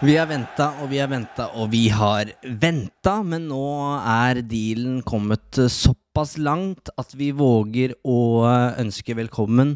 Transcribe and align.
Vi 0.00 0.14
har 0.16 0.30
venta 0.30 0.70
og 0.80 0.86
vi 0.88 0.96
har 0.96 1.10
venta 1.12 1.50
og 1.60 1.66
vi 1.74 1.82
har 1.92 2.30
venta, 2.62 3.18
men 3.20 3.50
nå 3.50 3.64
er 4.00 4.38
dealen 4.48 5.02
kommet 5.04 5.58
såpass 5.68 6.38
langt 6.40 6.88
at 6.96 7.12
vi 7.20 7.26
våger 7.36 7.92
å 8.08 8.46
ønske 8.80 9.12
velkommen 9.18 9.74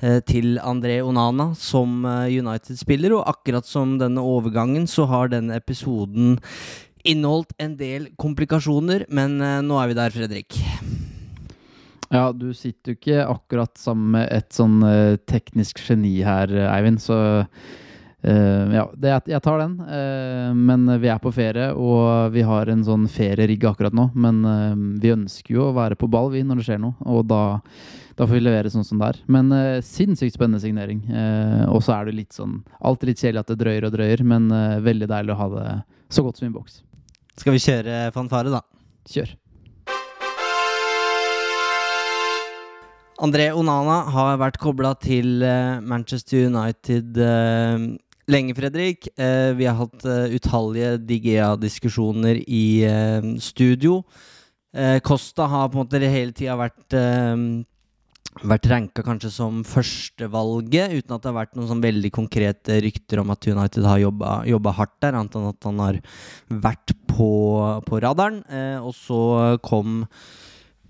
eh, 0.00 0.22
til 0.24 0.56
André 0.56 1.02
Onana 1.04 1.50
som 1.52 2.00
eh, 2.08 2.32
United-spiller. 2.32 3.12
Og 3.18 3.28
akkurat 3.28 3.68
som 3.68 3.98
denne 4.00 4.24
overgangen, 4.24 4.88
så 4.88 5.04
har 5.12 5.28
denne 5.34 5.60
episoden 5.60 6.38
inneholdt 7.04 7.52
en 7.60 7.76
del 7.76 8.08
komplikasjoner. 8.16 9.04
Men 9.12 9.36
eh, 9.44 9.60
nå 9.60 9.76
er 9.82 9.92
vi 9.92 10.00
der, 10.00 10.16
Fredrik. 10.16 10.60
Ja, 12.08 12.30
du 12.32 12.54
sitter 12.56 12.96
jo 12.96 13.02
ikke 13.02 13.28
akkurat 13.36 13.76
sammen 13.76 14.16
med 14.16 14.32
et 14.32 14.48
sånn 14.56 14.80
teknisk 15.28 15.84
geni 15.84 16.22
her, 16.24 16.48
Eivind, 16.72 17.04
så 17.04 17.20
Uh, 18.22 18.70
ja, 18.70 18.84
det, 18.94 19.14
jeg 19.26 19.42
tar 19.42 19.58
den. 19.58 19.74
Uh, 19.82 20.54
men 20.54 20.86
vi 21.02 21.10
er 21.10 21.18
på 21.22 21.32
ferie, 21.34 21.72
og 21.74 22.30
vi 22.34 22.44
har 22.46 22.70
en 22.70 22.84
sånn 22.86 23.08
ferierigg 23.10 23.66
akkurat 23.66 23.94
nå. 23.96 24.08
Men 24.14 24.38
uh, 24.46 24.78
vi 25.02 25.10
ønsker 25.14 25.56
jo 25.56 25.66
å 25.66 25.74
være 25.76 25.98
på 25.98 26.10
ball 26.10 26.30
vi 26.34 26.44
når 26.46 26.60
det 26.60 26.68
skjer 26.68 26.80
noe, 26.84 26.94
og 27.02 27.26
da, 27.30 27.42
da 28.18 28.28
får 28.28 28.38
vi 28.38 28.44
levere 28.44 28.70
sånn 28.72 28.86
som 28.86 29.02
det 29.02 29.10
er. 29.10 29.20
Men 29.26 29.50
sinnssykt 29.86 30.36
spennende 30.36 30.62
signering. 30.62 31.02
og 31.72 31.82
så 31.82 31.96
er 31.96 32.08
det 32.08 32.18
litt 32.20 32.36
sånn 32.36 32.60
alltid 32.78 33.10
litt 33.10 33.22
kjedelig 33.22 33.42
at 33.42 33.52
det 33.52 33.60
drøyer 33.64 33.86
og 33.88 33.94
drøyer, 33.96 34.22
men 34.22 34.48
veldig 34.84 35.08
deilig 35.10 35.34
å 35.34 35.38
ha 35.40 35.48
det 35.56 35.68
så 36.12 36.22
godt 36.22 36.38
som 36.38 36.46
i 36.46 36.54
boks. 36.54 36.82
Skal 37.40 37.56
vi 37.56 37.62
kjøre 37.64 38.10
fanfare, 38.14 38.52
da? 38.52 38.60
Kjør. 39.08 39.32
André 43.22 43.48
Onana 43.54 43.98
har 44.12 44.38
vært 44.40 44.60
kobla 44.60 44.92
til 45.00 45.42
Manchester 45.86 46.48
United 46.50 47.18
lenge, 48.30 48.54
Fredrik. 48.54 49.08
Eh, 49.16 49.52
vi 49.58 49.66
har 49.66 49.76
hatt 49.78 50.06
uh, 50.06 50.30
utallige 50.32 50.96
Digea-diskusjoner 51.08 52.42
i 52.46 52.64
uh, 52.86 53.34
studio. 53.42 54.02
Uh, 54.72 54.98
Costa 55.04 55.48
har 55.50 55.68
på 55.68 55.78
en 55.78 55.84
måte 55.84 56.00
hele 56.00 56.34
tida 56.36 56.56
vært 56.60 56.96
uh, 56.96 57.36
vært 58.48 58.68
ranka 58.70 59.02
kanskje 59.04 59.28
som 59.34 59.58
førstevalget, 59.68 60.94
uten 60.96 61.12
at 61.12 61.20
det 61.20 61.28
har 61.28 61.36
vært 61.36 61.58
noen 61.58 61.68
sånn 61.68 61.82
veldig 61.84 62.10
konkrete 62.16 62.78
rykter 62.80 63.20
om 63.20 63.32
at 63.34 63.44
United 63.44 63.84
har 63.84 64.00
jobba 64.00 64.72
hardt 64.78 64.94
der, 65.04 65.18
annet 65.18 65.36
enn 65.36 65.50
at 65.50 65.68
han 65.68 65.82
har 65.82 65.98
vært 66.48 66.94
på, 67.10 67.28
på 67.84 68.00
radaren. 68.00 68.40
og 68.80 68.96
så 68.96 69.20
kom 69.60 70.06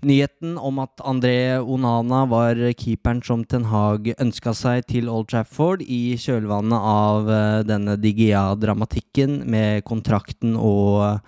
Nyheten 0.03 0.57
om 0.59 0.81
at 0.83 1.01
André 1.07 1.57
Onana 1.59 2.23
var 2.29 2.59
keeperen 2.79 3.21
som 3.23 3.45
Ten 3.47 3.65
Hag 3.71 4.09
ønska 4.19 4.53
seg 4.57 4.85
til 4.91 5.09
Old 5.11 5.29
Trafford 5.31 5.83
i 5.85 6.17
kjølvannet 6.19 6.87
av 6.93 7.29
uh, 7.31 7.63
denne 7.67 7.95
Digia-dramatikken 8.01 9.41
med 9.49 9.85
kontrakten 9.87 10.57
og 10.59 11.23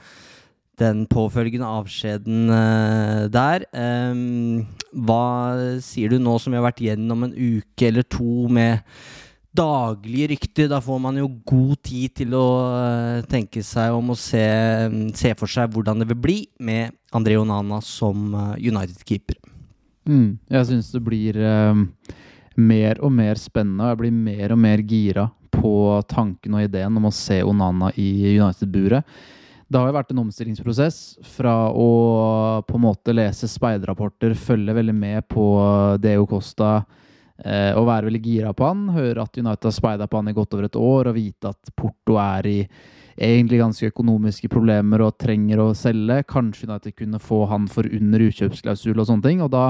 den 0.81 1.05
påfølgende 1.07 1.69
avskjeden 1.79 2.51
uh, 2.51 3.27
der. 3.31 3.67
Um, 3.71 4.65
hva 4.91 5.79
sier 5.83 6.11
du 6.11 6.19
nå 6.19 6.35
som 6.39 6.51
vi 6.51 6.59
har 6.59 6.67
vært 6.67 6.83
gjennom 6.83 7.27
en 7.29 7.35
uke 7.35 7.89
eller 7.89 8.07
to 8.11 8.49
med 8.51 8.83
daglige 9.55 10.33
rykter. 10.33 10.69
Da 10.71 10.81
får 10.83 10.99
man 11.01 11.19
jo 11.19 11.29
god 11.47 11.79
tid 11.85 12.15
til 12.21 12.35
å 12.37 12.45
uh, 12.71 13.25
tenke 13.31 13.63
seg 13.65 13.95
om 13.95 14.13
å 14.13 14.17
se, 14.19 14.43
um, 14.89 15.07
se, 15.15 15.33
for 15.39 15.51
seg 15.51 15.73
hvordan 15.73 16.01
det 16.01 16.09
vil 16.11 16.21
bli 16.27 16.37
med 16.59 16.95
André 17.15 17.37
Onana 17.39 17.81
som 17.85 18.33
uh, 18.35 18.53
United-keeper. 18.59 19.39
Mm, 20.05 20.35
jeg 20.51 20.69
syns 20.69 20.91
det 20.93 21.01
blir 21.05 21.39
uh, 21.41 21.73
mer 22.55 23.01
og 23.03 23.13
mer 23.15 23.39
spennende, 23.41 23.85
og 23.85 23.95
jeg 23.95 24.03
blir 24.03 24.19
mer 24.27 24.53
og 24.55 24.61
mer 24.61 24.83
gira 24.85 25.29
på 25.55 26.01
tanken 26.09 26.57
og 26.57 26.67
ideen 26.67 26.99
om 26.99 27.07
å 27.07 27.15
se 27.15 27.39
Onana 27.45 27.91
i 27.99 28.09
United-buret. 28.35 29.07
Det 29.65 29.79
har 29.81 29.89
jo 29.89 29.95
vært 29.95 30.11
en 30.13 30.21
omstillingsprosess 30.21 30.97
fra 31.35 31.55
å 31.73 31.87
på 32.67 32.77
en 32.77 32.83
måte 32.83 33.15
lese 33.15 33.49
speiderrapporter, 33.49 34.35
følge 34.37 34.75
veldig 34.77 34.93
med 34.93 35.25
på 35.31 35.45
Deo 36.03 36.27
Costa, 36.29 36.75
eh, 36.77 37.04
og 37.35 37.83
være 37.89 38.07
veldig 38.07 38.19
gira 38.23 38.53
på 38.55 38.63
han. 38.63 38.85
Høre 38.95 39.25
at 39.25 39.35
United 39.35 39.67
har 39.67 39.73
speida 39.75 40.05
på 40.07 40.21
han 40.21 40.29
i 40.31 40.33
godt 40.37 40.53
over 40.55 40.69
et 40.69 40.77
år, 40.79 41.09
og 41.09 41.17
vite 41.17 41.49
at 41.51 41.71
Porto 41.75 42.15
er 42.21 42.47
i 42.47 42.59
egentlig 43.15 43.61
ganske 43.61 43.89
økonomiske 43.91 44.49
problemer 44.51 45.03
og 45.05 45.17
trenger 45.21 45.61
å 45.63 45.73
selge. 45.77 46.23
Kanskje 46.27 46.67
United 46.69 46.95
kunne 46.97 47.21
få 47.23 47.45
han 47.51 47.69
for 47.71 47.87
under 47.87 48.25
utkjøpsklausul 48.27 48.97
og 48.97 49.07
sånne 49.09 49.27
ting. 49.27 49.43
Og 49.45 49.51
da, 49.53 49.69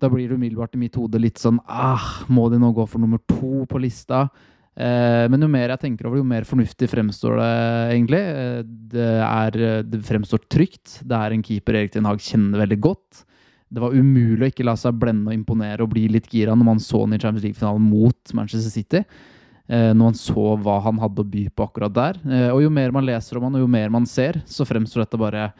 da 0.00 0.10
blir 0.12 0.30
det 0.30 0.38
umiddelbart 0.40 0.78
i 0.78 0.82
mitt 0.84 0.96
hode 0.98 1.20
litt 1.20 1.40
sånn 1.42 1.60
ah, 1.68 2.24
Må 2.32 2.48
de 2.52 2.60
nå 2.60 2.72
gå 2.76 2.86
for 2.88 3.02
nummer 3.02 3.20
to 3.28 3.66
på 3.68 3.82
lista? 3.82 4.26
Eh, 4.72 5.26
men 5.28 5.44
jo 5.44 5.50
mer 5.52 5.74
jeg 5.74 5.82
tenker 5.82 6.08
over 6.08 6.22
jo 6.22 6.24
mer 6.24 6.48
fornuftig 6.48 6.88
fremstår 6.88 7.36
det 7.42 7.50
egentlig. 7.98 8.22
Eh, 8.22 8.62
det, 8.94 9.10
er, 9.26 9.60
det 9.84 10.00
fremstår 10.08 10.46
trygt. 10.48 11.02
Det 11.04 11.18
er 11.18 11.36
en 11.36 11.44
keeper 11.44 11.82
Erik 11.82 11.92
Tien 11.92 12.08
Hag 12.08 12.24
kjenner 12.24 12.64
veldig 12.64 12.80
godt 12.88 13.26
det 13.72 13.80
var 13.80 13.94
umulig 13.96 14.44
å 14.44 14.50
ikke 14.52 14.66
la 14.68 14.74
seg 14.76 14.98
blende 15.00 15.30
og 15.30 15.36
imponere 15.36 15.84
og 15.84 15.92
bli 15.94 16.04
litt 16.12 16.28
gira 16.32 16.56
når 16.56 16.68
man 16.68 16.82
så 16.82 17.06
han 17.06 17.16
i 17.16 17.20
Champions 17.20 17.46
League-finalen 17.46 17.86
mot 17.88 18.34
Manchester 18.36 18.72
City. 18.72 19.00
Eh, 19.72 19.92
når 19.94 20.10
man 20.10 20.18
så 20.18 20.46
hva 20.60 20.80
han 20.84 20.98
hadde 21.00 21.22
å 21.22 21.28
by 21.32 21.46
på 21.54 21.64
akkurat 21.64 21.94
der. 21.96 22.18
Eh, 22.26 22.48
og 22.52 22.60
jo 22.64 22.72
mer 22.74 22.92
man 22.94 23.06
leser 23.08 23.38
om 23.38 23.46
han, 23.46 23.56
og 23.56 23.64
jo 23.64 23.70
mer 23.70 23.92
man 23.94 24.08
ser, 24.08 24.42
så 24.44 24.66
fremstår 24.68 25.06
dette 25.06 25.20
bare 25.20 25.52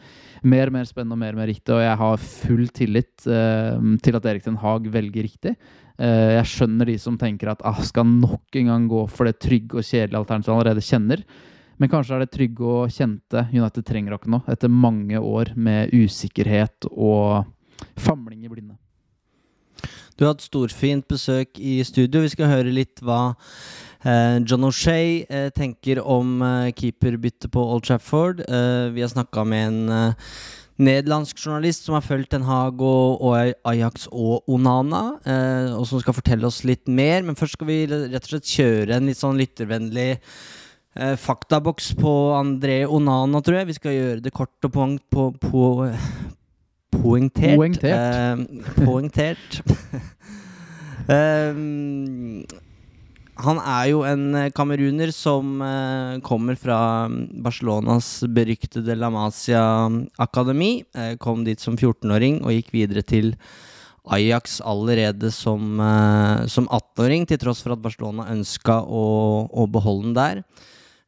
mer 0.43 0.69
og 0.69 0.75
mer 0.75 0.89
spennende 0.89 1.15
og 1.15 1.21
mer 1.23 1.33
og 1.33 1.41
mer 1.41 1.49
riktig. 1.49 1.71
Og 1.73 1.81
jeg 1.81 1.99
har 2.03 2.27
full 2.27 2.67
tillit 2.75 3.25
eh, 3.25 3.87
til 4.05 4.19
at 4.19 4.27
Erik 4.29 4.45
Den 4.45 4.59
Haag 4.61 4.91
velger 4.93 5.29
riktig. 5.29 5.55
Jeg 6.03 6.49
skjønner 6.49 6.89
de 6.89 6.95
som 6.97 7.19
tenker 7.21 7.51
at 7.51 7.59
ah, 7.69 7.77
skal 7.85 8.07
nok 8.09 8.55
en 8.57 8.69
gang 8.71 8.85
gå 8.89 9.03
for 9.13 9.29
det 9.29 9.35
trygge 9.37 9.77
og 9.77 9.85
kjedelige 9.85 10.17
alternativet 10.23 10.49
han 10.49 10.57
allerede 10.57 10.83
kjenner. 10.83 11.21
Men 11.77 11.91
kanskje 11.91 12.15
er 12.17 12.23
det 12.23 12.31
trygge 12.33 12.65
og 12.65 12.95
kjente 12.95 13.43
United 13.53 13.85
trenger 13.85 14.15
akkurat 14.15 14.33
nå, 14.33 14.39
etter 14.49 14.73
mange 14.73 15.21
år 15.21 15.53
med 15.53 15.93
usikkerhet 15.93 16.89
og 16.89 17.45
famling 17.97 18.45
i 18.45 18.51
blinde. 18.51 18.77
Du 20.17 20.25
har 20.25 20.35
hatt 20.35 20.45
storfint 20.45 21.07
besøk 21.09 21.57
i 21.57 21.79
studio. 21.85 22.21
Vi 22.21 22.33
skal 22.35 22.51
høre 22.51 22.73
litt 22.73 23.01
hva 23.01 23.33
eh, 24.05 24.37
John 24.45 24.67
O'Shay 24.67 25.23
eh, 25.25 25.47
tenker 25.55 26.03
om 26.05 26.35
eh, 26.45 26.73
keeperbyttet 26.77 27.49
på 27.53 27.63
Old 27.73 27.87
Trafford. 27.87 28.43
Eh, 28.45 28.91
vi 28.93 29.01
har 29.01 29.09
snakka 29.09 29.45
med 29.49 29.71
en 29.71 29.95
eh, 29.95 30.35
nederlandsk 30.83 31.41
journalist 31.41 31.87
som 31.87 31.97
har 31.97 32.05
fulgt 32.05 32.33
Den 32.33 32.45
Haag 32.45 32.81
og, 32.85 33.25
Ajax 33.69 34.05
og 34.11 34.45
Onana, 34.53 35.01
eh, 35.25 35.73
og 35.73 35.87
som 35.89 36.01
skal 36.03 36.17
fortelle 36.17 36.45
oss 36.49 36.61
litt 36.67 36.85
mer. 36.85 37.25
Men 37.25 37.39
først 37.39 37.57
skal 37.57 37.71
vi 37.71 37.79
rett 37.89 38.21
og 38.21 38.35
slett 38.35 38.53
kjøre 38.53 38.99
en 38.99 39.09
litt 39.09 39.21
sånn 39.21 39.41
lyttervennlig 39.41 40.11
faktaboks 40.93 41.87
på 41.97 42.11
André 42.37 42.83
Onana, 42.85 43.39
tror 43.41 43.55
jeg. 43.57 43.71
Vi 43.71 43.75
skal 43.79 43.95
gjøre 43.95 44.21
det 44.21 44.33
kort 44.35 44.67
og 44.67 44.73
punkt 44.75 45.01
på, 45.09 45.31
på, 45.41 45.63
poengtert. 46.93 47.57
Poengtert. 47.57 47.93
Uh, 47.93 48.83
poengtert. 48.85 49.61
um, 51.07 52.43
han 53.45 53.59
er 53.59 53.89
jo 53.89 54.03
en 54.07 54.25
kameruner 54.55 55.11
som 55.15 55.57
uh, 55.63 56.21
kommer 56.25 56.57
fra 56.59 56.79
Barcelonas 57.09 58.15
beryktede 58.29 58.97
La 58.99 59.09
Masia-akademi. 59.13 60.73
Uh, 60.95 61.13
kom 61.21 61.45
dit 61.47 61.61
som 61.61 61.77
14-åring 61.77 62.43
og 62.43 62.53
gikk 62.55 62.73
videre 62.75 63.05
til 63.05 63.33
Ajax 64.03 64.57
allerede 64.67 65.29
som, 65.31 65.79
som 66.51 66.65
18-åring, 66.67 67.23
til 67.23 67.37
tross 67.39 67.61
for 67.63 67.71
at 67.71 67.79
Barcelona 67.79 68.25
ønska 68.33 68.81
å, 68.83 69.03
å 69.47 69.63
beholde 69.71 70.09
den 70.09 70.17
der. 70.17 70.41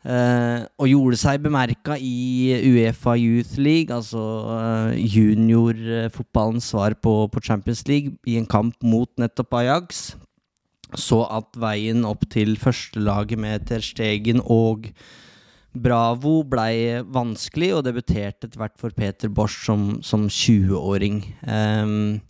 Uh, 0.05 0.67
og 0.77 0.85
gjorde 0.91 1.17
seg 1.17 1.41
bemerka 1.41 1.95
i 1.97 2.53
Uefa 2.61 3.15
Youth 3.17 3.57
League, 3.57 3.89
altså 3.89 4.21
uh, 4.45 4.91
juniorfotballens 4.93 6.67
svar 6.75 6.93
på, 7.01 7.13
på, 7.33 7.41
Champions 7.41 7.81
League, 7.89 8.13
i 8.29 8.37
en 8.37 8.45
kamp 8.45 8.77
mot 8.85 9.09
nettopp 9.17 9.57
Ajax. 9.63 10.03
Så 10.93 11.23
at 11.25 11.57
veien 11.57 12.05
opp 12.05 12.27
til 12.29 12.53
førstelaget 12.61 13.41
med 13.41 13.65
Ter 13.65 13.81
Stegen 13.81 14.43
og 14.45 14.91
Bravo 15.75 16.37
blei 16.47 17.01
vanskelig, 17.01 17.73
og 17.75 17.83
debuterte 17.89 18.45
etter 18.45 18.61
hvert 18.61 18.77
for 18.79 18.93
Peter 18.95 19.33
Bosch 19.33 19.65
som, 19.65 20.03
som 20.05 20.29
20-åring. 20.29 21.23
Um, 21.49 22.21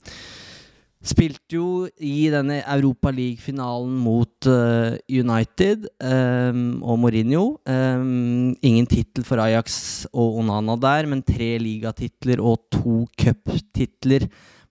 Spilte 1.06 1.54
jo 1.54 1.86
i 2.02 2.32
denne 2.34 2.64
Europa 2.64 3.12
League-finalen 3.14 3.94
mot 4.02 4.48
uh, 4.50 4.96
United 5.06 5.86
um, 6.02 6.64
og 6.82 6.98
Mourinho. 7.04 7.44
Um, 7.70 8.56
ingen 8.66 8.90
tittel 8.90 9.26
for 9.28 9.38
Ajax 9.44 10.08
og 10.10 10.40
Onana 10.42 10.74
der, 10.82 11.06
men 11.12 11.22
tre 11.22 11.56
ligatitler 11.62 12.42
og 12.42 12.64
to 12.74 13.04
cuptitler 13.22 14.26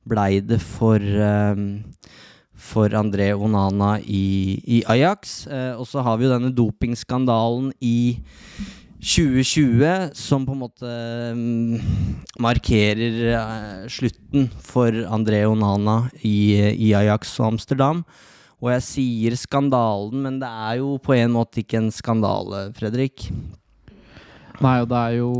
blei 0.04 0.42
det 0.42 0.58
for, 0.58 0.98
um, 0.98 1.84
for 2.50 2.90
André 2.98 3.30
Onana 3.38 3.94
i, 4.02 4.58
i 4.66 4.82
Ajax. 4.90 5.44
Uh, 5.46 5.78
og 5.78 5.86
så 5.86 6.02
har 6.02 6.18
vi 6.18 6.26
jo 6.26 6.34
denne 6.34 6.50
dopingskandalen 6.50 7.70
i 7.78 8.18
2020 9.04 10.14
som 10.16 10.46
på 10.46 10.54
en 10.54 10.62
måte 10.62 10.92
um, 11.36 11.74
markerer 12.40 13.18
uh, 13.36 13.88
slutten 13.92 14.46
for 14.64 14.96
André 15.12 15.42
Onana 15.44 16.06
i, 16.24 16.56
i, 16.72 16.94
Ajax 16.96 17.34
og 17.42 17.52
Amsterdam. 17.52 18.00
Og 18.64 18.70
jeg 18.72 18.86
sier 18.86 19.36
skandalen, 19.36 20.22
men 20.24 20.38
det 20.40 20.48
er 20.48 20.78
jo 20.80 20.94
på 21.04 21.12
en 21.18 21.34
måte 21.34 21.60
ikke 21.60 21.82
en 21.82 21.92
skandale, 21.92 22.70
Fredrik. 22.78 23.26
Nei, 24.64 24.78
og 24.80 24.88
det 24.88 25.02
er 25.02 25.18
jo 25.18 25.32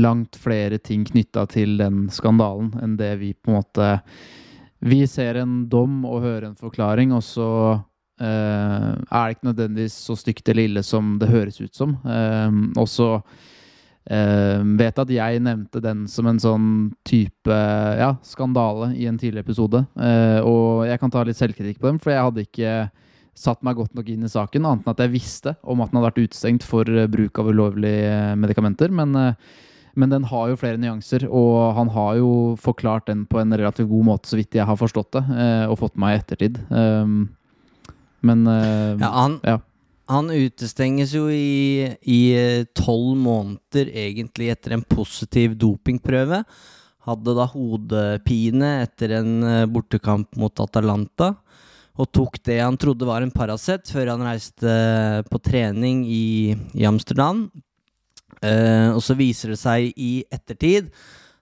langt 0.00 0.38
flere 0.40 0.78
ting 0.80 1.04
knytta 1.04 1.44
til 1.50 1.76
den 1.80 2.06
skandalen 2.14 2.70
enn 2.80 2.96
det 2.96 3.16
vi 3.20 3.34
på 3.34 3.50
en 3.50 3.58
måte 3.58 3.88
Vi 4.78 5.02
ser 5.10 5.40
en 5.42 5.64
dom 5.68 6.04
og 6.06 6.22
hører 6.22 6.48
en 6.48 6.56
forklaring, 6.56 7.12
og 7.12 7.24
så 7.26 7.50
eh, 7.74 7.80
er 8.20 8.98
det 9.06 9.36
ikke 9.36 9.50
nødvendigvis 9.50 9.98
så 10.08 10.16
stygt 10.18 10.48
eller 10.50 10.68
ille 10.68 10.82
som 10.86 11.16
det 11.20 11.30
høres 11.30 11.60
ut 11.60 11.74
som. 11.76 11.96
Eh, 12.02 12.58
og 12.80 12.88
så 12.90 13.10
eh, 14.10 14.62
vet 14.80 15.02
at 15.02 15.12
jeg 15.12 15.42
nevnte 15.44 15.82
den 15.84 16.06
som 16.10 16.30
en 16.30 16.40
sånn 16.42 16.70
type 17.06 17.58
ja, 18.00 18.14
skandale 18.26 18.92
i 18.96 19.06
en 19.10 19.18
tidligere 19.20 19.46
episode. 19.46 19.84
Eh, 19.96 20.40
og 20.42 20.88
jeg 20.88 21.02
kan 21.02 21.14
ta 21.14 21.26
litt 21.26 21.40
selvkritikk 21.40 21.82
på 21.82 21.92
dem, 21.92 22.00
for 22.02 22.14
jeg 22.14 22.26
hadde 22.26 22.48
ikke 22.48 22.72
satt 23.38 23.62
meg 23.66 23.78
godt 23.78 23.94
nok 23.96 24.10
inn 24.10 24.26
i 24.26 24.30
saken, 24.30 24.66
annet 24.66 24.84
enn 24.84 24.94
at 24.94 25.04
jeg 25.04 25.14
visste 25.14 25.54
om 25.62 25.82
at 25.82 25.92
den 25.92 26.00
hadde 26.00 26.10
vært 26.10 26.22
utestengt 26.26 26.66
for 26.66 26.88
eh, 26.90 27.08
bruk 27.10 27.38
av 27.38 27.50
ulovlige 27.52 28.10
eh, 28.10 28.36
medikamenter. 28.40 28.92
Men, 28.94 29.14
eh, 29.14 29.56
men, 29.98 30.12
den 30.12 30.26
har 30.30 30.50
jo 30.50 30.58
flere 30.58 30.80
nyanser, 30.80 31.26
og 31.30 31.74
han 31.78 31.92
har 31.94 32.18
jo 32.18 32.30
forklart 32.60 33.08
den 33.10 33.24
på 33.30 33.40
en 33.40 33.54
relativt 33.54 33.90
god 33.90 34.08
måte, 34.12 34.30
så 34.30 34.38
vidt 34.38 34.58
jeg 34.58 34.66
har 34.68 34.78
forstått 34.78 35.16
det, 35.16 35.24
og 35.70 35.78
fått 35.80 35.96
meg 35.98 36.14
i 36.14 36.20
ettertid. 36.20 36.60
Ehm, 36.70 37.16
men 38.26 38.46
ja, 38.46 39.08
han, 39.14 39.36
ja. 39.46 39.58
han 40.10 40.30
utestenges 40.34 41.12
jo 41.14 41.28
i 41.30 42.20
tolv 42.76 43.14
måneder, 43.20 43.92
egentlig, 43.92 44.50
etter 44.52 44.74
en 44.74 44.82
positiv 44.82 45.54
dopingprøve. 45.60 46.42
Hadde 47.08 47.34
da 47.38 47.46
hodepine 47.52 48.72
etter 48.82 49.14
en 49.20 49.34
bortekamp 49.72 50.34
mot 50.40 50.64
Atalanta 50.64 51.34
og 51.98 52.10
tok 52.14 52.38
det 52.46 52.60
han 52.62 52.78
trodde 52.78 53.06
var 53.08 53.24
en 53.24 53.34
Paracet, 53.34 53.90
før 53.90 54.12
han 54.14 54.22
reiste 54.26 54.74
på 55.28 55.40
trening 55.42 56.04
i, 56.06 56.54
i 56.78 56.86
Amsterdam. 56.86 57.48
Uh, 58.38 58.94
og 58.94 59.02
så 59.02 59.16
viser 59.18 59.54
det 59.54 59.58
seg 59.58 59.88
i 59.98 60.20
ettertid 60.30 60.92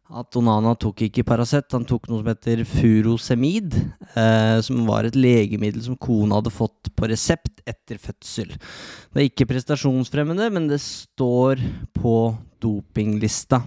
at 0.06 0.36
Onana 0.38 0.74
tok 0.78 1.02
ikke 1.08 1.24
Paracet, 1.26 1.66
han 1.74 1.86
tok 1.88 2.06
noe 2.06 2.20
som 2.20 2.28
heter 2.30 2.62
furosemid, 2.68 3.74
eh, 4.14 4.58
som 4.62 4.84
var 4.86 5.08
et 5.08 5.18
legemiddel 5.18 5.82
som 5.82 5.98
kona 5.98 6.38
hadde 6.38 6.52
fått 6.54 6.92
på 6.94 7.08
resept 7.10 7.64
etter 7.66 7.98
fødsel. 7.98 8.52
Det 8.54 9.22
er 9.22 9.26
ikke 9.30 9.48
prestasjonsfremmende, 9.50 10.46
men 10.54 10.68
det 10.70 10.78
står 10.84 11.62
på 11.96 12.14
dopinglista. 12.62 13.64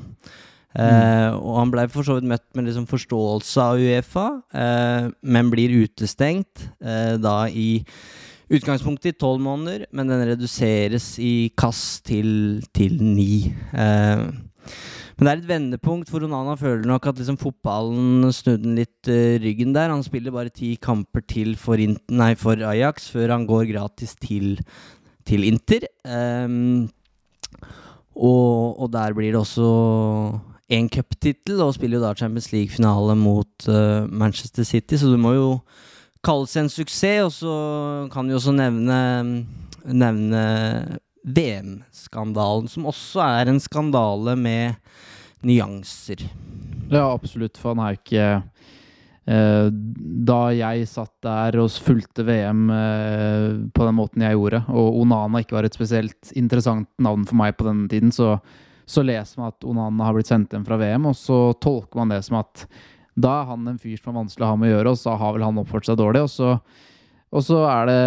Eh, 0.70 1.30
og 1.34 1.56
han 1.58 1.74
blei 1.74 1.88
for 1.92 2.08
så 2.08 2.16
vidt 2.20 2.30
møtt 2.30 2.48
med 2.56 2.70
liksom 2.70 2.88
forståelse 2.88 3.64
av 3.66 3.82
Uefa, 3.82 4.28
eh, 4.54 5.10
men 5.22 5.50
blir 5.52 5.74
utestengt 5.82 6.70
uh, 6.86 7.18
da 7.18 7.50
i 7.50 7.82
utgangspunktet 8.54 9.12
i 9.12 9.18
tolv 9.20 9.42
måneder, 9.44 9.88
men 9.92 10.10
den 10.10 10.24
reduseres 10.30 11.18
i 11.22 11.50
kass 11.58 12.00
til, 12.06 12.62
til 12.74 12.96
ni. 13.02 13.44
Men 15.20 15.28
det 15.28 15.32
er 15.32 15.42
et 15.42 15.50
vendepunkt, 15.50 16.08
for 16.08 16.24
Onana 16.24 16.56
føler 16.56 16.88
nok 16.88 17.10
at 17.12 17.18
liksom 17.20 17.36
fotballen 17.42 18.30
snudde 18.32 18.72
litt 18.78 19.10
ryggen 19.44 19.74
der. 19.76 19.92
Han 19.92 20.06
spiller 20.06 20.32
bare 20.32 20.54
ti 20.54 20.78
kamper 20.80 21.26
til 21.28 21.58
for, 21.60 21.76
nei, 21.76 22.30
for, 22.40 22.64
Ajax 22.72 23.10
før 23.12 23.36
han 23.36 23.44
går 23.50 23.68
gratis 23.74 24.16
til, 24.16 24.62
til 25.28 25.44
Inter. 25.44 25.84
Og, 28.20 28.80
og, 28.80 28.88
der 28.92 29.14
blir 29.16 29.32
det 29.32 29.40
også 29.40 29.68
én 30.72 30.90
cuptittel 30.92 31.62
og 31.64 31.74
spiller 31.76 32.00
jo 32.00 32.04
da 32.04 32.16
Champions 32.16 32.52
League-finale 32.52 33.16
mot 33.18 33.68
uh, 33.68 34.06
Manchester 34.08 34.64
City, 34.64 34.96
så 35.00 35.12
det 35.12 35.20
må 35.20 35.34
jo 35.34 35.52
kalles 36.24 36.56
en 36.60 36.70
suksess. 36.70 37.24
Og 37.26 37.32
så 37.32 37.54
kan 38.14 38.28
vi 38.28 38.36
også 38.36 38.54
nevne, 38.56 39.00
nevne 39.86 40.44
VM-skandalen, 41.24 42.70
som 42.72 42.88
også 42.90 43.24
er 43.26 43.52
en 43.52 43.62
skandale 43.64 44.36
med 44.40 44.80
nyanser. 45.46 46.24
Ja, 46.90 47.10
absolutt, 47.12 47.60
for 47.60 47.76
han 47.76 47.84
er 47.86 47.98
ikke 48.00 48.24
eh, 49.30 49.68
da 50.30 50.40
jeg 50.56 50.88
satt 50.90 51.14
der 51.26 51.60
og 51.62 51.70
fulgte 51.84 52.26
VM 52.28 52.66
eh, 52.74 53.52
på 53.76 53.86
den 53.88 54.00
måten 54.00 54.26
jeg 54.26 54.40
gjorde, 54.40 54.64
og 54.72 55.04
Onana 55.04 55.44
ikke 55.44 55.60
var 55.60 55.68
et 55.70 55.78
spesielt 55.78 56.34
interessant 56.40 56.90
navn 57.02 57.28
for 57.30 57.40
meg 57.40 57.56
på 57.60 57.68
denne 57.70 57.88
tiden, 57.92 58.16
så 58.16 58.38
så 58.90 59.04
leser 59.06 59.38
man 59.38 59.52
at 59.52 59.66
Onana 59.70 60.08
har 60.08 60.16
blitt 60.18 60.30
sendt 60.32 60.54
hjem 60.56 60.66
fra 60.66 60.78
VM, 60.82 61.12
og 61.12 61.18
så 61.18 61.52
tolker 61.62 62.02
man 62.02 62.10
det 62.10 62.24
som 62.26 62.40
at 62.40 62.66
da 63.20 63.42
er 63.42 63.50
han 63.52 63.68
en 63.70 63.78
fyr 63.82 64.00
som 64.00 64.14
er 64.14 64.22
vanskelig 64.24 64.48
å 64.48 64.50
ha 64.50 64.58
med 64.58 64.72
å 64.72 64.78
gjøre, 64.78 64.94
og 64.94 65.02
så 65.02 65.14
har 65.20 65.36
vel 65.36 65.46
han 65.46 65.60
oppført 65.62 65.90
seg 65.90 66.00
dårlig. 66.00 66.24
Og 66.26 66.32
så, 66.34 66.56
og 67.30 67.46
så 67.46 67.60
er 67.70 67.90
det 67.90 68.00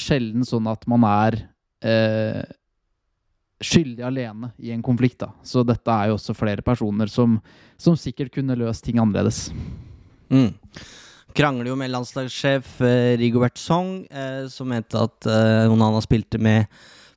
sjelden 0.00 0.46
sånn 0.46 0.70
at 0.70 0.86
man 0.90 1.04
er 1.08 1.36
eh, 1.84 2.40
skyldig 3.60 4.04
alene 4.06 4.52
i 4.58 4.72
en 4.74 4.82
konflikt. 4.82 5.20
da. 5.20 5.30
Så 5.44 5.64
dette 5.66 5.92
er 5.92 6.10
jo 6.10 6.16
også 6.16 6.36
flere 6.36 6.64
personer 6.64 7.10
som, 7.12 7.38
som 7.78 7.98
sikkert 7.98 8.32
kunne 8.34 8.56
løst 8.58 8.84
ting 8.86 9.00
annerledes. 9.00 9.48
Mm. 10.30 10.54
Krangler 11.36 11.70
jo 11.70 11.76
med 11.78 11.92
landslagssjef 11.92 12.80
eh, 12.82 13.16
Rigobert 13.20 13.60
Song, 13.60 14.00
eh, 14.10 14.46
som 14.50 14.70
mente 14.70 14.98
at 14.98 15.28
eh, 15.30 15.70
Onana 15.70 16.00
spilte 16.02 16.40
med 16.42 16.66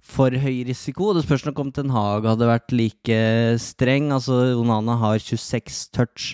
for 0.04 0.36
høy 0.36 0.66
risiko. 0.68 1.14
Det 1.16 1.24
spørs 1.24 1.46
nok 1.48 1.62
om 1.64 1.72
Ten 1.74 1.94
Hag 1.94 2.28
hadde 2.28 2.50
vært 2.50 2.76
like 2.76 3.20
streng. 3.64 4.12
Altså, 4.14 4.54
Onana 4.60 4.98
har 5.00 5.18
26 5.18 5.88
touch 5.96 6.34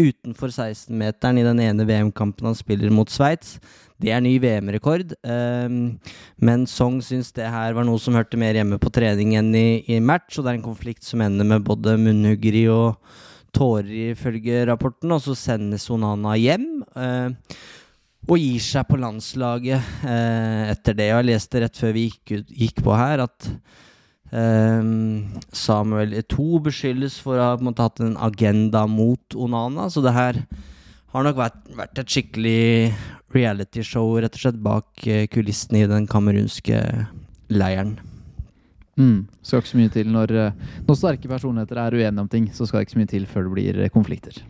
utenfor 0.00 0.50
16-meteren 0.50 1.38
i 1.40 1.46
den 1.46 1.60
ene 1.64 1.86
VM-kampen 1.88 2.48
han 2.50 2.58
spiller 2.58 2.92
mot 2.94 3.10
Sveits. 3.12 3.58
Det 4.00 4.10
er 4.10 4.22
ny 4.24 4.34
VM-rekord. 4.42 5.14
Um, 5.22 6.00
men 6.42 6.66
Song 6.70 6.98
syns 7.04 7.30
det 7.36 7.46
her 7.50 7.76
var 7.76 7.86
noe 7.86 8.00
som 8.02 8.16
hørte 8.18 8.40
mer 8.40 8.58
hjemme 8.58 8.80
på 8.82 8.92
trening 8.94 9.36
enn 9.38 9.52
i, 9.54 9.84
i 9.86 10.00
match, 10.02 10.38
og 10.38 10.44
det 10.44 10.54
er 10.54 10.58
en 10.58 10.66
konflikt 10.66 11.06
som 11.06 11.22
ender 11.24 11.46
med 11.46 11.64
både 11.66 11.96
munnhuggeri 12.00 12.66
og 12.72 12.98
tårer, 13.54 14.10
ifølge 14.16 14.64
rapporten, 14.66 15.14
og 15.14 15.22
så 15.22 15.36
sendes 15.38 15.86
Onana 15.94 16.34
hjem. 16.40 16.68
Uh, 16.98 17.30
og 18.24 18.40
gir 18.40 18.62
seg 18.62 18.86
på 18.88 18.98
landslaget 19.00 20.04
eh, 20.08 20.70
etter 20.72 20.96
det. 20.96 21.10
Og 21.12 21.20
jeg 21.20 21.28
leste 21.28 21.60
rett 21.60 21.80
før 21.80 21.92
vi 21.96 22.06
gikk, 22.08 22.46
gikk 22.48 22.80
på 22.86 22.94
her, 22.96 23.24
at 23.26 23.48
eh, 23.50 23.82
Samuel 24.34 26.16
Eto'o 26.18 26.58
beskyldes 26.64 27.20
for 27.22 27.38
å 27.38 27.50
ha 27.52 27.58
måte, 27.62 27.84
hatt 27.84 28.00
en 28.02 28.16
agenda 28.18 28.82
mot 28.90 29.36
Onana. 29.38 29.86
Så 29.92 30.02
det 30.02 30.14
her 30.16 30.40
har 31.14 31.26
nok 31.26 31.38
vært, 31.38 31.60
vært 31.78 32.00
et 32.02 32.10
skikkelig 32.10 32.64
realityshow 33.34 34.16
rett 34.22 34.34
og 34.36 34.42
slett 34.44 34.58
bak 34.62 35.06
eh, 35.10 35.28
kulissene 35.30 35.84
i 35.84 35.90
den 35.90 36.08
kamerunske 36.10 36.80
leiren. 37.54 37.96
Mm, 38.94 39.24
skal 39.42 39.62
ikke 39.62 39.72
så 39.72 39.78
mye 39.80 39.92
til 39.94 40.10
når, 40.14 40.34
eh, 40.38 40.58
når 40.86 40.98
sterke 40.98 41.30
personligheter 41.30 41.80
er 41.82 41.96
uenige 41.98 42.24
om 42.24 42.30
ting, 42.30 42.50
så 42.54 42.66
skal 42.66 42.80
det 42.80 42.88
ikke 42.88 42.96
så 42.96 43.02
mye 43.02 43.12
til 43.14 43.30
før 43.30 43.48
det 43.48 43.54
blir 43.56 43.80
eh, 43.84 43.94
konflikter. 43.94 44.42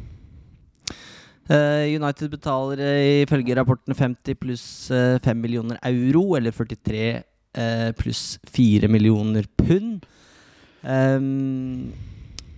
United 1.45 2.31
betaler 2.33 2.81
ifølge 3.21 3.53
rapporten 3.59 3.93
50 3.93 4.37
pluss 4.41 4.63
uh, 4.89 5.21
5 5.21 5.37
millioner 5.37 5.77
euro, 5.85 6.39
eller 6.39 6.55
43 6.57 7.19
pluss 7.99 8.39
4 8.55 8.91
millioner 8.91 9.47
pund. 9.61 10.05
Um, 10.83 11.93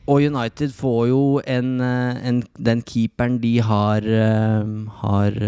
og 0.07 0.23
United 0.23 0.71
får 0.75 1.01
jo 1.11 1.23
en, 1.51 1.81
en, 1.83 2.43
den 2.63 2.83
keeperen 2.87 3.41
de 3.43 3.57
har, 3.63 4.05
har 5.01 5.39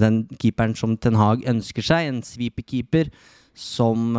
Den 0.00 0.24
keeperen 0.34 0.74
som 0.74 0.96
Ten 0.98 1.14
Hag 1.14 1.46
ønsker 1.46 1.86
seg, 1.86 2.08
en 2.08 2.18
sweeperkeeper 2.26 3.12
som 3.54 4.18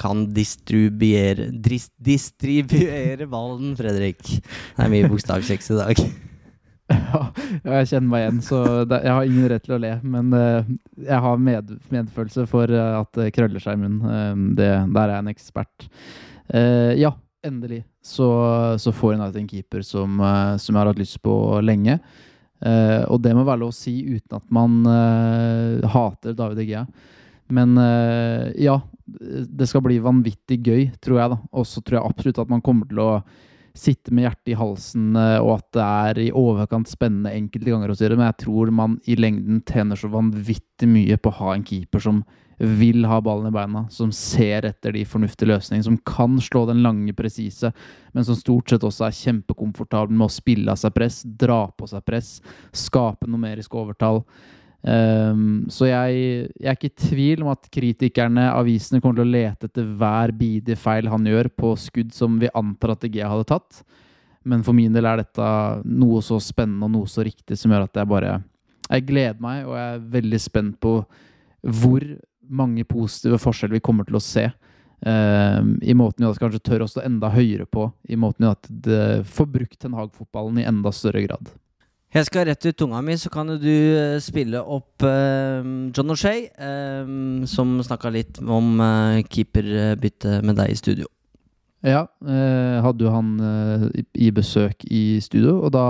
kan 0.00 0.24
distribuere 0.32 1.50
Distribuere 1.52 3.28
ballen, 3.28 3.76
Fredrik. 3.76 4.24
Det 4.24 4.86
er 4.86 4.92
mye 4.96 5.12
bokstavkjeks 5.12 5.72
i 5.74 5.80
dag. 5.82 6.04
Ja, 7.10 7.20
jeg 7.80 7.88
kjenner 7.90 8.08
meg 8.10 8.24
igjen, 8.24 8.40
så 8.44 8.60
det, 8.88 9.00
jeg 9.04 9.14
har 9.16 9.26
ingen 9.28 9.48
rett 9.50 9.64
til 9.66 9.76
å 9.76 9.80
le. 9.82 9.92
Men 10.06 10.34
uh, 10.34 10.70
jeg 11.02 11.22
har 11.24 11.42
med, 11.42 11.72
medfølelse 11.92 12.46
for 12.50 12.72
uh, 12.72 13.00
at 13.00 13.10
det 13.18 13.30
krøller 13.36 13.62
seg 13.62 13.78
i 13.78 13.82
munnen. 13.84 14.52
Uh, 14.54 14.86
der 14.94 15.02
er 15.06 15.14
jeg 15.16 15.24
en 15.24 15.32
ekspert. 15.34 15.90
ja, 16.50 17.12
endelig 17.46 17.84
så, 18.02 18.26
så 18.82 18.90
får 18.90 19.14
United 19.14 19.38
en 19.38 19.48
keeper 19.48 19.84
som, 19.86 20.16
som, 20.58 20.74
jeg 20.74 20.80
har 20.80 20.88
hatt 20.90 20.98
lyst 20.98 21.20
på 21.22 21.34
lenge. 21.62 21.94
og 23.06 23.20
det 23.22 23.34
må 23.36 23.44
være 23.46 23.60
lov 23.60 23.70
å 23.70 23.76
si 23.76 23.92
uten 24.02 24.40
at 24.40 24.48
man 24.50 24.80
hater 25.92 26.34
David 26.34 26.64
Egea. 26.64 26.82
Men 27.54 27.78
ja, 28.58 28.80
det 29.06 29.70
skal 29.70 29.84
bli 29.86 30.00
vanvittig 30.02 30.58
gøy, 30.58 30.82
tror 30.98 31.20
jeg. 31.22 31.36
da. 31.36 31.38
Og 31.54 31.70
så 31.70 31.84
tror 31.86 32.00
jeg 32.00 32.10
absolutt 32.10 32.42
at 32.42 32.50
man 32.50 32.66
kommer 32.66 32.90
til 32.90 32.98
å 33.04 33.12
sitte 33.76 34.12
med 34.14 34.26
hjertet 34.26 34.52
i 34.52 34.58
halsen, 34.58 35.08
eh, 35.16 35.38
og 35.38 35.56
at 35.58 35.66
det 35.76 35.86
er 35.86 36.20
i 36.24 36.28
overkant 36.36 36.90
spennende 36.90 37.32
enkelte 37.36 37.72
ganger 37.72 37.92
å 37.92 37.96
styre, 37.98 38.18
men 38.18 38.30
jeg 38.30 38.42
tror 38.46 38.72
man 38.74 38.98
i 39.06 39.16
lengden 39.18 39.62
tjener 39.68 39.98
så 39.98 40.10
vanvittig 40.12 40.88
mye 40.90 41.18
på 41.20 41.32
å 41.32 41.38
ha 41.40 41.54
en 41.54 41.66
keeper 41.66 42.02
som 42.02 42.22
vil 42.60 43.06
ha 43.08 43.16
ballen 43.24 43.48
i 43.48 43.54
beina, 43.54 43.86
som 43.88 44.10
ser 44.12 44.66
etter 44.68 44.92
de 44.92 45.06
fornuftige 45.08 45.48
løsningene, 45.48 45.86
som 45.86 45.96
kan 46.04 46.36
slå 46.44 46.66
den 46.68 46.82
lange, 46.84 47.14
presise, 47.16 47.72
men 48.12 48.26
som 48.26 48.36
stort 48.36 48.68
sett 48.68 48.84
også 48.84 49.06
er 49.06 49.16
kjempekomfortabel 49.16 50.12
med 50.12 50.26
å 50.26 50.34
spille 50.34 50.74
av 50.74 50.80
seg 50.80 50.92
press, 50.92 51.22
dra 51.24 51.62
på 51.72 51.88
seg 51.88 52.04
press, 52.04 52.34
skape 52.76 53.30
numerisk 53.30 53.78
overtall. 53.80 54.26
Um, 54.80 55.66
så 55.68 55.90
jeg, 55.90 56.20
jeg, 56.56 56.64
er 56.64 56.76
ikke 56.78 56.88
i 56.88 57.02
tvil 57.02 57.42
om 57.44 57.50
at 57.52 57.66
kritikerne, 57.72 58.46
avisene, 58.54 59.02
kommer 59.02 59.20
til 59.20 59.26
å 59.26 59.34
lete 59.34 59.68
etter 59.68 59.90
hver 60.00 60.32
bidige 60.32 60.80
feil 60.80 61.10
han 61.12 61.26
gjør 61.28 61.50
på 61.52 61.74
skudd 61.76 62.14
som 62.16 62.38
vi 62.40 62.48
antar 62.56 62.94
at 62.94 63.04
DG 63.04 63.20
hadde 63.20 63.48
tatt. 63.50 63.82
Men 64.48 64.64
for 64.64 64.76
min 64.76 64.94
del 64.94 65.04
er 65.04 65.20
dette 65.20 65.50
noe 65.84 66.22
så 66.24 66.40
spennende 66.40 66.88
og 66.88 66.94
noe 66.94 67.10
så 67.12 67.24
riktig 67.26 67.58
som 67.60 67.74
gjør 67.74 67.84
at 67.90 68.00
jeg 68.00 68.08
bare 68.08 68.38
Jeg 68.90 69.04
gleder 69.06 69.42
meg, 69.44 69.66
og 69.68 69.76
jeg 69.76 69.94
er 69.94 70.08
veldig 70.16 70.40
spent 70.40 70.80
på 70.80 70.94
hvor 71.60 72.06
mange 72.50 72.82
positive 72.88 73.38
forskjeller 73.38 73.76
vi 73.76 73.84
kommer 73.84 74.08
til 74.08 74.16
å 74.16 74.24
se. 74.24 74.48
Um, 75.04 75.76
I 75.84 75.94
måten 75.94 76.24
United 76.24 76.40
kanskje 76.40 76.64
tør 76.64 76.86
å 76.86 76.88
stå 76.90 77.04
enda 77.04 77.28
høyere 77.30 77.68
på. 77.68 77.84
I 78.08 78.16
måten 78.18 78.48
United 78.48 79.28
får 79.28 79.52
brukt 79.52 79.78
Ten 79.78 79.94
Hag-fotballen 79.94 80.58
i 80.58 80.66
enda 80.66 80.90
større 80.92 81.22
grad. 81.28 81.52
Jeg 82.10 82.26
skal 82.26 82.48
rett 82.48 82.66
ut 82.66 82.74
tunga 82.74 82.98
mi, 83.06 83.14
så 83.14 83.30
kan 83.30 83.52
du 83.62 83.70
eh, 83.70 84.16
spille 84.18 84.58
opp 84.58 85.04
uh, 85.06 85.62
John 85.94 86.10
O'Shay, 86.10 86.48
uh, 86.58 87.46
som 87.46 87.78
snakka 87.86 88.10
litt 88.10 88.42
om 88.42 88.82
uh, 88.82 89.22
keeperbytte 89.30 90.40
med 90.42 90.58
deg 90.58 90.74
i 90.74 90.78
studio. 90.80 91.06
Ja, 91.80 92.02
uh, 92.04 92.76
hadde 92.84 93.06
jo 93.06 93.12
han 93.14 93.28
eh, 93.40 93.84
i 94.20 94.28
besøk 94.36 94.84
i 94.84 95.16
studio, 95.24 95.62
og 95.64 95.72
da, 95.72 95.84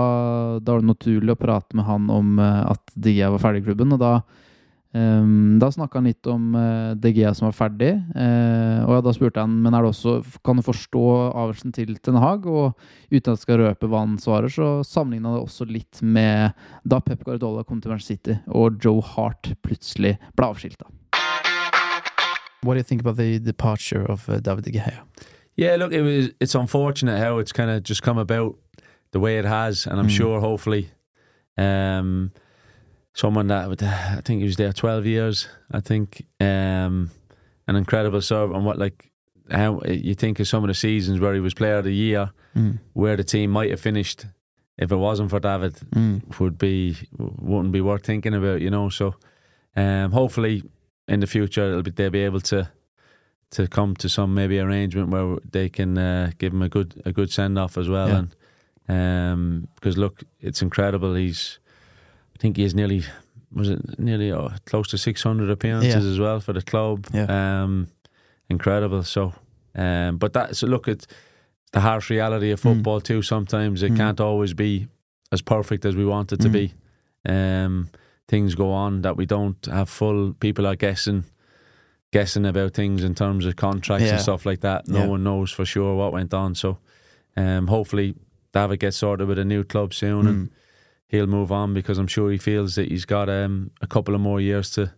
da, 0.63 0.77
var 0.77 0.79
det 0.79 0.87
naturlig 0.87 1.33
å 1.35 1.39
prate 1.39 1.75
med 1.75 1.83
han 1.83 2.05
om 2.13 2.39
eh, 2.39 2.61
at 2.71 2.93
Digia 2.95 3.27
var 3.33 3.43
ferdig 3.43 3.65
i 3.65 3.65
klubben. 3.65 3.91
Og 3.91 3.99
da, 3.99 4.13
eh, 4.97 5.25
da 5.61 5.69
snakka 5.71 5.99
han 5.99 6.09
litt 6.09 6.27
om 6.29 6.55
uh, 6.55 6.93
DG 6.99 7.23
som 7.37 7.49
var 7.49 7.57
ferdig, 7.57 7.93
Uh, 8.11 8.83
og 8.87 9.03
da 9.05 9.11
spurte 9.15 9.41
han 9.43 9.53
men 9.63 9.73
er 9.75 9.85
det 9.85 9.91
også, 9.91 10.13
kan 10.45 10.59
du 10.59 10.63
forstå 10.65 11.03
avgjørelsen 11.29 11.73
til 11.75 11.93
Ten 12.03 12.17
Hag. 12.21 12.45
Og 12.49 12.73
uten 13.11 13.31
at 13.31 13.35
jeg 13.35 13.43
skal 13.43 13.61
røpe 13.61 13.89
hva 13.89 14.03
han 14.03 14.17
svarer, 14.21 14.51
så 14.51 14.81
sammenligna 14.87 15.35
det 15.35 15.43
også 15.45 15.67
litt 15.69 16.01
med 16.03 16.57
da 16.83 16.99
Pep 17.03 17.23
Guardiola 17.25 17.63
kom 17.67 17.81
til 17.81 17.93
Manchester 17.93 18.17
City 18.17 18.37
og 18.51 18.81
Joe 18.83 19.03
Hart 19.13 19.53
plutselig 19.65 20.17
ble 20.35 20.51
avskilta. 20.51 20.89
What 22.63 22.75
do 22.75 22.79
you 22.79 22.83
think 22.83 23.01
about 23.01 23.17
the 23.17 23.39
departure 23.39 24.05
of 24.05 24.29
uh, 24.29 24.39
David 24.39 24.65
De 24.65 24.71
Gea? 24.71 25.01
Yeah, 25.55 25.75
look, 25.77 25.91
it 25.91 26.01
was. 26.01 26.29
It's 26.39 26.55
unfortunate 26.55 27.19
how 27.19 27.39
it's 27.39 27.51
kind 27.51 27.69
of 27.69 27.83
just 27.83 28.03
come 28.03 28.17
about 28.17 28.55
the 29.11 29.19
way 29.19 29.37
it 29.37 29.45
has, 29.45 29.85
and 29.85 29.99
I'm 29.99 30.07
mm. 30.07 30.17
sure, 30.17 30.39
hopefully, 30.39 30.89
um, 31.57 32.31
someone 33.13 33.47
that 33.47 33.67
would, 33.67 33.83
I 33.83 34.21
think 34.23 34.39
he 34.39 34.45
was 34.45 34.57
there 34.57 34.73
12 34.73 35.05
years. 35.05 35.47
I 35.71 35.79
think 35.79 36.25
um, 36.39 37.11
an 37.67 37.75
incredible 37.75 38.21
serve, 38.21 38.51
and 38.51 38.65
what 38.65 38.77
like 38.77 39.11
how 39.49 39.81
you 39.85 40.15
think 40.15 40.39
of 40.39 40.47
some 40.47 40.63
of 40.63 40.69
the 40.69 40.73
seasons 40.73 41.19
where 41.19 41.33
he 41.33 41.39
was 41.39 41.53
Player 41.53 41.77
of 41.77 41.85
the 41.85 41.93
Year, 41.93 42.31
mm. 42.55 42.79
where 42.93 43.17
the 43.17 43.23
team 43.23 43.51
might 43.51 43.69
have 43.69 43.81
finished 43.81 44.25
if 44.77 44.91
it 44.91 44.95
wasn't 44.95 45.29
for 45.29 45.39
David, 45.39 45.75
mm. 45.93 46.39
would 46.39 46.57
be 46.57 46.97
wouldn't 47.17 47.71
be 47.71 47.81
worth 47.81 48.03
thinking 48.03 48.33
about, 48.33 48.61
you 48.61 48.69
know. 48.69 48.89
So, 48.89 49.15
um, 49.75 50.11
hopefully, 50.11 50.63
in 51.07 51.19
the 51.19 51.27
future, 51.27 51.69
it'll 51.69 51.83
be, 51.83 51.91
they'll 51.91 52.09
be 52.09 52.23
able 52.23 52.41
to 52.41 52.71
to 53.51 53.67
come 53.67 53.95
to 53.97 54.09
some 54.09 54.33
maybe 54.33 54.59
arrangement 54.59 55.09
where 55.09 55.37
they 55.49 55.69
can 55.69 55.97
uh, 55.97 56.31
give 56.37 56.53
him 56.53 56.61
a 56.61 56.69
good 56.69 57.01
a 57.05 57.11
good 57.11 57.31
send 57.31 57.59
off 57.59 57.77
as 57.77 57.87
well. 57.87 58.07
Yeah. 58.07 58.23
And 58.87 59.31
um, 59.33 59.67
because 59.75 59.97
look, 59.97 60.23
it's 60.39 60.61
incredible. 60.61 61.13
He's 61.13 61.59
I 62.41 62.45
think 62.49 62.57
he's 62.57 62.73
nearly 62.73 63.03
was 63.53 63.69
it 63.69 63.99
nearly 63.99 64.31
oh, 64.31 64.49
close 64.65 64.87
to 64.87 64.97
six 64.97 65.21
hundred 65.21 65.51
appearances 65.51 66.03
yeah. 66.03 66.11
as 66.11 66.19
well 66.19 66.39
for 66.39 66.53
the 66.53 66.63
club. 66.63 67.05
Yeah. 67.13 67.25
Um, 67.63 67.87
incredible. 68.49 69.03
So, 69.03 69.35
um, 69.75 70.17
but 70.17 70.33
that's 70.33 70.63
look 70.63 70.87
at 70.87 71.05
the 71.71 71.81
harsh 71.81 72.09
reality 72.09 72.49
of 72.49 72.59
mm. 72.59 72.63
football 72.63 72.99
mm. 72.99 73.03
too. 73.03 73.21
Sometimes 73.21 73.83
it 73.83 73.91
mm. 73.91 73.97
can't 73.97 74.19
always 74.19 74.55
be 74.55 74.87
as 75.31 75.43
perfect 75.43 75.85
as 75.85 75.95
we 75.95 76.03
want 76.03 76.31
it 76.31 76.41
to 76.41 76.49
mm. 76.49 76.51
be. 76.51 76.73
Um, 77.29 77.91
things 78.27 78.55
go 78.55 78.71
on 78.71 79.03
that 79.03 79.17
we 79.17 79.27
don't 79.27 79.63
have 79.67 79.87
full. 79.87 80.33
People 80.33 80.65
are 80.65 80.75
guessing 80.75 81.25
guessing 82.11 82.47
about 82.47 82.73
things 82.73 83.03
in 83.03 83.13
terms 83.13 83.45
of 83.45 83.55
contracts 83.55 84.05
yeah. 84.05 84.13
and 84.13 84.21
stuff 84.21 84.47
like 84.47 84.61
that. 84.61 84.87
No 84.87 85.01
yeah. 85.01 85.05
one 85.05 85.23
knows 85.23 85.51
for 85.51 85.63
sure 85.63 85.95
what 85.95 86.11
went 86.11 86.33
on. 86.33 86.55
So 86.55 86.79
um, 87.37 87.67
hopefully 87.67 88.15
David 88.51 88.79
gets 88.79 88.97
sorted 88.97 89.27
with 89.27 89.37
a 89.37 89.45
new 89.45 89.63
club 89.63 89.93
soon 89.93 90.25
mm. 90.25 90.29
and 90.29 90.49
he'll 91.11 91.27
move 91.27 91.51
on 91.51 91.73
because 91.73 91.97
I'm 91.97 92.07
sure 92.07 92.31
he 92.31 92.37
feels 92.37 92.75
that 92.75 92.87
he's 92.87 93.05
got 93.05 93.29
um, 93.29 93.71
a 93.81 93.87
couple 93.87 94.15
of 94.15 94.21
more 94.21 94.39
years 94.39 94.71
to 94.71 94.93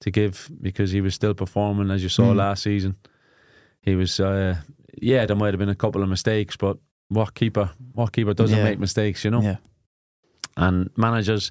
to 0.00 0.10
give 0.10 0.50
because 0.60 0.92
he 0.92 1.00
was 1.00 1.14
still 1.14 1.32
performing 1.32 1.90
as 1.90 2.02
you 2.02 2.10
saw 2.10 2.24
mm. 2.24 2.36
last 2.36 2.62
season. 2.62 2.96
He 3.80 3.94
was 3.94 4.20
uh, 4.20 4.56
yeah, 5.00 5.24
there 5.24 5.36
might 5.36 5.54
have 5.54 5.58
been 5.58 5.70
a 5.70 5.74
couple 5.74 6.02
of 6.02 6.08
mistakes, 6.08 6.56
but 6.56 6.76
what 7.08 7.34
keeper 7.34 7.70
what 7.92 8.12
keeper 8.12 8.34
doesn't 8.34 8.58
yeah. 8.58 8.64
make 8.64 8.78
mistakes, 8.78 9.24
you 9.24 9.30
know? 9.30 9.40
Yeah. 9.40 9.56
And 10.56 10.90
managers 10.96 11.50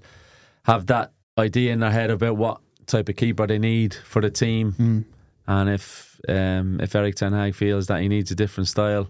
have 0.65 0.85
that 0.85 1.11
idea 1.37 1.73
in 1.73 1.79
their 1.79 1.91
head 1.91 2.11
about 2.11 2.37
what 2.37 2.61
type 2.85 3.09
of 3.09 3.15
keeper 3.15 3.47
they 3.47 3.59
need 3.59 3.93
for 3.93 4.21
the 4.21 4.29
team. 4.29 4.73
Mm. 4.73 5.05
And 5.47 5.69
if 5.69 6.19
um, 6.29 6.79
if 6.79 6.95
Eric 6.95 7.15
Ten 7.15 7.33
Hag 7.33 7.55
feels 7.55 7.87
that 7.87 8.01
he 8.01 8.07
needs 8.07 8.29
a 8.29 8.35
different 8.35 8.67
style 8.67 9.09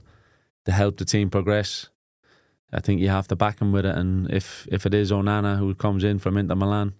to 0.66 0.72
help 0.72 0.98
the 0.98 1.06
team 1.06 1.30
progress, 1.30 1.90
I 2.74 2.80
think 2.80 3.02
you 3.02 3.10
have 3.10 3.28
to 3.28 3.36
back 3.36 3.60
him 3.60 3.72
with 3.72 3.86
it. 3.86 3.96
And 3.96 4.30
if 4.32 4.68
if 4.72 4.86
it 4.86 4.94
is 4.94 5.12
Onana 5.12 5.58
who 5.58 5.76
comes 5.76 6.04
in 6.04 6.20
from 6.20 6.38
Inter 6.38 6.56
Milan, 6.56 6.94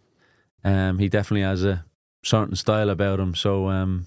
um, 0.64 1.00
he 1.00 1.10
definitely 1.10 1.42
has 1.42 1.64
a 1.64 1.86
certain 2.24 2.56
style 2.56 2.90
about 2.90 3.20
him. 3.20 3.36
So 3.36 3.70
um, 3.70 4.06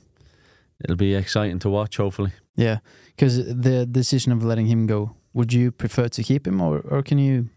it'll 0.82 0.96
be 0.96 1.14
exciting 1.14 1.58
to 1.60 1.70
watch. 1.70 1.96
Hopefully, 1.96 2.32
yeah. 2.54 2.78
Because 3.06 3.36
the 3.36 3.86
decision 3.86 4.32
of 4.32 4.44
letting 4.44 4.66
him 4.66 4.86
go, 4.86 5.16
would 5.32 5.52
you 5.52 5.70
prefer 5.70 6.08
to 6.08 6.22
keep 6.22 6.46
him, 6.46 6.60
or 6.60 6.80
or 6.80 7.02
can 7.02 7.18
you 7.18 7.48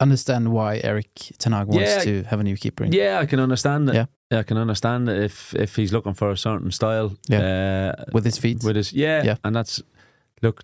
understand 0.00 0.48
why 0.48 0.80
Eric 0.82 1.08
Ten 1.38 1.52
Hag 1.52 1.68
wants 1.68 1.90
yeah, 1.90 1.98
to 2.04 2.22
have 2.24 2.40
a 2.40 2.44
new 2.44 2.56
keeper? 2.56 2.84
In? 2.84 2.92
Yeah, 2.92 3.20
I 3.20 3.26
can 3.26 3.40
understand 3.40 3.88
it. 3.88 3.94
Yeah. 3.94 4.06
Yeah, 4.30 4.38
I 4.38 4.44
can 4.44 4.56
understand 4.56 5.08
it 5.08 5.22
if 5.22 5.54
if 5.54 5.76
he's 5.76 5.92
looking 5.92 6.14
for 6.14 6.30
a 6.30 6.36
certain 6.36 6.70
style. 6.70 7.16
Yeah. 7.28 7.94
Uh, 7.98 8.04
with 8.12 8.24
his 8.24 8.38
feet. 8.38 8.64
With 8.64 8.76
his 8.76 8.92
yeah, 8.92 9.24
yeah. 9.24 9.36
and 9.44 9.54
that's 9.54 9.82
look. 10.40 10.62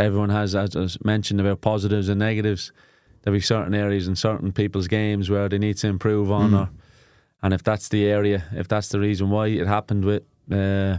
Everyone 0.00 0.30
has, 0.30 0.54
as 0.54 0.76
I 0.76 0.88
mentioned, 1.06 1.40
about 1.40 1.60
positives 1.60 2.08
and 2.08 2.18
negatives. 2.18 2.72
There'll 3.22 3.36
be 3.36 3.42
certain 3.42 3.74
areas 3.74 4.08
in 4.08 4.16
certain 4.16 4.52
people's 4.52 4.88
games 4.88 5.28
where 5.28 5.48
they 5.48 5.58
need 5.58 5.76
to 5.78 5.88
improve 5.88 6.32
on, 6.32 6.50
mm. 6.50 6.60
or 6.60 6.70
and 7.42 7.54
if 7.54 7.62
that's 7.62 7.88
the 7.88 8.06
area, 8.06 8.44
if 8.52 8.68
that's 8.68 8.88
the 8.88 9.00
reason 9.00 9.30
why 9.30 9.48
it 9.48 9.66
happened 9.66 10.04
with 10.04 10.22
uh, 10.50 10.98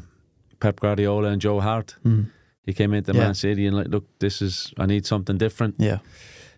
Pep 0.60 0.80
Guardiola 0.80 1.30
and 1.30 1.42
Joe 1.42 1.60
Hart, 1.60 1.96
mm. 2.06 2.30
he 2.66 2.74
came 2.74 2.94
into 2.94 3.14
yeah. 3.14 3.24
Man 3.24 3.34
City 3.34 3.66
and 3.68 3.76
like, 3.76 3.88
look, 3.88 4.06
this 4.20 4.42
is 4.42 4.74
I 4.78 4.86
need 4.86 5.06
something 5.06 5.38
different. 5.38 5.76
Yeah 5.80 6.00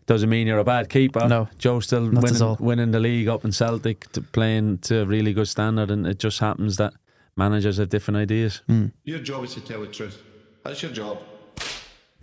doesn't 0.06 0.30
mean 0.30 0.48
you're 0.48 0.60
a 0.60 0.64
bad 0.64 0.90
keeper. 0.90 1.28
No, 1.28 1.48
Joe 1.58 1.80
still 1.80 2.10
winning, 2.10 2.56
winning 2.60 2.92
the 2.92 3.00
league 3.00 3.28
up 3.28 3.46
in 3.46 3.52
Celtic, 3.52 4.12
to 4.12 4.22
playing 4.22 4.80
to 4.80 5.02
a 5.02 5.06
really 5.06 5.34
good 5.34 5.48
standard, 5.48 5.92
and 5.92 6.06
it 6.06 6.20
just 6.20 6.40
happens 6.40 6.78
that 6.78 6.94
managers 7.36 7.78
have 7.78 7.90
different 7.90 8.18
ideas. 8.18 8.62
Mm. 8.68 8.92
Your 9.04 9.20
job 9.20 9.44
is 9.46 9.54
to 9.54 9.62
tell 9.62 9.82
the 9.82 9.88
truth. 9.88 10.22
That's 10.64 10.82
your 10.82 10.92
job. 10.92 11.20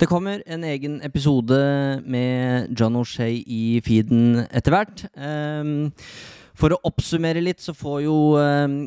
Det 0.00 0.06
kommer 0.08 0.40
en 0.48 0.62
egen 0.64 0.94
episode 1.04 1.56
med 2.08 2.70
John 2.72 2.94
O'Shay 2.96 3.42
i 3.44 3.82
feeden 3.84 4.46
etter 4.48 4.72
hvert. 4.72 5.02
Um, 5.12 5.90
for 6.56 6.72
å 6.72 6.78
oppsummere 6.88 7.42
litt, 7.44 7.60
så 7.60 7.74
får 7.76 7.98
jo 8.06 8.14
um, 8.40 8.78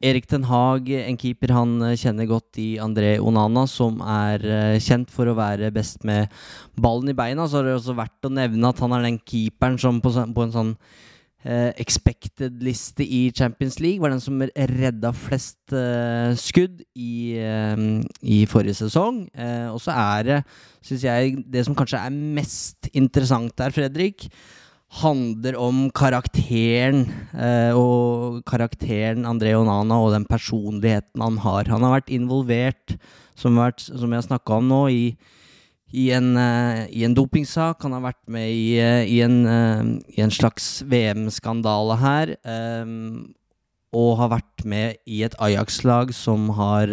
Erik 0.00 0.30
Den 0.30 0.46
Haag, 0.48 0.88
en 0.96 1.18
keeper 1.20 1.52
han 1.52 1.76
eh, 1.84 1.98
kjenner 2.00 2.24
godt 2.30 2.56
i 2.62 2.70
André 2.80 3.18
Onana, 3.20 3.66
som 3.68 4.00
er 4.00 4.46
uh, 4.48 4.80
kjent 4.80 5.12
for 5.12 5.28
å 5.28 5.36
være 5.36 5.68
best 5.76 6.08
med 6.08 6.32
ballen 6.72 7.12
i 7.12 7.18
beina. 7.20 7.44
Så 7.44 7.60
har 7.60 7.68
det 7.68 7.76
også 7.76 7.98
vært 8.00 8.24
å 8.24 8.32
nevne 8.32 8.72
at 8.72 8.80
han 8.80 8.96
er 8.96 9.04
den 9.04 9.20
keeperen 9.20 9.76
som 9.76 10.00
på, 10.00 10.16
en 10.16 10.56
sånn 10.56 10.72
expected-liste 11.42 13.02
i 13.02 13.32
Champions 13.34 13.80
League 13.82 13.98
var 13.98 14.12
den 14.12 14.22
som 14.22 14.38
redda 14.38 15.10
flest 15.16 15.74
uh, 15.74 16.30
skudd 16.38 16.84
i, 16.94 17.34
i, 18.22 18.38
forrige 18.46 18.78
sesong. 18.78 19.24
og 19.74 19.80
så 19.82 19.96
er 19.96 20.28
det, 20.28 20.40
syns 20.86 21.06
jeg, 21.08 21.36
det 21.50 21.64
som 21.66 21.74
kanskje 21.74 21.98
er 21.98 22.14
mest 22.38 22.92
interessant 22.94 23.56
der, 23.58 23.74
Fredrik 23.74 24.28
handler 25.00 25.56
om 25.60 25.86
karakteren 25.96 27.06
eh, 27.32 27.72
og 27.72 28.42
karakteren 28.48 29.24
André 29.28 29.54
Onana 29.56 29.96
og 30.02 30.12
den 30.12 30.26
personligheten 30.28 31.22
han 31.24 31.38
har. 31.40 31.70
Han 31.72 31.86
har 31.86 31.96
vært 31.96 32.12
involvert, 32.12 32.96
som, 33.38 33.56
vært, 33.56 33.80
som 33.86 34.10
jeg 34.10 34.20
har 34.20 34.28
snakka 34.28 34.58
om 34.60 34.68
nå, 34.68 34.82
i, 34.92 35.04
i, 35.92 36.08
en, 36.16 36.32
uh, 36.36 36.82
i, 36.88 37.04
en, 37.06 37.14
dopingsak. 37.16 37.84
Han 37.84 37.96
har 37.96 38.06
vært 38.08 38.22
med 38.32 38.48
i, 38.48 38.66
uh, 38.80 39.04
i, 39.04 39.20
en, 39.24 39.38
uh, 39.46 39.92
i 40.16 40.24
en, 40.24 40.32
slags 40.32 40.82
VM-skandale 40.88 41.98
her. 42.00 42.34
Um, 42.42 43.32
og 43.92 44.16
har 44.22 44.32
vært 44.38 44.64
med 44.64 45.00
i 45.04 45.20
et 45.26 45.36
Ajax-lag 45.36 46.14
som 46.16 46.48
har 46.56 46.88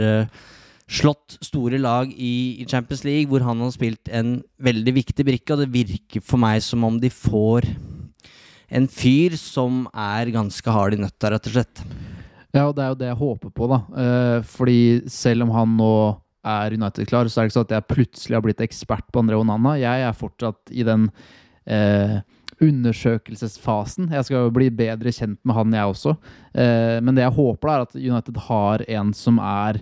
slått 0.90 1.38
store 1.46 1.78
lag 1.80 2.12
i, 2.12 2.66
Champions 2.68 3.06
League, 3.06 3.30
hvor 3.32 3.46
han 3.46 3.62
har 3.64 3.72
spilt 3.72 4.12
en 4.12 4.42
veldig 4.60 4.96
viktig 4.98 5.24
brikke, 5.24 5.54
og 5.54 5.64
det 5.64 5.72
virker 5.72 6.26
for 6.26 6.42
meg 6.42 6.60
som 6.66 6.84
om 6.84 6.98
de 7.00 7.12
får 7.14 7.70
en 8.70 8.88
fyr 8.92 9.38
som 9.40 9.86
er 9.96 10.34
ganske 10.34 10.74
hard 10.74 10.98
i 10.98 11.02
nøtta, 11.02 11.32
rett 11.32 11.48
og 11.50 11.56
slett. 11.56 11.84
Ja, 12.50 12.66
og 12.66 12.76
det 12.78 12.84
er 12.84 12.90
jo 12.92 13.00
det 13.00 13.10
jeg 13.12 13.20
håper 13.20 13.54
på, 13.54 13.70
da. 13.70 13.80
Eh, 14.04 14.48
fordi 14.50 14.82
selv 15.10 15.46
om 15.46 15.54
han 15.54 15.78
nå 15.78 15.94
er 16.48 16.76
United-klar, 16.76 17.28
så 17.28 17.42
er 17.42 17.46
det 17.46 17.50
ikke 17.50 17.58
sånn 17.58 17.68
at 17.68 17.76
jeg 17.78 17.90
plutselig 17.92 18.38
har 18.38 18.44
blitt 18.46 18.64
ekspert 18.64 19.08
på 19.12 19.24
André 19.24 19.40
Onana. 19.40 19.76
Jeg 19.80 20.06
er 20.08 20.18
fortsatt 20.18 20.72
i 20.72 20.86
den 20.88 21.10
eh, 21.68 22.20
undersøkelsesfasen. 22.64 24.10
Jeg 24.16 24.28
skal 24.28 24.46
jo 24.48 24.56
bli 24.56 24.70
bedre 24.74 25.14
kjent 25.16 25.40
med 25.48 25.58
han, 25.58 25.76
jeg 25.76 25.94
også. 25.94 26.16
Eh, 26.54 26.98
men 27.04 27.16
det 27.18 27.26
jeg 27.26 27.38
håper, 27.38 27.72
er 27.72 27.86
at 27.88 27.96
United 28.00 28.42
har 28.50 28.86
en 29.00 29.14
som 29.16 29.40
er 29.44 29.82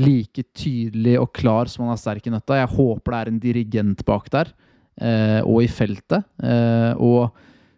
like 0.00 0.44
tydelig 0.56 1.18
og 1.20 1.32
klar 1.36 1.70
som 1.70 1.84
han 1.84 1.94
er 1.94 2.00
sterk 2.00 2.26
i 2.26 2.32
nøtta. 2.34 2.58
Jeg 2.62 2.74
håper 2.76 3.12
det 3.12 3.20
er 3.20 3.30
en 3.32 3.42
dirigent 3.42 4.04
bak 4.08 4.30
der, 4.32 4.52
eh, 5.00 5.40
og 5.42 5.62
i 5.64 5.70
feltet. 5.70 6.26
Eh, 6.42 6.92
og 6.96 7.30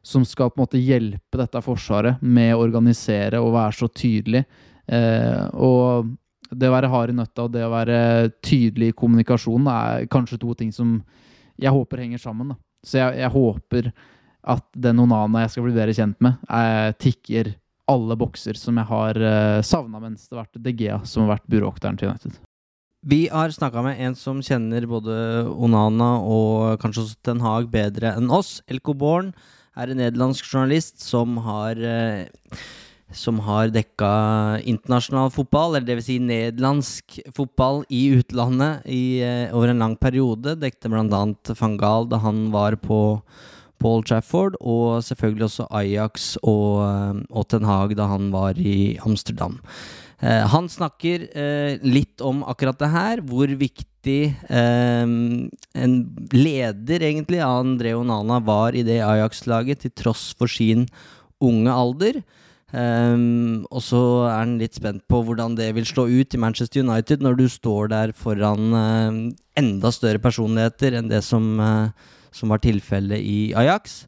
som 0.02 0.24
skal 0.26 0.50
på 0.50 0.58
en 0.58 0.64
måte 0.64 0.82
hjelpe 0.82 1.38
dette 1.38 1.62
forsvaret 1.62 2.22
med 2.22 2.56
å 2.56 2.62
organisere 2.64 3.40
og 3.42 3.54
være 3.54 3.78
så 3.78 3.88
tydelig. 3.88 4.44
Eh, 4.90 5.44
og 5.54 6.10
det 6.52 6.68
å 6.68 6.74
være 6.74 6.90
hard 6.92 7.12
i 7.12 7.16
nøtta 7.16 7.46
og 7.46 7.54
det 7.54 7.64
å 7.66 7.72
være 7.72 7.98
tydelig 8.44 8.92
i 8.92 8.96
kommunikasjonen 8.96 9.70
er 9.72 10.06
kanskje 10.12 10.40
to 10.42 10.54
ting 10.58 10.72
som 10.74 10.98
jeg 11.60 11.72
håper 11.72 12.04
henger 12.04 12.20
sammen. 12.22 12.52
Da. 12.52 12.58
Så 12.84 12.98
jeg, 12.98 13.18
jeg, 13.22 13.32
håper 13.32 13.90
at 14.52 14.64
den 14.84 15.00
Onana 15.02 15.44
jeg 15.44 15.54
skal 15.54 15.66
bli 15.68 15.74
bedre 15.76 15.96
kjent 15.96 16.18
med, 16.24 16.40
er, 16.50 16.96
tikker 16.98 17.54
alle 17.90 18.16
bokser 18.18 18.58
som 18.58 18.78
jeg 18.78 18.88
har 18.88 19.18
uh, 19.18 19.60
savna 19.66 20.00
mens 20.02 20.26
det 20.26 20.36
har 20.36 20.44
vært 20.46 20.64
DGA 20.64 20.98
som 21.08 21.24
har 21.24 21.36
vært 21.36 21.50
buråkteren 21.50 21.98
til 21.98 22.10
United. 22.10 22.38
Vi 23.02 23.24
har 23.32 23.50
snakka 23.50 23.82
med 23.82 23.98
en 23.98 24.14
som 24.14 24.38
kjenner 24.46 24.84
både 24.86 25.14
Onana 25.50 26.14
og 26.22 26.78
kanskje 26.82 27.02
også 27.02 27.18
Ten 27.26 27.42
Hag 27.42 27.66
bedre 27.72 28.14
enn 28.14 28.30
oss. 28.30 28.60
Elko 28.70 28.94
Born 28.94 29.32
er 29.74 29.90
en 29.90 29.98
nederlandsk 29.98 30.46
journalist 30.46 31.02
som 31.02 31.40
har 31.42 31.80
uh, 31.82 32.62
som 33.16 33.40
har 33.46 33.72
dekka 33.72 34.10
internasjonal 34.68 35.32
fotball, 35.34 35.76
eller 35.76 35.86
dvs. 35.88 36.08
Si 36.08 36.18
nederlandsk 36.22 37.18
fotball 37.36 37.82
i 37.92 38.04
utlandet 38.18 38.86
i, 38.86 39.22
uh, 39.22 39.56
over 39.56 39.72
en 39.72 39.82
lang 39.84 39.96
periode. 39.96 40.56
Dekte 40.60 40.90
bl.a. 40.92 41.06
van 41.08 41.80
Gaal 41.80 42.08
da 42.10 42.22
han 42.24 42.46
var 42.54 42.76
på 42.80 43.02
Paul 43.82 44.04
Trafford, 44.06 44.56
og 44.60 45.02
selvfølgelig 45.02 45.48
også 45.48 45.66
Ajax 45.74 46.36
og, 46.42 46.84
eh, 46.86 47.20
og 47.34 47.48
Ten 47.50 47.66
Hag 47.66 47.96
da 47.98 48.06
han 48.12 48.30
var 48.34 48.58
i 48.60 48.96
Amsterdam. 49.02 49.58
Eh, 50.22 50.44
han 50.52 50.68
snakker 50.70 51.26
eh, 51.34 51.82
litt 51.82 52.22
om 52.22 52.44
akkurat 52.46 52.78
det 52.78 52.90
her, 52.92 53.22
hvor 53.26 53.50
viktig 53.50 54.20
eh, 54.30 55.02
en 55.02 55.96
leder 56.34 57.08
egentlig 57.08 57.42
av 57.42 57.64
André 57.64 57.96
Onana 57.98 58.38
var 58.44 58.78
i 58.78 58.84
det 58.86 59.00
Ajax-laget, 59.02 59.82
til 59.82 59.96
tross 60.04 60.30
for 60.38 60.50
sin 60.50 60.86
unge 61.42 61.74
alder. 61.74 62.22
Um, 62.72 63.66
og 63.68 63.82
så 63.84 64.00
er 64.30 64.38
han 64.38 64.56
litt 64.56 64.78
spent 64.78 65.04
på 65.10 65.20
hvordan 65.26 65.58
det 65.58 65.68
vil 65.76 65.84
slå 65.84 66.06
ut 66.08 66.32
i 66.32 66.40
Manchester 66.40 66.80
United 66.80 67.20
når 67.20 67.36
du 67.36 67.44
står 67.52 67.92
der 67.92 68.14
foran 68.16 68.72
uh, 68.72 69.18
enda 69.60 69.92
større 69.92 70.22
personligheter 70.22 70.96
enn 70.96 71.10
det 71.12 71.20
som 71.26 71.60
uh, 71.60 71.92
som 72.32 72.52
var 72.52 72.62
tilfellet 72.64 73.20
i 73.20 73.52
Ajax. 73.56 74.06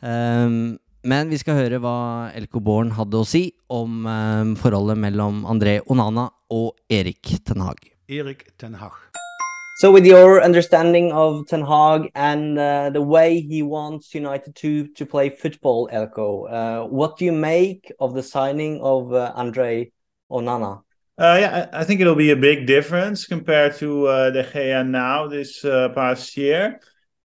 Um, 0.00 0.78
men 1.06 1.30
vi 1.30 1.38
skal 1.38 1.58
høre 1.58 1.80
hva 1.82 1.96
Elko 2.34 2.62
Born 2.62 2.94
hadde 2.96 3.20
å 3.20 3.26
si 3.26 3.48
om 3.70 4.06
um, 4.06 4.56
forholdet 4.58 4.98
mellom 5.02 5.44
André 5.50 5.78
Onana 5.86 6.28
og 6.54 6.74
Erik 6.90 7.36
Ten 7.46 7.62
Hag. 7.66 7.86
Erik 8.10 8.48
Ten 8.58 8.78
Hag. 8.80 9.25
So, 9.78 9.92
with 9.92 10.06
your 10.06 10.42
understanding 10.42 11.12
of 11.12 11.48
Ten 11.48 11.60
Hag 11.60 12.10
and 12.14 12.58
uh, 12.58 12.88
the 12.88 13.02
way 13.02 13.40
he 13.42 13.62
wants 13.62 14.14
United 14.14 14.54
to 14.54 14.88
to 14.94 15.04
play 15.04 15.28
football, 15.28 15.90
Elko, 15.92 16.46
uh, 16.46 16.86
what 16.86 17.18
do 17.18 17.26
you 17.26 17.32
make 17.32 17.92
of 18.00 18.14
the 18.14 18.22
signing 18.22 18.80
of 18.80 19.12
uh, 19.12 19.32
Andre 19.34 19.92
Onana? 20.30 20.80
Uh, 21.18 21.36
yeah, 21.40 21.68
I, 21.74 21.84
think 21.84 22.00
it'll 22.00 22.14
be 22.14 22.30
a 22.30 22.36
big 22.36 22.66
difference 22.66 23.26
compared 23.26 23.76
to 23.76 24.06
uh, 24.06 24.30
De 24.30 24.44
Gea 24.44 24.88
now 24.88 25.28
this 25.28 25.62
uh, 25.62 25.90
past 25.90 26.38
year. 26.38 26.80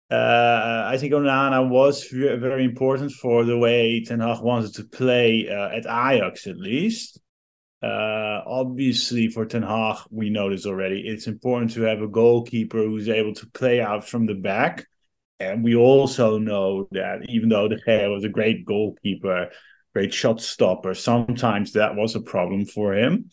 Uh, 0.08 0.84
I 0.86 0.96
think 0.96 1.12
Onana 1.14 1.68
was 1.68 2.04
very 2.04 2.64
important 2.64 3.10
for 3.10 3.44
the 3.44 3.58
way 3.58 4.04
Ten 4.04 4.20
Hag 4.20 4.42
wanted 4.42 4.74
to 4.74 4.84
play 4.84 5.48
at 5.48 5.86
Ajax, 5.86 6.46
at 6.46 6.56
least. 6.56 7.18
Uh, 7.82 8.42
obviously, 8.46 9.28
for 9.28 9.46
Ten 9.46 9.62
Hag, 9.62 9.98
we 10.10 10.30
know 10.30 10.50
this 10.50 10.66
already. 10.66 11.06
It's 11.06 11.26
important 11.26 11.72
to 11.72 11.82
have 11.82 12.02
a 12.02 12.08
goalkeeper 12.08 12.78
who's 12.78 13.08
able 13.08 13.34
to 13.34 13.46
play 13.50 13.80
out 13.80 14.08
from 14.08 14.26
the 14.26 14.34
back. 14.34 14.86
And 15.40 15.62
we 15.62 15.76
also 15.76 16.38
know 16.38 16.88
that 16.90 17.28
even 17.28 17.48
though 17.48 17.68
De 17.68 17.76
Gea 17.76 18.12
was 18.12 18.24
a 18.24 18.28
great 18.28 18.64
goalkeeper, 18.64 19.50
great 19.94 20.12
shot 20.12 20.40
stopper. 20.40 20.94
Sometimes 20.94 21.72
that 21.72 21.94
was 21.94 22.16
a 22.16 22.20
problem 22.20 22.64
for 22.66 22.94
him. 22.94 23.30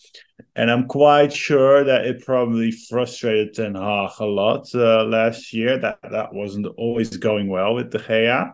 And 0.55 0.69
I'm 0.69 0.87
quite 0.87 1.33
sure 1.33 1.83
that 1.83 2.05
it 2.05 2.23
probably 2.23 2.71
frustrated 2.71 3.55
Ten 3.55 3.73
Hag 3.73 4.11
a 4.19 4.25
lot 4.25 4.67
uh, 4.75 5.03
last 5.05 5.53
year 5.53 5.79
that 5.79 5.99
that 6.03 6.33
wasn't 6.33 6.67
always 6.77 7.17
going 7.17 7.49
well 7.49 7.73
with 7.73 7.91
De 7.91 7.99
Gea. 7.99 8.53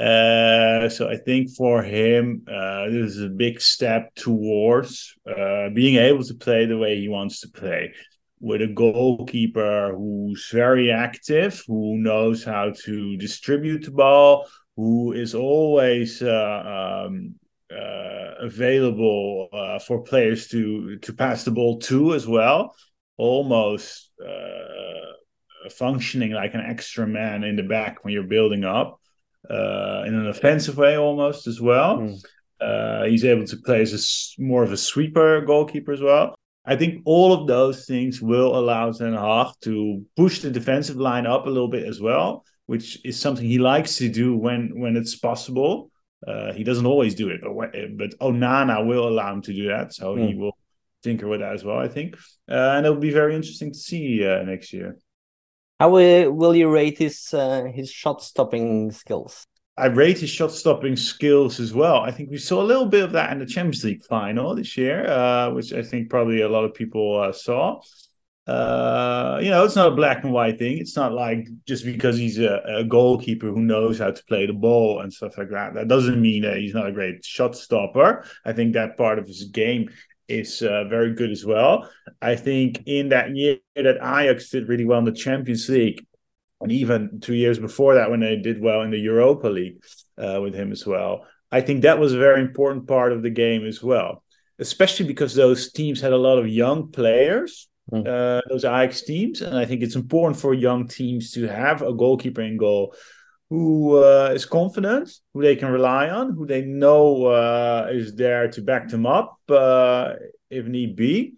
Uh, 0.00 0.88
so 0.88 1.10
I 1.10 1.16
think 1.16 1.50
for 1.50 1.82
him, 1.82 2.46
uh, 2.48 2.86
this 2.86 3.16
is 3.16 3.22
a 3.22 3.28
big 3.28 3.60
step 3.60 4.14
towards 4.14 5.14
uh, 5.28 5.68
being 5.74 5.96
able 5.96 6.24
to 6.24 6.34
play 6.34 6.64
the 6.64 6.78
way 6.78 6.98
he 6.98 7.08
wants 7.08 7.40
to 7.40 7.48
play 7.48 7.92
with 8.40 8.62
a 8.62 8.66
goalkeeper 8.66 9.94
who's 9.94 10.48
very 10.50 10.90
active, 10.90 11.62
who 11.66 11.98
knows 11.98 12.42
how 12.42 12.72
to 12.84 13.18
distribute 13.18 13.84
the 13.84 13.90
ball, 13.90 14.48
who 14.74 15.12
is 15.12 15.34
always 15.34 16.22
uh, 16.22 17.04
um, 17.06 17.34
uh, 17.70 18.36
available 18.40 19.48
for 19.86 20.02
players 20.02 20.48
to 20.48 20.96
to 21.00 21.12
pass 21.12 21.44
the 21.44 21.50
ball 21.50 21.78
to 21.78 22.14
as 22.14 22.26
well, 22.26 22.74
almost 23.18 24.10
functioning 25.70 26.32
like 26.32 26.54
an 26.54 26.60
extra 26.62 27.06
man 27.06 27.44
in 27.44 27.54
the 27.54 27.62
back 27.62 28.02
when 28.02 28.14
you're 28.14 28.22
building 28.22 28.64
up 28.64 28.98
uh, 29.50 30.04
in 30.06 30.14
an 30.14 30.28
offensive 30.28 30.76
way 30.76 30.96
almost 30.96 31.46
as 31.46 31.60
well. 31.60 31.98
Mm. 31.98 33.08
he's 33.08 33.24
able 33.24 33.46
to 33.46 33.56
play 33.56 33.82
as 33.82 33.92
a, 33.92 34.42
more 34.42 34.62
of 34.62 34.72
a 34.72 34.76
sweeper 34.76 35.40
goalkeeper 35.40 35.92
as 35.92 36.00
well. 36.00 36.34
I 36.64 36.76
think 36.76 37.02
all 37.04 37.32
of 37.32 37.46
those 37.46 37.86
things 37.86 38.20
will 38.20 38.56
allow 38.56 38.92
Ten 38.92 39.14
Hag 39.14 39.48
to 39.62 40.04
push 40.16 40.40
the 40.40 40.50
defensive 40.50 40.96
line 40.96 41.26
up 41.26 41.46
a 41.46 41.50
little 41.50 41.68
bit 41.68 41.84
as 41.84 42.00
well 42.00 42.44
which 42.70 43.04
is 43.04 43.18
something 43.18 43.44
he 43.44 43.58
likes 43.58 43.96
to 43.96 44.08
do 44.08 44.36
when 44.36 44.78
when 44.78 44.96
it's 44.96 45.16
possible. 45.16 45.90
Uh, 46.24 46.52
he 46.52 46.62
doesn't 46.62 46.86
always 46.86 47.16
do 47.16 47.28
it, 47.28 47.40
but 47.42 47.52
when, 47.52 47.96
but 47.96 48.10
Onana 48.20 48.86
will 48.86 49.08
allow 49.08 49.32
him 49.32 49.42
to 49.42 49.52
do 49.52 49.66
that, 49.66 49.92
so 49.92 50.14
mm. 50.14 50.28
he 50.28 50.32
hmm. 50.34 50.40
will 50.40 50.56
tinker 51.02 51.26
with 51.26 51.40
that 51.40 51.52
as 51.52 51.64
well. 51.64 51.78
I 51.78 51.88
think, 51.88 52.14
uh, 52.48 52.74
and 52.74 52.86
it'll 52.86 53.06
be 53.10 53.10
very 53.10 53.34
interesting 53.34 53.72
to 53.72 53.78
see 53.78 54.24
uh, 54.24 54.44
next 54.44 54.72
year. 54.72 54.98
How 55.80 55.88
will, 55.88 56.54
you 56.54 56.70
rate 56.70 56.98
his 56.98 57.32
uh, 57.32 57.64
his 57.64 57.90
shot 57.90 58.22
stopping 58.22 58.92
skills? 58.92 59.46
I 59.78 59.86
rate 59.86 60.18
his 60.18 60.28
shot 60.28 60.52
stopping 60.52 60.94
skills 60.94 61.58
as 61.58 61.72
well. 61.72 62.02
I 62.02 62.10
think 62.10 62.30
we 62.30 62.36
saw 62.36 62.60
a 62.60 62.68
little 62.70 62.84
bit 62.84 63.02
of 63.02 63.12
that 63.12 63.32
in 63.32 63.38
the 63.38 63.46
Champions 63.46 63.82
League 63.82 64.04
final 64.04 64.54
this 64.54 64.76
year, 64.76 65.06
uh, 65.06 65.50
which 65.54 65.72
I 65.72 65.82
think 65.82 66.10
probably 66.10 66.42
a 66.42 66.50
lot 66.50 66.64
of 66.64 66.74
people 66.74 67.18
uh, 67.18 67.32
saw 67.32 67.80
uh, 68.50 69.38
you 69.40 69.48
know, 69.48 69.64
it's 69.64 69.76
not 69.76 69.92
a 69.92 69.94
black 69.94 70.24
and 70.24 70.32
white 70.32 70.58
thing. 70.58 70.78
It's 70.78 70.96
not 70.96 71.12
like 71.12 71.46
just 71.66 71.84
because 71.84 72.16
he's 72.16 72.36
a, 72.38 72.60
a, 72.66 72.84
goalkeeper 72.84 73.46
who 73.46 73.60
knows 73.60 74.00
how 74.00 74.10
to 74.10 74.24
play 74.24 74.46
the 74.46 74.52
ball 74.52 75.00
and 75.00 75.12
stuff 75.12 75.38
like 75.38 75.50
that. 75.50 75.74
That 75.74 75.86
doesn't 75.86 76.20
mean 76.20 76.42
that 76.42 76.56
he's 76.56 76.74
not 76.74 76.88
a 76.88 76.92
great 76.92 77.24
shot 77.24 77.54
stopper. 77.54 78.24
I 78.44 78.52
think 78.52 78.72
that 78.72 78.96
part 78.96 79.20
of 79.20 79.28
his 79.28 79.44
game 79.44 79.90
is 80.30 80.62
uh, 80.62 80.84
very 80.84 81.14
good 81.14 81.30
as 81.30 81.44
well. 81.44 81.90
I 82.22 82.36
think 82.36 82.82
in 82.86 83.10
that 83.10 83.34
year 83.34 83.58
that 83.76 83.96
Ajax 83.96 84.50
did 84.50 84.68
really 84.68 84.84
well 84.84 84.98
in 84.98 85.04
the 85.04 85.12
Champions 85.12 85.68
League, 85.68 86.06
and 86.60 86.70
even 86.70 87.20
two 87.20 87.34
years 87.34 87.58
before 87.58 87.94
that 87.94 88.10
when 88.10 88.20
they 88.20 88.36
did 88.36 88.60
well 88.60 88.82
in 88.82 88.90
the 88.90 88.98
Europa 88.98 89.48
League 89.48 89.82
uh, 90.18 90.40
with 90.42 90.54
him 90.54 90.72
as 90.72 90.86
well, 90.86 91.26
I 91.50 91.60
think 91.60 91.82
that 91.82 91.98
was 91.98 92.12
a 92.12 92.18
very 92.18 92.40
important 92.40 92.86
part 92.86 93.12
of 93.12 93.22
the 93.22 93.30
game 93.30 93.66
as 93.66 93.82
well, 93.82 94.22
especially 94.58 95.06
because 95.06 95.34
those 95.34 95.72
teams 95.72 96.00
had 96.00 96.12
a 96.12 96.18
lot 96.18 96.38
of 96.38 96.48
young 96.48 96.92
players 96.92 97.68
mm. 97.92 98.06
uh, 98.06 98.40
those 98.48 98.64
Ajax 98.64 99.02
teams. 99.02 99.40
And 99.40 99.56
I 99.56 99.64
think 99.64 99.82
it's 99.82 99.96
important 99.96 100.40
for 100.40 100.54
young 100.54 100.88
teams 100.88 101.32
to 101.32 101.46
have 101.46 101.82
a 101.82 101.92
goalkeeper 101.92 102.42
in 102.42 102.56
goal 102.56 102.94
who 103.50 103.96
uh, 103.96 104.30
is 104.32 104.46
confident, 104.46 105.10
who 105.34 105.42
they 105.42 105.56
can 105.56 105.70
rely 105.70 106.08
on, 106.08 106.34
who 106.34 106.46
they 106.46 106.62
know 106.62 107.26
uh, 107.26 107.88
is 107.90 108.14
there 108.14 108.48
to 108.48 108.62
back 108.62 108.88
them 108.88 109.04
up 109.04 109.38
uh, 109.48 110.14
if 110.48 110.66
need 110.66 110.94
be. 110.96 111.34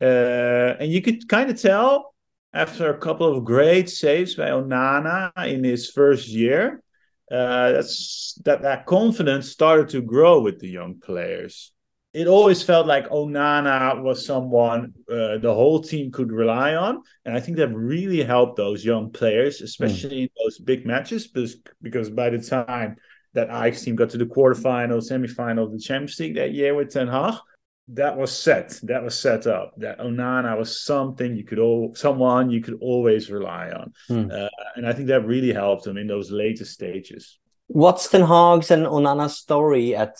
Uh, 0.00 0.74
and 0.80 0.90
you 0.90 1.00
could 1.00 1.28
kind 1.28 1.48
of 1.48 1.60
tell 1.60 2.12
after 2.52 2.90
a 2.90 2.98
couple 2.98 3.32
of 3.32 3.44
great 3.44 3.88
saves 3.88 4.34
by 4.34 4.50
Onana 4.50 5.30
in 5.46 5.62
his 5.64 5.88
first 5.88 6.28
year, 6.28 6.82
uh, 7.30 7.72
that's 7.72 8.38
that 8.44 8.62
that 8.62 8.84
confidence 8.84 9.50
started 9.50 9.88
to 9.88 10.02
grow 10.02 10.40
with 10.40 10.58
the 10.58 10.68
young 10.68 11.00
players 11.00 11.71
it 12.14 12.26
always 12.26 12.62
felt 12.62 12.86
like 12.86 13.08
Onana 13.08 14.02
was 14.02 14.26
someone 14.26 14.92
uh, 15.10 15.38
the 15.38 15.52
whole 15.52 15.80
team 15.80 16.12
could 16.12 16.30
rely 16.30 16.74
on, 16.74 17.02
and 17.24 17.34
I 17.34 17.40
think 17.40 17.56
that 17.56 17.74
really 17.74 18.22
helped 18.22 18.56
those 18.56 18.84
young 18.84 19.10
players, 19.10 19.62
especially 19.62 20.16
mm. 20.16 20.22
in 20.22 20.28
those 20.42 20.58
big 20.58 20.84
matches, 20.86 21.26
because 21.26 21.56
because 21.80 22.10
by 22.10 22.30
the 22.30 22.38
time 22.38 22.96
that 23.34 23.48
Ajax 23.48 23.82
team 23.82 23.96
got 23.96 24.10
to 24.10 24.18
the 24.18 24.26
quarterfinal, 24.26 25.00
semifinal 25.00 25.64
of 25.64 25.72
the 25.72 25.78
Champions 25.78 26.20
League 26.20 26.34
that 26.34 26.52
year 26.52 26.74
with 26.74 26.92
Ten 26.92 27.08
Hag, 27.08 27.34
that 27.88 28.18
was 28.18 28.30
set. 28.30 28.78
That 28.82 29.02
was 29.02 29.18
set 29.18 29.46
up. 29.46 29.72
That 29.78 29.98
Onana 30.00 30.58
was 30.58 30.84
something 30.84 31.34
you 31.34 31.44
could 31.44 31.58
all, 31.58 31.94
someone 31.94 32.50
you 32.50 32.60
could 32.60 32.78
always 32.82 33.30
rely 33.30 33.70
on, 33.70 33.92
mm. 34.10 34.30
uh, 34.30 34.50
and 34.76 34.86
I 34.86 34.92
think 34.92 35.08
that 35.08 35.26
really 35.26 35.54
helped 35.54 35.84
them 35.84 35.96
in 35.96 36.08
those 36.08 36.30
later 36.30 36.66
stages. 36.66 37.38
What's 37.68 38.10
Ten 38.10 38.26
Hag's 38.26 38.70
and 38.70 38.84
Onana's 38.84 39.38
story 39.38 39.96
at 39.96 40.16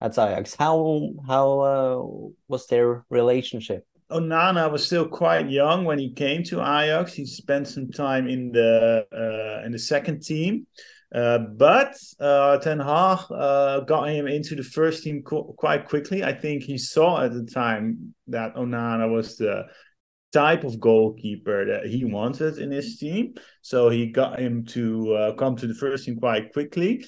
at 0.00 0.18
Ajax? 0.18 0.54
How 0.54 1.10
how 1.26 1.60
uh, 1.60 2.30
was 2.48 2.66
their 2.66 3.04
relationship? 3.10 3.86
Onana 4.10 4.70
was 4.70 4.86
still 4.86 5.08
quite 5.08 5.50
young 5.50 5.84
when 5.84 5.98
he 5.98 6.12
came 6.12 6.44
to 6.44 6.60
Ajax. 6.60 7.14
He 7.14 7.26
spent 7.26 7.66
some 7.66 7.90
time 7.90 8.28
in 8.28 8.52
the 8.52 9.06
uh, 9.12 9.66
in 9.66 9.72
the 9.72 9.78
second 9.78 10.22
team, 10.22 10.66
uh, 11.14 11.38
but 11.38 11.96
uh, 12.20 12.58
Ten 12.58 12.78
Hag 12.78 13.18
uh, 13.30 13.80
got 13.80 14.08
him 14.08 14.28
into 14.28 14.54
the 14.54 14.62
first 14.62 15.02
team 15.02 15.22
qu 15.22 15.54
quite 15.56 15.88
quickly. 15.88 16.22
I 16.22 16.32
think 16.32 16.62
he 16.62 16.78
saw 16.78 17.22
at 17.22 17.32
the 17.32 17.44
time 17.44 18.14
that 18.28 18.54
Onana 18.54 19.10
was 19.10 19.36
the 19.36 19.66
type 20.32 20.64
of 20.64 20.78
goalkeeper 20.78 21.64
that 21.64 21.86
he 21.86 22.04
wanted 22.04 22.58
in 22.58 22.70
his 22.70 22.98
team. 22.98 23.34
So 23.62 23.88
he 23.88 24.06
got 24.06 24.38
him 24.38 24.64
to 24.66 25.14
uh, 25.14 25.32
come 25.34 25.56
to 25.56 25.66
the 25.66 25.74
first 25.74 26.04
team 26.04 26.18
quite 26.20 26.52
quickly. 26.52 27.06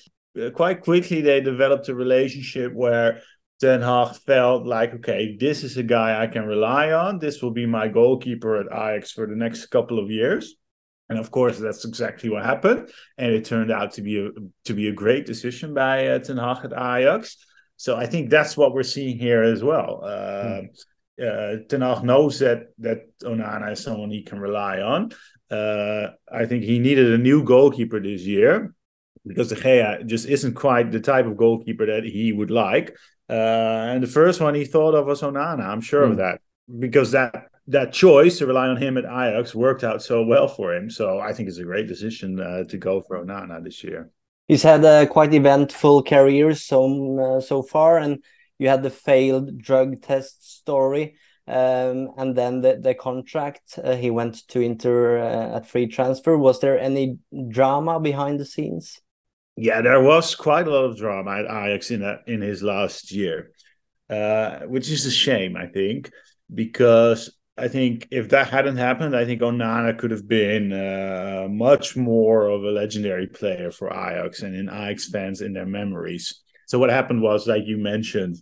Quite 0.54 0.82
quickly, 0.82 1.20
they 1.20 1.40
developed 1.40 1.88
a 1.88 1.94
relationship 1.94 2.72
where 2.72 3.22
Ten 3.60 3.82
Hag 3.82 4.14
felt 4.16 4.66
like, 4.66 4.94
okay, 4.94 5.36
this 5.38 5.64
is 5.64 5.76
a 5.76 5.82
guy 5.82 6.22
I 6.22 6.28
can 6.28 6.46
rely 6.46 6.92
on. 6.92 7.18
This 7.18 7.42
will 7.42 7.50
be 7.50 7.66
my 7.66 7.88
goalkeeper 7.88 8.56
at 8.56 8.66
Ajax 8.66 9.12
for 9.12 9.26
the 9.26 9.34
next 9.34 9.66
couple 9.66 9.98
of 9.98 10.10
years. 10.10 10.54
And 11.08 11.18
of 11.18 11.30
course, 11.30 11.58
that's 11.58 11.84
exactly 11.84 12.28
what 12.28 12.44
happened, 12.44 12.90
and 13.16 13.32
it 13.32 13.46
turned 13.46 13.72
out 13.72 13.92
to 13.94 14.02
be 14.02 14.18
a 14.18 14.30
to 14.66 14.74
be 14.74 14.88
a 14.88 14.92
great 14.92 15.24
decision 15.24 15.72
by 15.72 16.06
uh, 16.06 16.18
Ten 16.18 16.36
Hag 16.36 16.64
at 16.64 16.72
Ajax. 16.72 17.36
So 17.76 17.96
I 17.96 18.06
think 18.06 18.28
that's 18.28 18.56
what 18.56 18.74
we're 18.74 18.82
seeing 18.82 19.18
here 19.18 19.42
as 19.42 19.62
well. 19.62 20.02
Uh, 20.04 20.60
hmm. 20.60 21.24
uh, 21.26 21.56
Ten 21.68 21.80
Hag 21.80 22.04
knows 22.04 22.38
that 22.40 22.74
that 22.80 23.18
Onana 23.22 23.72
is 23.72 23.82
someone 23.82 24.10
he 24.10 24.22
can 24.22 24.38
rely 24.38 24.80
on. 24.82 25.10
Uh, 25.50 26.08
I 26.30 26.44
think 26.44 26.64
he 26.64 26.78
needed 26.78 27.10
a 27.10 27.18
new 27.18 27.42
goalkeeper 27.42 28.00
this 28.00 28.22
year 28.22 28.74
because 29.28 29.48
De 29.48 29.56
Gea 29.56 30.04
just 30.06 30.26
isn't 30.26 30.54
quite 30.54 30.90
the 30.90 31.00
type 31.00 31.26
of 31.26 31.36
goalkeeper 31.36 31.86
that 31.86 32.04
he 32.04 32.32
would 32.32 32.50
like. 32.50 32.96
Uh, 33.30 33.92
and 33.92 34.02
the 34.02 34.08
first 34.08 34.40
one 34.40 34.54
he 34.54 34.64
thought 34.64 34.94
of 34.94 35.06
was 35.06 35.20
Onana. 35.20 35.64
I'm 35.68 35.82
sure 35.82 36.02
mm. 36.02 36.10
of 36.10 36.12
hmm. 36.12 36.18
that 36.18 36.40
because 36.78 37.12
that 37.12 37.48
that 37.68 37.92
choice 37.92 38.38
to 38.38 38.46
rely 38.46 38.66
on 38.66 38.78
him 38.78 38.96
at 38.96 39.04
Ajax 39.04 39.54
worked 39.54 39.84
out 39.84 40.02
so 40.02 40.24
well 40.24 40.48
for 40.48 40.74
him. 40.74 40.88
So 40.88 41.20
I 41.20 41.34
think 41.34 41.48
it's 41.48 41.58
a 41.58 41.64
great 41.64 41.86
decision 41.86 42.40
uh, 42.40 42.64
to 42.64 42.78
go 42.78 43.02
for 43.02 43.22
Onana 43.22 43.62
this 43.62 43.84
year. 43.84 44.10
He's 44.48 44.62
had 44.62 44.82
a 44.84 45.06
quite 45.06 45.34
eventful 45.34 46.04
career 46.04 46.54
so 46.54 46.80
uh, 47.20 47.40
so 47.40 47.62
far, 47.62 47.98
and 47.98 48.24
you 48.58 48.68
had 48.68 48.82
the 48.82 48.90
failed 48.90 49.58
drug 49.58 50.00
test 50.00 50.58
story, 50.58 51.16
um, 51.46 52.12
and 52.16 52.34
then 52.34 52.62
the 52.62 52.78
the 52.80 52.94
contract. 52.94 53.78
Uh, 53.82 53.94
he 53.94 54.10
went 54.10 54.48
to 54.48 54.60
Inter 54.60 55.18
uh, 55.18 55.56
at 55.56 55.68
free 55.68 55.86
transfer. 55.86 56.38
Was 56.38 56.60
there 56.60 56.80
any 56.80 57.18
drama 57.50 58.00
behind 58.00 58.40
the 58.40 58.46
scenes? 58.46 59.02
Yeah, 59.60 59.80
there 59.82 60.00
was 60.00 60.36
quite 60.36 60.68
a 60.68 60.70
lot 60.70 60.84
of 60.84 60.96
drama 60.96 61.32
at 61.32 61.44
Ajax 61.44 61.90
in 61.90 62.04
a, 62.04 62.20
in 62.28 62.42
his 62.42 62.62
last 62.62 63.10
year, 63.10 63.50
uh, 64.08 64.60
which 64.60 64.88
is 64.88 65.04
a 65.04 65.10
shame, 65.10 65.56
I 65.56 65.66
think, 65.66 66.12
because 66.54 67.36
I 67.56 67.66
think 67.66 68.06
if 68.12 68.28
that 68.28 68.50
hadn't 68.50 68.76
happened, 68.76 69.16
I 69.16 69.24
think 69.24 69.40
Onana 69.40 69.98
could 69.98 70.12
have 70.12 70.28
been 70.28 70.72
uh, 70.72 71.48
much 71.50 71.96
more 71.96 72.46
of 72.46 72.62
a 72.62 72.70
legendary 72.70 73.26
player 73.26 73.72
for 73.72 73.88
Ajax 73.88 74.42
and 74.42 74.54
in 74.54 74.68
Ajax 74.68 75.10
fans 75.10 75.40
in 75.40 75.54
their 75.54 75.66
memories. 75.66 76.40
So 76.68 76.78
what 76.78 76.90
happened 76.90 77.20
was, 77.20 77.48
like 77.48 77.64
you 77.66 77.78
mentioned, 77.78 78.36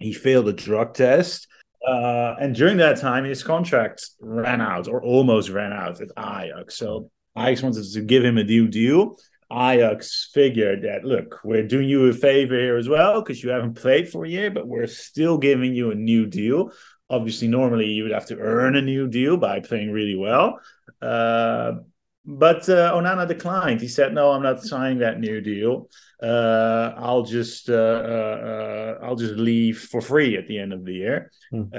he 0.00 0.12
failed 0.12 0.48
a 0.48 0.52
drug 0.52 0.94
test. 0.94 1.46
Uh, 1.86 2.34
and 2.40 2.56
during 2.56 2.78
that 2.78 2.98
time, 2.98 3.24
his 3.24 3.44
contract 3.44 4.04
ran 4.18 4.60
out 4.60 4.88
or 4.88 5.00
almost 5.00 5.50
ran 5.50 5.72
out 5.72 6.00
at 6.00 6.08
Ajax. 6.18 6.74
So 6.74 7.08
Ajax 7.38 7.62
wanted 7.62 7.84
to 7.92 8.00
give 8.00 8.24
him 8.24 8.36
a 8.36 8.42
new 8.42 8.66
deal. 8.66 9.16
Ajax 9.52 10.30
figured 10.34 10.82
that 10.82 11.04
look, 11.04 11.40
we're 11.44 11.66
doing 11.66 11.88
you 11.88 12.06
a 12.06 12.12
favor 12.12 12.58
here 12.58 12.76
as 12.76 12.88
well 12.88 13.22
because 13.22 13.42
you 13.42 13.50
haven't 13.50 13.74
played 13.74 14.08
for 14.08 14.24
a 14.24 14.28
year, 14.28 14.50
but 14.50 14.66
we're 14.66 14.86
still 14.86 15.38
giving 15.38 15.74
you 15.74 15.90
a 15.90 15.94
new 15.94 16.26
deal. 16.26 16.72
Obviously, 17.08 17.46
normally 17.46 17.86
you 17.86 18.02
would 18.02 18.12
have 18.12 18.26
to 18.26 18.38
earn 18.38 18.74
a 18.74 18.82
new 18.82 19.06
deal 19.06 19.36
by 19.36 19.60
playing 19.60 19.92
really 19.92 20.16
well. 20.16 20.58
Uh, 21.00 21.74
but 22.26 22.68
uh, 22.68 22.92
Onana 22.92 23.26
declined. 23.26 23.80
He 23.80 23.88
said, 23.88 24.12
"No, 24.12 24.32
I'm 24.32 24.42
not 24.42 24.62
signing 24.62 24.98
that 24.98 25.20
new 25.20 25.40
deal. 25.40 25.88
Uh, 26.20 26.92
I'll 26.96 27.22
just 27.22 27.70
uh, 27.70 27.74
uh, 27.74 28.98
I'll 29.02 29.14
just 29.16 29.34
leave 29.34 29.78
for 29.78 30.00
free 30.00 30.36
at 30.36 30.48
the 30.48 30.58
end 30.58 30.72
of 30.72 30.84
the 30.84 30.94
year." 30.94 31.30
Mm. 31.52 31.70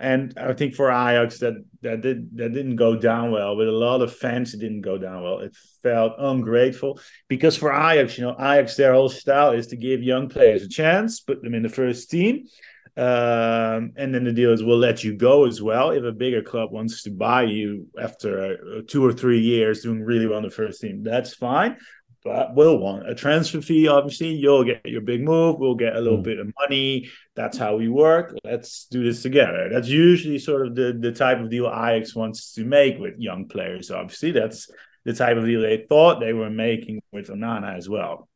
and 0.00 0.32
I 0.38 0.54
think 0.54 0.74
for 0.74 0.90
Ajax 0.90 1.38
that 1.40 1.62
that 1.82 2.00
did 2.00 2.34
that 2.38 2.54
didn't 2.54 2.76
go 2.76 2.96
down 2.96 3.30
well. 3.30 3.56
With 3.56 3.68
a 3.68 3.72
lot 3.72 4.00
of 4.00 4.16
fans, 4.16 4.54
it 4.54 4.60
didn't 4.60 4.80
go 4.80 4.96
down 4.96 5.22
well. 5.22 5.40
It 5.40 5.54
felt 5.82 6.14
ungrateful 6.18 6.98
because 7.28 7.56
for 7.56 7.70
Ajax, 7.70 8.16
you 8.16 8.24
know, 8.24 8.36
Ajax 8.38 8.76
their 8.76 8.94
whole 8.94 9.10
style 9.10 9.52
is 9.52 9.66
to 9.68 9.76
give 9.76 10.02
young 10.02 10.30
players 10.30 10.62
a 10.62 10.68
chance, 10.68 11.20
put 11.20 11.42
them 11.42 11.54
in 11.54 11.62
the 11.62 11.68
first 11.68 12.10
team, 12.10 12.46
um, 12.96 13.92
and 13.96 14.14
then 14.14 14.22
the 14.22 14.32
deal 14.32 14.52
is 14.52 14.62
we'll 14.62 14.78
let 14.78 15.02
you 15.02 15.16
go 15.16 15.46
as 15.46 15.60
well 15.60 15.90
if 15.90 16.04
a 16.04 16.12
bigger 16.12 16.42
club 16.42 16.70
wants 16.70 17.02
to 17.02 17.10
buy 17.10 17.42
you 17.42 17.88
after 18.00 18.54
uh, 18.54 18.82
two 18.86 19.04
or 19.04 19.12
three 19.12 19.40
years 19.40 19.82
doing 19.82 20.02
really 20.02 20.26
well 20.26 20.38
in 20.38 20.44
the 20.44 20.50
first 20.50 20.80
team. 20.80 21.02
That's 21.02 21.34
fine, 21.34 21.76
but 22.22 22.54
we'll 22.54 22.78
want 22.78 23.08
a 23.08 23.14
transfer 23.16 23.60
fee. 23.60 23.88
Obviously, 23.88 24.28
you'll 24.28 24.62
get 24.62 24.86
your 24.86 25.00
big 25.00 25.22
move. 25.22 25.58
We'll 25.58 25.74
get 25.74 25.96
a 25.96 26.00
little 26.00 26.20
mm. 26.20 26.24
bit 26.24 26.38
of 26.38 26.52
money. 26.60 27.10
That's 27.34 27.58
how 27.58 27.76
we 27.76 27.88
work. 27.88 28.36
Let's 28.44 28.86
do 28.86 29.02
this 29.02 29.22
together. 29.22 29.68
That's 29.72 29.88
usually 29.88 30.38
sort 30.38 30.66
of 30.66 30.76
the 30.76 30.96
the 30.98 31.12
type 31.12 31.40
of 31.40 31.50
deal 31.50 31.66
Ajax 31.66 32.14
wants 32.14 32.52
to 32.54 32.64
make 32.64 32.98
with 32.98 33.18
young 33.18 33.48
players. 33.48 33.90
Obviously, 33.90 34.30
that's 34.30 34.70
the 35.04 35.14
type 35.14 35.36
of 35.36 35.46
deal 35.46 35.62
they 35.62 35.84
thought 35.88 36.20
they 36.20 36.32
were 36.32 36.48
making 36.48 37.02
with 37.12 37.28
Onana 37.28 37.76
as 37.76 37.88
well. 37.88 38.28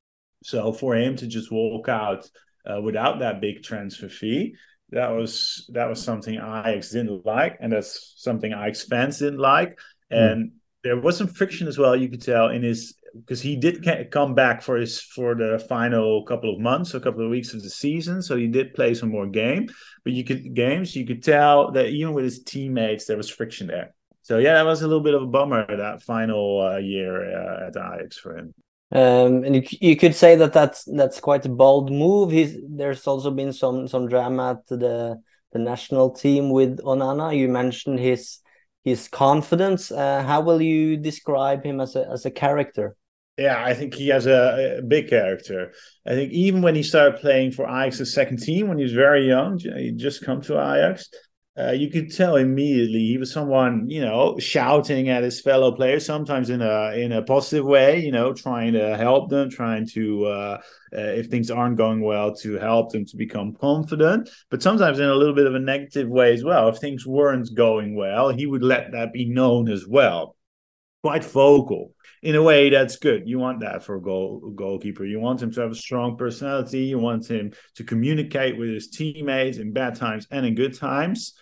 So 0.43 0.73
for 0.73 0.97
him 0.97 1.17
to 1.17 1.27
just 1.29 1.51
walk 1.51 1.89
out 1.89 2.29
uh, 2.69 2.81
without 2.81 3.21
that 3.21 3.41
big 3.41 3.63
transfer 3.63 4.09
fee. 4.09 4.55
That 4.91 5.09
was 5.09 5.69
that 5.75 5.89
was 5.89 6.03
something 6.03 6.35
Ajax 6.35 6.91
didn't 6.91 7.27
like, 7.27 7.59
and 7.61 7.73
that's 7.73 8.15
something 8.17 8.53
Ajax 8.53 8.85
fans 8.85 9.19
didn't 9.19 9.39
like. 9.39 9.79
Hmm. 10.11 10.17
And 10.17 10.51
mm. 10.51 10.53
there 10.83 11.01
was 11.01 11.17
some 11.17 11.27
friction 11.27 11.69
as 11.69 11.79
well. 11.79 11.95
You 11.95 12.09
could 12.09 12.23
tell 12.23 12.49
in 12.49 12.63
his 12.63 12.95
because 13.15 13.41
he 13.41 13.57
did 13.57 13.87
come 14.11 14.35
back 14.35 14.63
for 14.63 14.77
his 14.77 15.01
for 15.01 15.35
the 15.35 15.59
final 15.69 16.25
couple 16.25 16.55
of 16.55 16.61
months, 16.61 16.95
a 16.95 17.01
couple 17.01 17.25
of 17.25 17.31
weeks 17.31 17.53
of 17.53 17.63
the 17.63 17.71
season. 17.71 18.23
So 18.23 18.37
he 18.37 18.47
did 18.47 18.75
play 18.75 18.95
some 18.95 19.11
more 19.11 19.27
game, 19.27 19.69
but 20.05 20.13
you 20.13 20.25
could 20.25 20.55
games. 20.55 20.97
You 20.97 21.07
could 21.07 21.23
tell 21.23 21.73
that 21.73 21.89
even 21.89 22.15
with 22.15 22.25
his 22.25 22.43
teammates, 22.43 23.07
there 23.07 23.17
was 23.17 23.29
friction 23.29 23.67
there. 23.67 23.95
So 24.23 24.39
yeah, 24.39 24.55
that 24.55 24.67
was 24.67 24.83
a 24.83 24.89
little 24.89 25.03
bit 25.03 25.15
of 25.15 25.23
a 25.23 25.27
bummer 25.27 25.65
that 25.77 26.03
final 26.03 26.61
uh, 26.61 26.79
year 26.79 27.31
uh, 27.35 27.69
at 27.69 27.77
Ajax 27.77 28.19
for 28.19 28.37
him. 28.37 28.55
Um, 28.91 29.45
and 29.45 29.57
you, 29.57 29.63
you 29.81 29.97
could 29.97 30.15
say 30.15 30.37
that 30.37 30.53
that's 30.53 30.85
that's 30.85 31.21
quite 31.21 31.45
a 31.45 31.51
bold 31.51 31.93
move. 31.93 32.31
He's, 32.31 32.57
there's 32.69 33.07
also 33.07 33.31
been 33.31 33.53
some 33.53 33.87
some 33.87 34.09
drama 34.09 34.53
at 34.53 34.67
the 34.67 35.21
the 35.53 35.59
national 35.59 36.11
team 36.11 36.51
with 36.51 36.79
Onana. 36.79 37.37
You 37.37 37.49
mentioned 37.49 38.01
his 38.01 38.39
his 38.85 39.09
confidence. 39.09 39.93
Uh, 39.93 40.23
how 40.23 40.41
will 40.41 40.63
you 40.63 40.97
describe 40.97 41.65
him 41.65 41.81
as 41.81 41.97
a 41.97 42.09
as 42.11 42.25
a 42.25 42.31
character? 42.31 42.97
Yeah, 43.37 43.63
I 43.63 43.73
think 43.73 43.95
he 43.95 44.09
has 44.09 44.27
a, 44.27 44.79
a, 44.79 44.83
big 44.83 45.09
character. 45.09 45.73
I 46.05 46.15
think 46.15 46.33
even 46.33 46.61
when 46.61 46.75
he 46.75 46.83
started 46.83 47.21
playing 47.21 47.53
for 47.53 47.67
Ajax's 47.67 48.13
second 48.13 48.39
team 48.39 48.67
when 48.67 48.79
he 48.79 48.83
was 48.83 48.93
very 48.93 49.29
young, 49.29 49.61
he 49.61 49.93
just 49.93 50.25
come 50.25 50.41
to 50.43 50.55
Ajax 50.55 51.09
uh, 51.59 51.73
you 51.73 51.91
could 51.91 52.15
tell 52.15 52.37
immediately 52.37 53.01
he 53.01 53.19
was 53.19 53.33
someone 53.33 53.89
you 53.91 54.01
know 54.01 54.39
shouting 54.39 55.09
at 55.09 55.25
his 55.25 55.41
fellow 55.41 55.73
players 55.73 56.07
sometimes 56.07 56.51
in 56.51 56.63
a 56.63 56.93
in 56.93 57.11
a 57.13 57.23
positive 57.23 57.65
way 57.65 57.99
you 57.99 58.13
know 58.13 58.33
trying 58.33 58.73
to 58.73 58.97
help 58.97 59.29
them 59.29 59.51
trying 59.51 59.87
to 59.87 60.25
uh, 60.27 60.61
uh, 60.97 61.01
if 61.01 61.27
things 61.27 61.51
aren't 61.51 61.77
going 61.77 62.01
well 62.01 62.35
to 62.35 62.59
help 62.59 62.93
them 62.93 63.05
to 63.05 63.17
become 63.17 63.55
confident. 63.55 64.31
But 64.51 64.63
sometimes 64.63 65.01
in 65.01 65.09
a 65.09 65.15
little 65.15 65.35
bit 65.35 65.47
of 65.47 65.55
a 65.55 65.59
negative 65.59 66.09
way 66.09 66.33
as 66.33 66.43
well. 66.43 66.69
If 66.69 66.79
things 66.79 67.07
weren't 67.07 67.55
going 67.55 67.97
well 67.97 68.31
he 68.31 68.47
would 68.47 68.63
let 68.63 68.93
that 68.93 69.13
be 69.13 69.29
known 69.29 69.69
as 69.69 69.87
well. 69.87 70.37
Quite 71.03 71.25
vocal 71.25 71.93
in 72.23 72.35
a 72.35 72.43
way 72.43 72.71
that's 72.71 72.97
good. 72.97 73.29
You 73.29 73.39
want 73.39 73.61
that 73.61 73.83
for 73.85 73.97
a 73.97 74.03
goal 74.03 74.53
goalkeeper. 74.55 75.05
You 75.05 75.19
want 75.19 75.43
him 75.43 75.51
to 75.53 75.61
have 75.61 75.73
a 75.73 75.77
strong 75.77 76.17
personality. 76.17 76.85
You 76.85 76.99
want 76.99 77.29
him 77.29 77.53
to 77.77 77.85
communicate 77.85 78.57
with 78.57 78.69
his 78.69 78.89
teammates 78.89 79.59
in 79.59 79.73
bad 79.73 79.97
times 79.97 80.29
and 80.31 80.47
in 80.47 80.55
good 80.55 80.77
times 80.77 81.35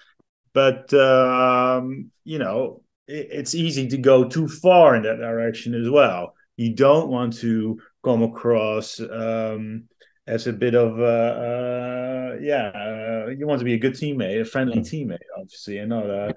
but 0.56 0.94
um, 0.94 2.10
you 2.24 2.38
know, 2.38 2.80
it, 3.06 3.28
it's 3.30 3.54
easy 3.54 3.88
to 3.88 3.98
go 3.98 4.24
too 4.24 4.48
far 4.48 4.96
in 4.96 5.02
that 5.02 5.18
direction 5.18 5.74
as 5.74 5.90
well. 5.90 6.34
You 6.56 6.74
don't 6.74 7.10
want 7.10 7.36
to 7.40 7.78
come 8.02 8.22
across 8.22 8.98
um, 8.98 9.84
as 10.26 10.46
a 10.46 10.54
bit 10.54 10.74
of 10.74 10.98
uh, 10.98 11.32
uh, 11.48 12.36
yeah. 12.40 12.68
Uh, 12.74 13.26
you 13.36 13.46
want 13.46 13.58
to 13.58 13.66
be 13.66 13.74
a 13.74 13.78
good 13.78 13.92
teammate, 13.92 14.40
a 14.40 14.44
friendly 14.46 14.78
mm. 14.78 14.88
teammate, 14.90 15.28
obviously, 15.38 15.76
and 15.76 15.90
not 15.90 16.08
uh, 16.08 16.32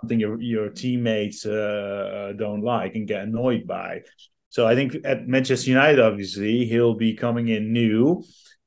something 0.00 0.18
your 0.18 0.40
your 0.40 0.70
teammates 0.70 1.44
uh, 1.44 1.50
uh, 1.50 2.32
don't 2.32 2.62
like 2.62 2.94
and 2.94 3.06
get 3.06 3.24
annoyed 3.24 3.66
by. 3.66 4.00
So 4.48 4.66
I 4.66 4.74
think 4.74 4.96
at 5.04 5.28
Manchester 5.28 5.68
United, 5.68 6.00
obviously, 6.00 6.64
he'll 6.64 6.94
be 6.94 7.12
coming 7.12 7.48
in 7.48 7.74
new 7.74 8.24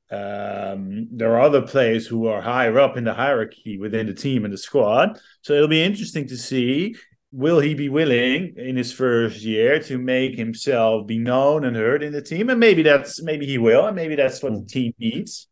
um, 0.09 1.07
there 1.11 1.35
are 1.35 1.41
other 1.41 1.61
players 1.61 2.07
who 2.07 2.27
are 2.27 2.41
higher 2.41 2.79
up 2.79 2.95
in 2.95 3.03
the 3.03 3.13
hierarchy 3.13 3.77
within 3.77 4.07
the 4.07 4.13
team 4.13 4.45
and 4.45 4.53
the 4.53 4.57
squad. 4.57 5.19
So 5.41 5.53
it'll 5.53 5.67
be 5.67 5.83
interesting 5.83 6.27
to 6.27 6.37
see 6.37 6.95
will 7.31 7.59
he 7.59 7.73
be 7.73 7.89
willing 7.89 8.53
in 8.57 8.77
his 8.77 8.93
first 8.93 9.41
year 9.41 9.79
to 9.79 9.97
make 9.97 10.37
himself 10.37 11.05
be 11.05 11.17
known 11.17 11.65
and 11.65 11.75
heard 11.75 12.03
in 12.03 12.13
the 12.13 12.21
team? 12.21 12.49
And 12.49 12.59
maybe 12.59 12.83
that's 12.83 13.21
maybe 13.21 13.45
he 13.45 13.57
will, 13.57 13.87
and 13.87 13.95
maybe 13.95 14.15
that's 14.15 14.41
what 14.41 14.53
the 14.53 14.65
team 14.65 14.93
needs. 14.99 15.47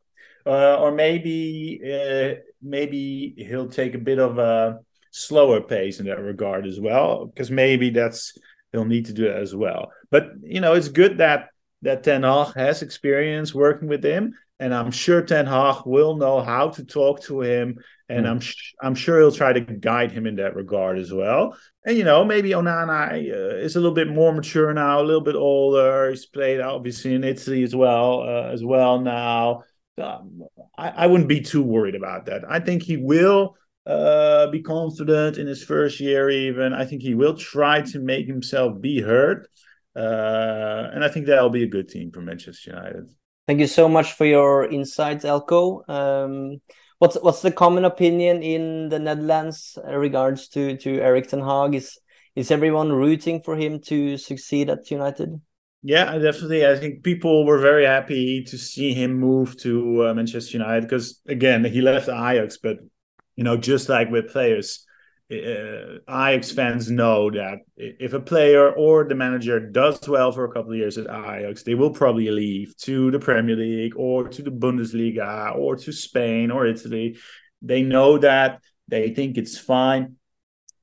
Uh, 0.46 0.78
or 0.78 0.92
maybe 0.92 1.82
uh, 1.84 2.36
maybe 2.62 3.34
he'll 3.38 3.70
take 3.70 3.96
a 3.96 4.00
bit 4.00 4.20
of 4.20 4.38
a 4.38 4.80
slower 5.12 5.62
pace 5.62 6.00
in 6.00 6.06
that 6.06 6.20
regard 6.20 6.66
as 6.66 6.80
well, 6.80 7.26
because 7.26 7.52
maybe 7.52 7.90
that's 7.90 8.38
he'll 8.72 8.86
need 8.86 9.06
to 9.06 9.14
do 9.14 9.24
that 9.24 9.42
as 9.42 9.56
well. 9.56 9.92
But 10.12 10.30
you 10.44 10.62
know, 10.62 10.74
it's 10.74 10.90
good 10.90 11.18
that 11.18 11.50
that 11.86 12.04
Ten 12.04 12.24
Hag 12.24 12.56
has 12.56 12.82
experience 12.82 13.54
working 13.54 13.88
with 13.88 14.04
him, 14.04 14.34
and 14.60 14.74
I'm 14.74 14.92
sure 14.92 15.22
Ten 15.22 15.46
Hag 15.46 15.86
will 15.86 16.18
know 16.18 16.42
how 16.42 16.70
to 16.70 16.84
talk 16.84 17.22
to 17.24 17.42
him, 17.42 17.78
and 18.10 18.26
mm. 18.26 18.30
I'm 18.30 18.42
I'm 18.82 18.96
sure 18.96 19.20
he'll 19.20 19.32
try 19.32 19.54
to 19.54 19.62
guide 19.62 20.12
him 20.12 20.26
in 20.26 20.36
that 20.38 20.56
regard 20.56 20.98
as 20.98 21.14
well. 21.14 21.56
And 21.86 21.96
you 21.96 22.04
know, 22.04 22.26
maybe 22.26 22.50
Onana 22.50 23.12
uh, 23.12 23.56
is 23.58 23.76
a 23.76 23.80
little 23.80 23.94
bit 23.94 24.08
more 24.08 24.34
mature 24.34 24.74
now, 24.74 25.00
a 25.00 25.04
little 25.04 25.22
bit 25.22 25.36
older. 25.36 26.10
He's 26.10 26.26
played 26.26 26.60
obviously 26.60 27.14
in 27.14 27.24
Italy 27.24 27.62
as 27.62 27.76
well 27.76 28.22
uh, 28.22 28.52
as 28.52 28.64
well 28.64 29.00
now. 29.00 29.64
Um, 30.02 30.42
I, 30.78 30.90
I 30.90 31.08
wouldn't 31.08 31.30
be 31.30 31.42
too 31.42 31.64
worried 31.64 31.96
about 31.96 32.26
that. 32.26 32.44
I 32.50 32.60
think 32.60 32.82
he 32.82 32.98
will 32.98 33.56
uh, 33.86 34.48
be 34.48 34.64
confident 34.64 35.38
in 35.38 35.46
his 35.46 35.64
first 35.64 36.00
year. 36.00 36.32
Even 36.32 36.74
I 36.74 36.86
think 36.86 37.04
he 37.04 37.14
will 37.14 37.38
try 37.38 37.82
to 37.82 38.00
make 38.00 38.26
himself 38.26 38.82
be 38.82 39.00
heard. 39.00 39.48
Uh, 39.96 40.90
and 40.94 41.04
I 41.04 41.08
think 41.08 41.26
that'll 41.26 41.50
be 41.50 41.64
a 41.64 41.68
good 41.68 41.88
team 41.88 42.12
for 42.12 42.22
Manchester 42.22 42.72
United. 42.72 43.10
Thank 43.48 43.60
you 43.60 43.68
so 43.68 43.88
much 43.88 44.14
for 44.14 44.26
your 44.26 44.66
insights, 44.66 45.24
Elko. 45.24 45.84
Um, 45.88 46.62
what's 47.00 47.16
what's 47.22 47.42
the 47.42 47.52
common 47.52 47.86
opinion 47.86 48.44
in 48.44 48.90
the 48.90 49.00
Netherlands 49.00 49.78
regards 49.86 50.48
to 50.50 50.78
to 50.78 51.00
Erik 51.00 51.28
ten 51.28 51.42
Hag? 51.42 51.76
Is 51.76 52.00
is 52.36 52.52
everyone 52.52 52.92
rooting 52.92 53.42
for 53.42 53.56
him 53.56 53.80
to 53.82 54.18
succeed 54.18 54.70
at 54.70 54.92
United? 54.92 55.40
Yeah, 55.84 56.18
definitely. 56.18 56.66
I 56.66 56.76
think 56.76 57.04
people 57.04 57.46
were 57.46 57.60
very 57.60 57.86
happy 57.86 58.44
to 58.46 58.58
see 58.58 58.94
him 58.94 59.14
move 59.14 59.56
to 59.58 60.08
uh, 60.08 60.14
Manchester 60.16 60.58
United 60.58 60.82
because 60.82 61.22
again 61.28 61.64
he 61.64 61.82
left 61.82 62.10
Ajax, 62.10 62.58
but 62.58 62.80
you 63.36 63.44
know 63.44 63.56
just 63.56 63.88
like 63.88 64.10
with 64.10 64.32
players 64.32 64.86
uh, 65.32 65.98
Ajax 66.08 66.52
fans 66.52 66.92
know 66.92 67.32
that 67.32 67.60
if 67.78 68.14
a 68.14 68.20
player 68.20 68.72
or 68.72 69.06
the 69.06 69.16
manager 69.16 69.60
does 69.60 70.08
well 70.08 70.32
for 70.32 70.46
a 70.46 70.52
couple 70.52 70.72
of 70.72 70.78
years 70.78 70.98
at 70.98 71.10
Ajax, 71.10 71.64
they 71.64 71.74
will 71.74 71.90
probably 71.90 72.30
leave 72.30 72.78
to 72.78 73.10
the 73.10 73.20
Premier 73.20 73.56
League 73.56 73.96
or 73.96 74.28
to 74.28 74.44
the 74.44 74.52
Bundesliga 74.52 75.56
or 75.56 75.76
to 75.78 75.92
Spain 75.92 76.52
or 76.52 76.68
Italy. 76.68 77.18
They 77.62 77.82
know 77.82 78.20
that 78.20 78.62
they 78.88 79.16
think 79.16 79.38
it's 79.38 79.58
fine. 79.58 80.18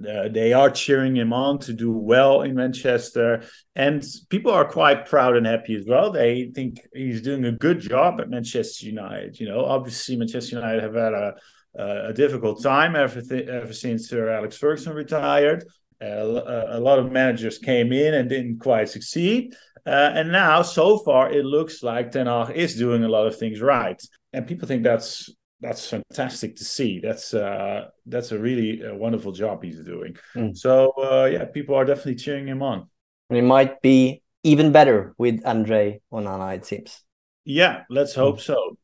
Uh, 0.03 0.29
they 0.29 0.53
are 0.53 0.71
cheering 0.71 1.17
him 1.17 1.33
on 1.33 1.61
to 1.61 1.73
do 1.73 1.93
well 1.93 2.43
in 2.43 2.57
Manchester, 2.57 3.45
and 3.77 4.05
people 4.29 4.51
are 4.51 4.65
quite 4.65 5.07
proud 5.07 5.37
and 5.37 5.47
happy 5.47 5.77
as 5.77 5.87
well. 5.87 6.11
They 6.11 6.51
think 6.53 6.81
he's 6.93 7.23
doing 7.23 7.45
a 7.45 7.53
good 7.53 7.79
job 7.79 8.21
at 8.21 8.29
Manchester 8.29 8.87
United. 8.87 9.39
You 9.39 9.49
know, 9.49 9.65
obviously 9.65 10.17
Manchester 10.17 10.57
United 10.57 10.83
have 10.83 10.95
had 10.97 11.13
a 11.13 11.35
uh, 11.79 12.09
a 12.09 12.13
difficult 12.13 12.63
time 12.63 12.97
ever, 12.97 13.21
th- 13.21 13.49
ever 13.49 13.73
since 13.73 14.09
Sir 14.09 14.31
Alex 14.31 14.57
Ferguson 14.57 14.95
retired. 14.95 15.65
Uh, 16.01 16.67
a 16.71 16.81
lot 16.81 16.99
of 16.99 17.13
managers 17.13 17.59
came 17.59 17.93
in 17.93 18.15
and 18.15 18.29
didn't 18.29 18.59
quite 18.59 18.89
succeed. 18.89 19.55
Uh, 19.87 20.11
and 20.15 20.33
now, 20.33 20.63
so 20.63 20.99
far, 20.99 21.31
it 21.31 21.45
looks 21.45 21.83
like 21.83 22.11
Ten 22.11 22.27
Hag 22.27 22.57
is 22.57 22.77
doing 22.77 23.05
a 23.05 23.09
lot 23.09 23.27
of 23.27 23.37
things 23.37 23.61
right, 23.61 24.01
and 24.33 24.47
people 24.47 24.69
think 24.69 24.83
that's 24.85 25.31
that's 25.61 25.89
fantastic 25.89 26.57
to 26.57 26.65
see. 26.65 27.01
That's 27.01 27.35
uh, 27.35 27.89
that's 28.07 28.33
a 28.33 28.39
really 28.39 28.85
uh, 28.85 28.95
wonderful 28.95 29.33
job 29.33 29.63
he's 29.63 29.81
doing. 29.81 30.17
Mm. 30.37 30.57
So 30.57 30.93
uh, 30.99 31.29
yeah, 31.33 31.45
people 31.47 31.75
are 31.75 31.85
definitely 31.85 32.17
cheering 32.17 32.47
him 32.47 32.63
on. 32.63 32.89
And 33.31 33.39
it 33.39 33.43
might 33.43 33.81
be 33.81 34.23
even 34.43 34.73
better 34.73 35.15
with 35.19 35.41
Andre 35.45 36.01
Onana. 36.13 36.57
It 36.57 36.67
seems. 36.67 37.03
Yeah, 37.45 37.83
let's 37.89 38.15
hope 38.15 38.39
mm. 38.39 38.43
so. 38.43 38.77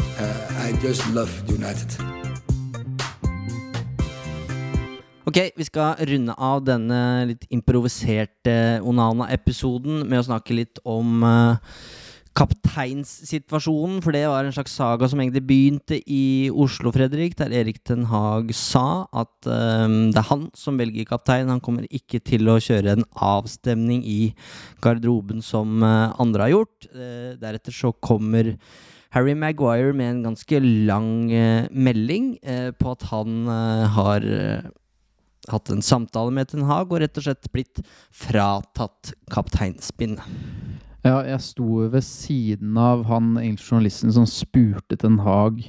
Uh, 0.00 0.46
I 0.58 0.76
just 0.80 1.08
love 1.10 1.30
United. 1.48 2.21
Ok, 5.32 5.54
vi 5.56 5.64
skal 5.64 5.94
runde 6.10 6.34
av 6.36 6.58
denne 6.60 6.96
litt 7.30 7.46
improviserte 7.56 8.82
Onana-episoden 8.84 10.02
med 10.04 10.18
å 10.18 10.24
snakke 10.26 10.52
litt 10.58 10.80
om 10.84 11.22
uh, 11.24 11.78
kapteinssituasjonen, 12.36 14.02
for 14.04 14.12
det 14.12 14.26
var 14.28 14.44
en 14.44 14.52
slags 14.52 14.74
saga 14.76 15.08
som 15.08 15.22
egentlig 15.24 15.40
begynte 15.48 15.96
i 16.04 16.50
Oslo, 16.52 16.92
Fredrik, 16.92 17.38
der 17.38 17.54
Erik 17.62 17.80
Den 17.88 18.04
Haag 18.10 18.52
sa 18.52 19.06
at 19.08 19.48
um, 19.48 20.10
det 20.12 20.20
er 20.20 20.28
han 20.34 20.44
som 20.52 20.76
velger 20.76 21.08
kaptein. 21.08 21.48
Han 21.48 21.64
kommer 21.64 21.88
ikke 21.88 22.20
til 22.20 22.52
å 22.52 22.58
kjøre 22.60 22.98
en 22.98 23.08
avstemning 23.16 24.04
i 24.04 24.34
garderoben 24.84 25.40
som 25.40 25.80
uh, 25.80 26.12
andre 26.20 26.44
har 26.44 26.54
gjort. 26.58 26.90
Uh, 26.92 27.40
deretter 27.40 27.72
så 27.72 27.94
kommer 28.04 28.52
Harry 29.16 29.32
Maguire 29.32 29.96
med 29.96 30.10
en 30.10 30.22
ganske 30.28 30.60
lang 30.60 31.10
melding 31.72 32.30
på 32.80 32.94
at 32.94 33.02
han 33.10 33.42
har 33.92 34.24
hatt 35.50 35.70
en 35.70 35.82
samtale 35.82 36.30
med 36.34 36.48
Ten 36.50 36.66
Hag 36.68 36.92
og 36.92 37.00
rett 37.02 37.18
og 37.18 37.26
slett 37.26 37.48
blitt 37.54 37.82
fratatt 38.14 39.12
kapteinspinnet. 39.32 40.22
Ja, 41.02 41.16
jeg 41.26 41.40
sto 41.42 41.80
ved 41.90 42.04
siden 42.06 42.76
av 42.78 43.02
han 43.08 43.34
engelske 43.40 43.72
journalisten 43.72 44.12
som 44.14 44.28
spurte 44.30 44.98
Ten 45.00 45.18
Hag 45.24 45.64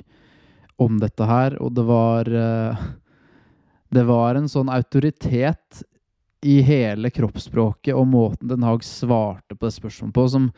om 0.78 1.00
dette 1.02 1.26
her, 1.26 1.56
og 1.62 1.74
det 1.78 1.86
var 1.88 2.30
uh, 2.30 2.86
Det 3.94 4.04
var 4.06 4.36
en 4.36 4.50
sånn 4.50 4.70
autoritet 4.74 5.84
i 6.44 6.60
hele 6.66 7.10
kroppsspråket 7.14 7.94
og 7.96 8.08
måten 8.10 8.50
Den 8.50 8.66
Hag 8.66 8.84
svarte 8.86 9.56
på 9.56 9.66
det 9.66 9.74
spørsmålet 9.74 10.16
på, 10.16 10.28
som 10.30 10.50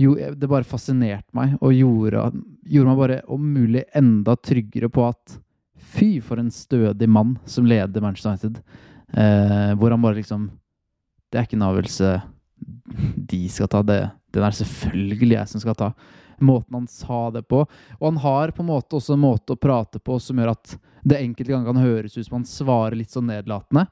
jo, 0.00 0.14
det 0.16 0.48
bare 0.48 0.66
fascinerte 0.66 1.28
meg 1.36 1.58
og 1.60 1.74
gjorde, 1.76 2.24
gjorde 2.64 2.88
meg 2.90 3.00
bare 3.00 3.18
om 3.30 3.44
mulig 3.54 3.84
enda 3.94 4.34
tryggere 4.40 4.88
på 4.92 5.04
at 5.04 5.36
Fy, 5.82 6.20
for 6.24 6.40
en 6.40 6.50
stødig 6.54 7.08
mann 7.10 7.36
som 7.44 7.66
leder 7.68 8.04
Manchester 8.04 8.30
United. 8.30 8.62
Eh, 9.12 9.72
hvor 9.76 9.90
han 9.92 10.00
bare 10.02 10.16
liksom 10.16 10.46
Det 11.28 11.38
er 11.38 11.44
ikke 11.44 11.56
en 11.58 11.66
avgjørelse 11.66 12.08
de 13.16 13.48
skal 13.48 13.68
ta, 13.68 13.80
det, 13.82 14.00
den 14.32 14.44
er 14.44 14.54
selvfølgelig 14.56 15.36
jeg 15.36 15.48
som 15.48 15.62
skal 15.62 15.76
ta. 15.78 15.88
Måten 16.42 16.76
han 16.76 16.88
sa 16.90 17.30
det 17.32 17.44
på. 17.48 17.62
Og 17.98 18.04
han 18.04 18.20
har 18.20 18.52
på 18.52 18.62
en 18.62 18.68
måte 18.68 18.98
også 18.98 19.16
en 19.16 19.22
måte 19.24 19.54
å 19.54 19.60
prate 19.60 20.00
på 20.02 20.18
som 20.20 20.38
gjør 20.38 20.52
at 20.52 20.74
det 21.02 21.22
enkelte 21.22 21.52
ganger 21.52 21.72
kan 21.72 21.82
høres 21.82 22.16
ut 22.18 22.26
som 22.26 22.36
han 22.40 22.48
svarer 22.48 22.98
litt 22.98 23.14
sånn 23.14 23.30
nedlatende. 23.30 23.86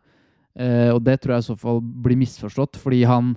Eh, 0.55 0.91
og 0.93 1.01
det 1.07 1.17
tror 1.21 1.37
jeg 1.37 1.45
i 1.45 1.49
så 1.49 1.57
fall 1.59 1.81
blir 1.81 2.19
misforstått, 2.21 2.79
fordi 2.81 3.05
han, 3.09 3.35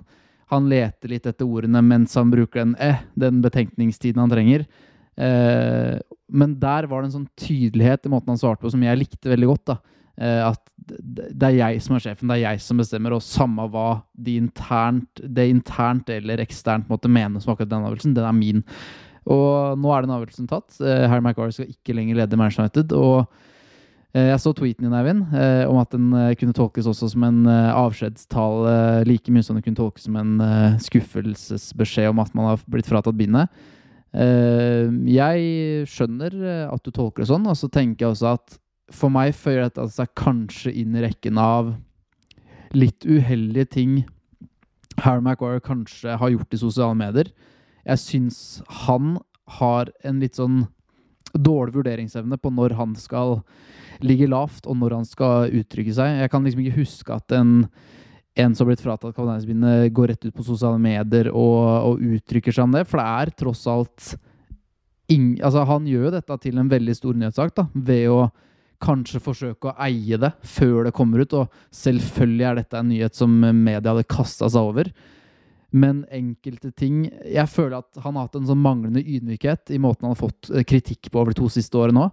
han 0.52 0.68
leter 0.70 1.14
litt 1.14 1.28
etter 1.30 1.48
ordene 1.48 1.82
mens 1.84 2.14
han 2.18 2.32
bruker 2.32 2.60
den 2.60 2.74
eh, 2.82 3.02
den 3.18 3.40
betenkningstiden 3.44 4.20
han 4.22 4.34
trenger. 4.34 4.66
Eh, 5.16 5.98
men 6.28 6.56
der 6.58 6.88
var 6.90 7.02
det 7.02 7.10
en 7.10 7.18
sånn 7.20 7.30
tydelighet 7.38 8.06
i 8.06 8.12
måten 8.12 8.34
han 8.34 8.40
svarte 8.40 8.64
på 8.64 8.72
som 8.72 8.82
jeg 8.82 9.00
likte 9.00 9.30
veldig 9.30 9.50
godt. 9.52 9.64
da. 9.70 9.78
Eh, 10.16 10.40
at 10.48 10.60
det 10.86 11.48
er 11.48 11.56
jeg 11.58 11.84
som 11.84 11.96
er 11.96 12.04
sjefen, 12.04 12.28
det 12.30 12.38
er 12.38 12.44
jeg 12.48 12.64
som 12.64 12.82
bestemmer, 12.82 13.14
og 13.14 13.24
samme 13.24 13.68
hva 13.70 13.88
de 14.14 14.36
internt, 14.42 15.22
det 15.22 15.48
internt 15.50 16.10
eller 16.12 16.42
eksternt 16.44 16.90
måtte 16.90 17.10
mene 17.10 17.40
som 17.40 17.54
akkurat 17.54 17.72
den 17.72 17.86
avgjørelsen, 17.86 18.14
den 18.18 18.28
er 18.28 18.36
min. 18.36 18.62
Og 19.24 19.80
nå 19.80 19.90
er 19.94 20.04
den 20.04 20.12
avgjørelsen 20.14 20.50
tatt. 20.50 20.76
Eh, 20.82 21.08
Harry 21.08 21.24
McGuire 21.24 21.54
skal 21.54 21.70
ikke 21.70 21.96
lenger 21.96 22.20
lede 22.20 22.38
Manchester 22.38 22.66
United. 22.66 22.92
og 22.92 23.26
jeg 24.14 24.38
så 24.38 24.52
tweeten 24.54 24.84
din, 24.86 24.92
Eivind, 24.94 25.24
om 25.66 25.78
at 25.80 25.90
den 25.90 26.12
kunne 26.38 26.54
tolkes 26.54 26.86
også 26.86 27.08
som 27.10 27.24
en 27.26 27.48
avskjedstale 27.50 29.02
like 29.08 29.32
mye 29.34 29.42
som 29.42 29.56
den 29.58 29.64
kunne 29.66 29.80
tolkes 29.80 30.04
som 30.06 30.14
en 30.14 30.36
skuffelsesbeskjed 30.78 32.12
om 32.12 32.22
at 32.22 32.30
man 32.30 32.52
har 32.52 32.62
blitt 32.70 32.86
fratatt 32.86 33.18
bindet. 33.18 33.50
Eh, 34.14 34.90
jeg 35.10 35.86
skjønner 35.90 36.36
eh, 36.38 36.66
at 36.70 36.84
du 36.86 36.92
tolker 36.94 37.24
det 37.24 37.30
sånn, 37.32 37.48
og 37.50 37.58
så 37.58 37.70
tenker 37.72 38.06
jeg 38.06 38.14
også 38.14 38.34
at 38.36 38.58
for 38.94 39.10
meg 39.10 39.32
føyer 39.34 39.66
dette 39.66 39.88
seg 39.90 40.12
kanskje 40.18 40.74
inn 40.82 40.94
i 40.94 41.02
rekken 41.02 41.40
av 41.40 41.72
litt 42.74 43.06
uheldige 43.06 43.70
ting 43.70 43.96
Harry 45.02 45.22
Maguire 45.24 45.62
kanskje 45.64 46.14
har 46.20 46.30
gjort 46.30 46.54
i 46.54 46.60
sosiale 46.60 46.94
medier. 46.98 47.30
Jeg 47.84 48.02
syns 48.02 48.38
han 48.86 49.16
har 49.58 49.90
en 50.06 50.20
litt 50.22 50.38
sånn 50.38 50.64
dårlig 51.34 51.74
vurderingsevne 51.74 52.38
på 52.38 52.52
når 52.54 52.76
han 52.78 52.94
skal 52.98 53.40
ligge 54.04 54.28
lavt, 54.30 54.68
og 54.70 54.78
når 54.78 55.00
han 55.00 55.08
skal 55.08 55.50
uttrykke 55.50 55.94
seg. 55.96 56.20
Jeg 56.22 56.30
kan 56.30 56.46
liksom 56.46 56.62
ikke 56.62 56.78
huske 56.78 57.16
at 57.16 57.34
en 57.34 57.54
en 58.34 58.54
som 58.54 58.64
har 58.64 58.72
blitt 58.72 58.82
fratatt 58.82 59.14
kapteinsbindet, 59.14 59.92
går 59.94 60.10
rett 60.10 60.24
ut 60.26 60.34
på 60.34 60.46
sosiale 60.46 60.78
medier 60.82 61.30
og, 61.30 61.58
og, 61.90 62.00
uttrykker 62.16 62.54
seg 62.54 62.66
om 62.66 62.74
det. 62.74 62.84
For 62.90 62.98
det 62.98 63.06
er 63.06 63.34
tross 63.38 63.62
alt 63.70 64.14
ing, 65.12 65.36
altså 65.44 65.62
Han 65.68 65.86
gjør 65.86 66.08
jo 66.08 66.14
dette 66.16 66.38
til 66.42 66.58
en 66.58 66.70
veldig 66.72 66.96
stor 66.98 67.20
nyhetssak 67.20 67.54
da, 67.54 67.68
ved 67.74 68.08
å 68.10 68.24
kanskje 68.84 69.22
forsøke 69.22 69.70
å 69.70 69.76
eie 69.86 70.18
det 70.20 70.32
før 70.42 70.88
det 70.88 70.94
kommer 70.96 71.22
ut. 71.22 71.36
Og 71.38 71.74
selvfølgelig 71.74 72.48
er 72.48 72.60
dette 72.60 72.80
en 72.80 72.90
nyhet 72.90 73.16
som 73.16 73.36
media 73.38 73.94
hadde 73.94 74.08
kasta 74.10 74.50
seg 74.50 74.72
over. 74.72 74.90
Men 75.74 76.04
enkelte 76.14 76.70
ting 76.70 77.08
Jeg 77.26 77.50
føler 77.50 77.80
at 77.80 77.98
han 78.04 78.14
har 78.14 78.28
hatt 78.28 78.36
en 78.38 78.46
sånn 78.46 78.60
manglende 78.62 79.02
ydmykhet 79.02 79.72
i 79.74 79.80
måten 79.82 80.06
han 80.06 80.12
har 80.14 80.20
fått 80.20 80.52
kritikk 80.70 81.10
på 81.10 81.18
over 81.18 81.34
de 81.34 81.40
to 81.40 81.48
siste 81.50 81.78
årene 81.78 81.98
nå. 81.98 82.10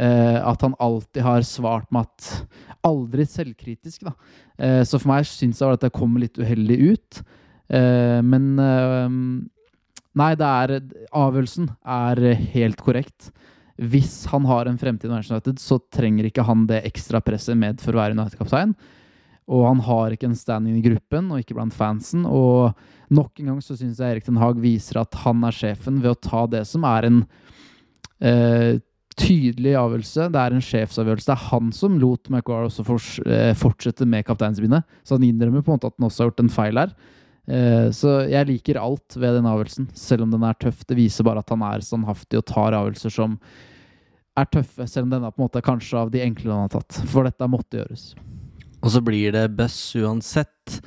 Eh, 0.00 0.38
at 0.40 0.62
han 0.64 0.74
alltid 0.80 1.22
har 1.22 1.44
svart 1.44 1.90
med 1.92 2.06
at 2.08 2.58
Aldri 2.82 3.26
selvkritisk, 3.28 4.08
da. 4.08 4.14
Eh, 4.58 4.80
så 4.88 4.98
for 4.98 5.12
meg 5.12 5.26
syns 5.28 5.60
jeg 5.60 5.76
at 5.76 5.84
det 5.84 5.92
kommer 5.94 6.24
litt 6.24 6.40
uheldig 6.40 6.78
ut. 6.92 7.24
Eh, 7.72 8.20
men 8.24 8.54
Nei, 10.12 10.34
det 10.36 10.44
er 10.44 10.72
Avgjørelsen 11.16 11.70
er 11.88 12.18
helt 12.52 12.82
korrekt. 12.84 13.30
Hvis 13.80 14.26
han 14.28 14.44
har 14.44 14.68
en 14.68 14.76
fremtid 14.76 15.08
i 15.08 15.12
Manchester 15.12 15.38
United, 15.38 15.62
så 15.62 15.78
trenger 15.94 16.28
ikke 16.28 16.44
han 16.44 16.66
det 16.68 16.82
ekstra 16.84 17.22
presset 17.24 17.56
med 17.56 17.80
for 17.80 17.96
å 17.96 18.02
være 18.02 18.18
United-kaptein. 18.18 18.74
Og 19.48 19.64
han 19.64 19.80
har 19.86 20.12
ikke 20.12 20.28
en 20.28 20.36
standing 20.36 20.76
i 20.76 20.84
gruppen, 20.84 21.30
og 21.32 21.40
ikke 21.40 21.56
blant 21.56 21.74
fansen. 21.74 22.26
Og 22.28 22.76
nok 23.12 23.40
en 23.40 23.54
gang 23.54 23.64
så 23.64 23.78
syns 23.78 24.02
jeg 24.02 24.18
Erik 24.18 24.28
Den 24.28 24.40
Haag 24.42 24.60
viser 24.60 25.00
at 25.00 25.16
han 25.24 25.40
er 25.48 25.56
sjefen 25.56 26.02
ved 26.04 26.12
å 26.12 26.20
ta 26.28 26.44
det 26.58 26.66
som 26.68 26.84
er 26.88 27.08
en 27.08 27.22
eh, 28.20 28.76
tydelig 29.18 29.74
avgjørelse. 29.78 30.28
Det 30.32 30.42
er 30.42 30.54
en 30.54 30.64
sjefsavgjørelse. 30.64 31.28
Det 31.28 31.34
er 31.34 31.48
han 31.50 31.72
som 31.76 31.98
lot 32.00 32.30
McGuire 32.30 32.68
også 32.68 32.84
eh, 33.26 33.50
fortsette 33.58 34.06
med 34.08 34.26
kapteinsbindet. 34.28 34.86
Så 35.04 35.18
han 35.18 35.26
innrømmer 35.26 35.64
på 35.64 35.72
en 35.72 35.80
måte 35.80 35.90
at 35.90 35.98
han 35.98 36.08
også 36.08 36.24
har 36.24 36.30
gjort 36.30 36.44
en 36.44 36.52
feil 36.52 36.80
her. 36.82 36.94
Eh, 37.50 37.88
så 37.96 38.22
jeg 38.30 38.48
liker 38.48 38.80
alt 38.80 39.16
ved 39.18 39.38
den 39.38 39.48
avgjørelsen, 39.50 39.90
selv 39.98 40.26
om 40.26 40.34
den 40.34 40.46
er 40.46 40.58
tøff. 40.60 40.84
Det 40.88 40.98
viser 40.98 41.26
bare 41.26 41.42
at 41.42 41.52
han 41.52 41.64
er 41.66 41.84
standhaftig 41.84 42.40
og 42.40 42.48
tar 42.50 42.78
avgjørelser 42.78 43.14
som 43.14 43.38
er 44.38 44.48
tøffe, 44.48 44.86
selv 44.88 45.06
om 45.06 45.14
denne 45.14 45.28
er 45.28 45.34
på 45.34 45.42
en 45.42 45.48
måte 45.48 45.64
kanskje 45.64 45.98
av 46.00 46.12
de 46.12 46.22
enkle 46.24 46.52
han 46.52 46.66
har 46.66 46.76
tatt. 46.78 47.02
For 47.10 47.28
dette 47.28 47.50
måtte 47.50 47.82
gjøres. 47.82 48.12
Og 48.82 48.90
så 48.94 49.02
blir 49.04 49.34
det 49.34 49.50
buzz 49.58 49.78
uansett 50.00 50.78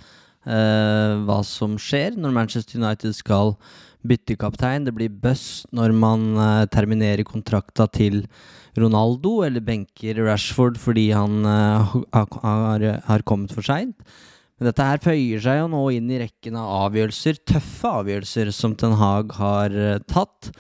eh, 0.47 1.13
hva 1.27 1.39
som 1.45 1.77
skjer 1.79 2.17
når 2.19 2.33
Manchester 2.35 2.81
United 2.81 3.15
skal 3.15 3.53
bytte 4.07 4.37
kaptein. 4.39 4.85
Det 4.87 4.93
blir 4.95 5.09
buss 5.23 5.65
når 5.75 5.95
man 5.95 6.27
uh, 6.37 6.67
terminerer 6.71 7.25
kontrakta 7.27 7.87
til 7.91 8.23
Ronaldo, 8.75 9.39
eller 9.45 9.63
benker 9.63 10.19
Rashford 10.25 10.79
fordi 10.81 11.09
han 11.15 11.45
uh, 11.47 11.95
har, 12.13 12.87
har, 13.07 13.27
kommet 13.27 13.53
for 13.55 13.65
seint. 13.65 13.95
Men 14.55 14.69
dette 14.69 14.87
her 14.87 15.01
føyer 15.03 15.41
seg 15.43 15.59
jo 15.59 15.71
nå 15.71 15.81
inn 15.97 16.11
i 16.11 16.21
rekken 16.21 16.55
av 16.59 16.71
avgjørelser, 16.85 17.41
tøffe 17.43 17.91
avgjørelser, 18.01 18.51
som 18.55 18.75
Ten 18.79 18.95
Hag 18.95 19.33
har 19.35 19.75
eh, 19.75 19.97
tatt. 20.07 20.53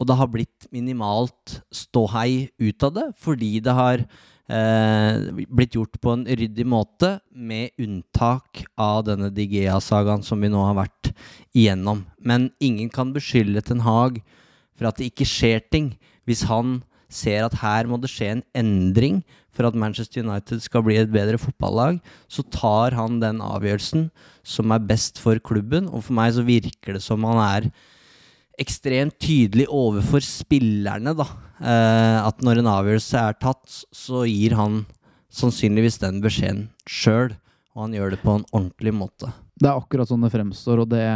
Og 0.00 0.08
det 0.08 0.16
har 0.16 0.30
blitt 0.32 0.68
minimalt 0.72 1.58
ståhei 1.68 2.48
ut 2.56 2.86
av 2.88 2.94
det, 2.96 3.04
fordi 3.20 3.58
det 3.64 3.74
har 3.76 4.06
blitt 4.44 5.76
gjort 5.76 5.96
på 6.04 6.12
en 6.12 6.24
ryddig 6.28 6.66
måte, 6.68 7.18
med 7.32 7.72
unntak 7.80 8.64
av 8.76 9.04
denne 9.08 9.30
Digea-sagaen 9.32 10.24
som 10.26 10.40
vi 10.40 10.50
nå 10.52 10.60
har 10.66 10.76
vært 10.82 11.12
igjennom. 11.56 12.04
Men 12.20 12.50
ingen 12.60 12.90
kan 12.92 13.14
beskylde 13.14 13.64
Ten 13.64 13.84
Hag 13.86 14.20
for 14.76 14.90
at 14.90 14.98
det 14.98 15.12
ikke 15.12 15.28
skjer 15.28 15.64
ting, 15.72 15.94
hvis 16.28 16.44
han 16.50 16.82
ser 17.14 17.46
at 17.46 17.56
her 17.60 17.86
må 17.88 17.96
det 18.02 18.10
skje 18.10 18.32
en 18.34 18.44
endring 18.58 19.22
for 19.54 19.68
at 19.68 19.76
Manchester 19.78 20.24
United 20.24 20.62
skal 20.64 20.82
bli 20.82 20.96
et 20.98 21.12
bedre 21.12 21.38
fotballag, 21.38 22.00
så 22.26 22.42
tar 22.50 22.96
han 22.98 23.20
den 23.22 23.40
avgjørelsen 23.44 24.08
som 24.42 24.74
er 24.74 24.82
best 24.82 25.20
for 25.22 25.38
klubben. 25.38 25.86
Og 25.88 26.08
for 26.08 26.18
meg 26.18 26.34
så 26.34 26.44
virker 26.46 26.98
det 26.98 27.04
som 27.04 27.22
han 27.28 27.38
er 27.38 27.68
ekstremt 28.60 29.16
tydelig 29.22 29.66
overfor 29.72 30.24
spillerne, 30.24 31.14
da. 31.16 31.26
Eh, 31.60 32.18
at 32.24 32.42
når 32.44 32.60
en 32.60 32.70
avgjørelse 32.70 33.20
er 33.20 33.38
tatt, 33.40 33.80
så 33.94 34.24
gir 34.28 34.56
han 34.58 34.82
sannsynligvis 35.34 36.00
den 36.02 36.20
beskjeden 36.24 36.68
sjøl. 36.88 37.34
Og 37.74 37.86
han 37.86 37.96
gjør 37.96 38.14
det 38.14 38.20
på 38.22 38.36
en 38.38 38.46
ordentlig 38.52 38.94
måte. 38.94 39.32
Det 39.58 39.68
er 39.70 39.78
akkurat 39.78 40.10
sånn 40.10 40.22
det 40.26 40.32
fremstår, 40.34 40.84
og 40.84 40.90
det, 40.92 41.06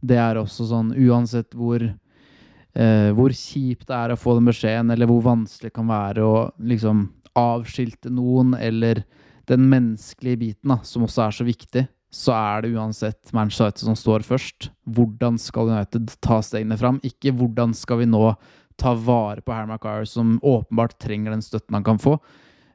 det 0.00 0.20
er 0.20 0.40
også 0.40 0.68
sånn 0.70 0.94
uansett 0.96 1.52
hvor 1.56 1.84
eh, 1.84 3.10
hvor 3.16 3.34
kjipt 3.36 3.88
det 3.88 3.96
er 3.96 4.14
å 4.14 4.20
få 4.20 4.36
den 4.38 4.48
beskjeden, 4.48 4.92
eller 4.92 5.10
hvor 5.10 5.24
vanskelig 5.26 5.70
det 5.70 5.76
kan 5.76 5.88
være 5.90 6.24
å 6.24 6.36
liksom 6.72 7.08
avskilte 7.36 8.12
noen, 8.12 8.54
eller 8.58 9.02
den 9.50 9.66
menneskelige 9.70 10.40
biten, 10.40 10.72
da, 10.72 10.80
som 10.86 11.04
også 11.06 11.24
er 11.26 11.36
så 11.36 11.46
viktig, 11.46 11.84
så 12.10 12.34
er 12.34 12.64
det 12.64 12.72
uansett 12.74 13.32
Manchester 13.32 13.68
United 13.68 13.86
som 13.86 13.98
står 13.98 14.26
først. 14.26 14.70
Hvordan 14.90 15.38
skal 15.38 15.70
United 15.70 16.10
ta 16.22 16.40
stegene 16.42 16.78
fram? 16.78 16.98
Ikke 17.06 17.32
hvordan 17.36 17.74
skal 17.76 18.02
vi 18.02 18.08
nå 18.10 18.32
ta 18.80 18.94
vare 18.96 19.44
på 19.44 19.52
Harry 19.52 19.68
Maguire, 19.68 20.06
som 20.08 20.38
åpenbart 20.42 20.98
trenger 20.98 21.34
den 21.34 21.44
støtten 21.44 21.76
han 21.76 21.84
kan 21.86 22.00
få. 22.00 22.16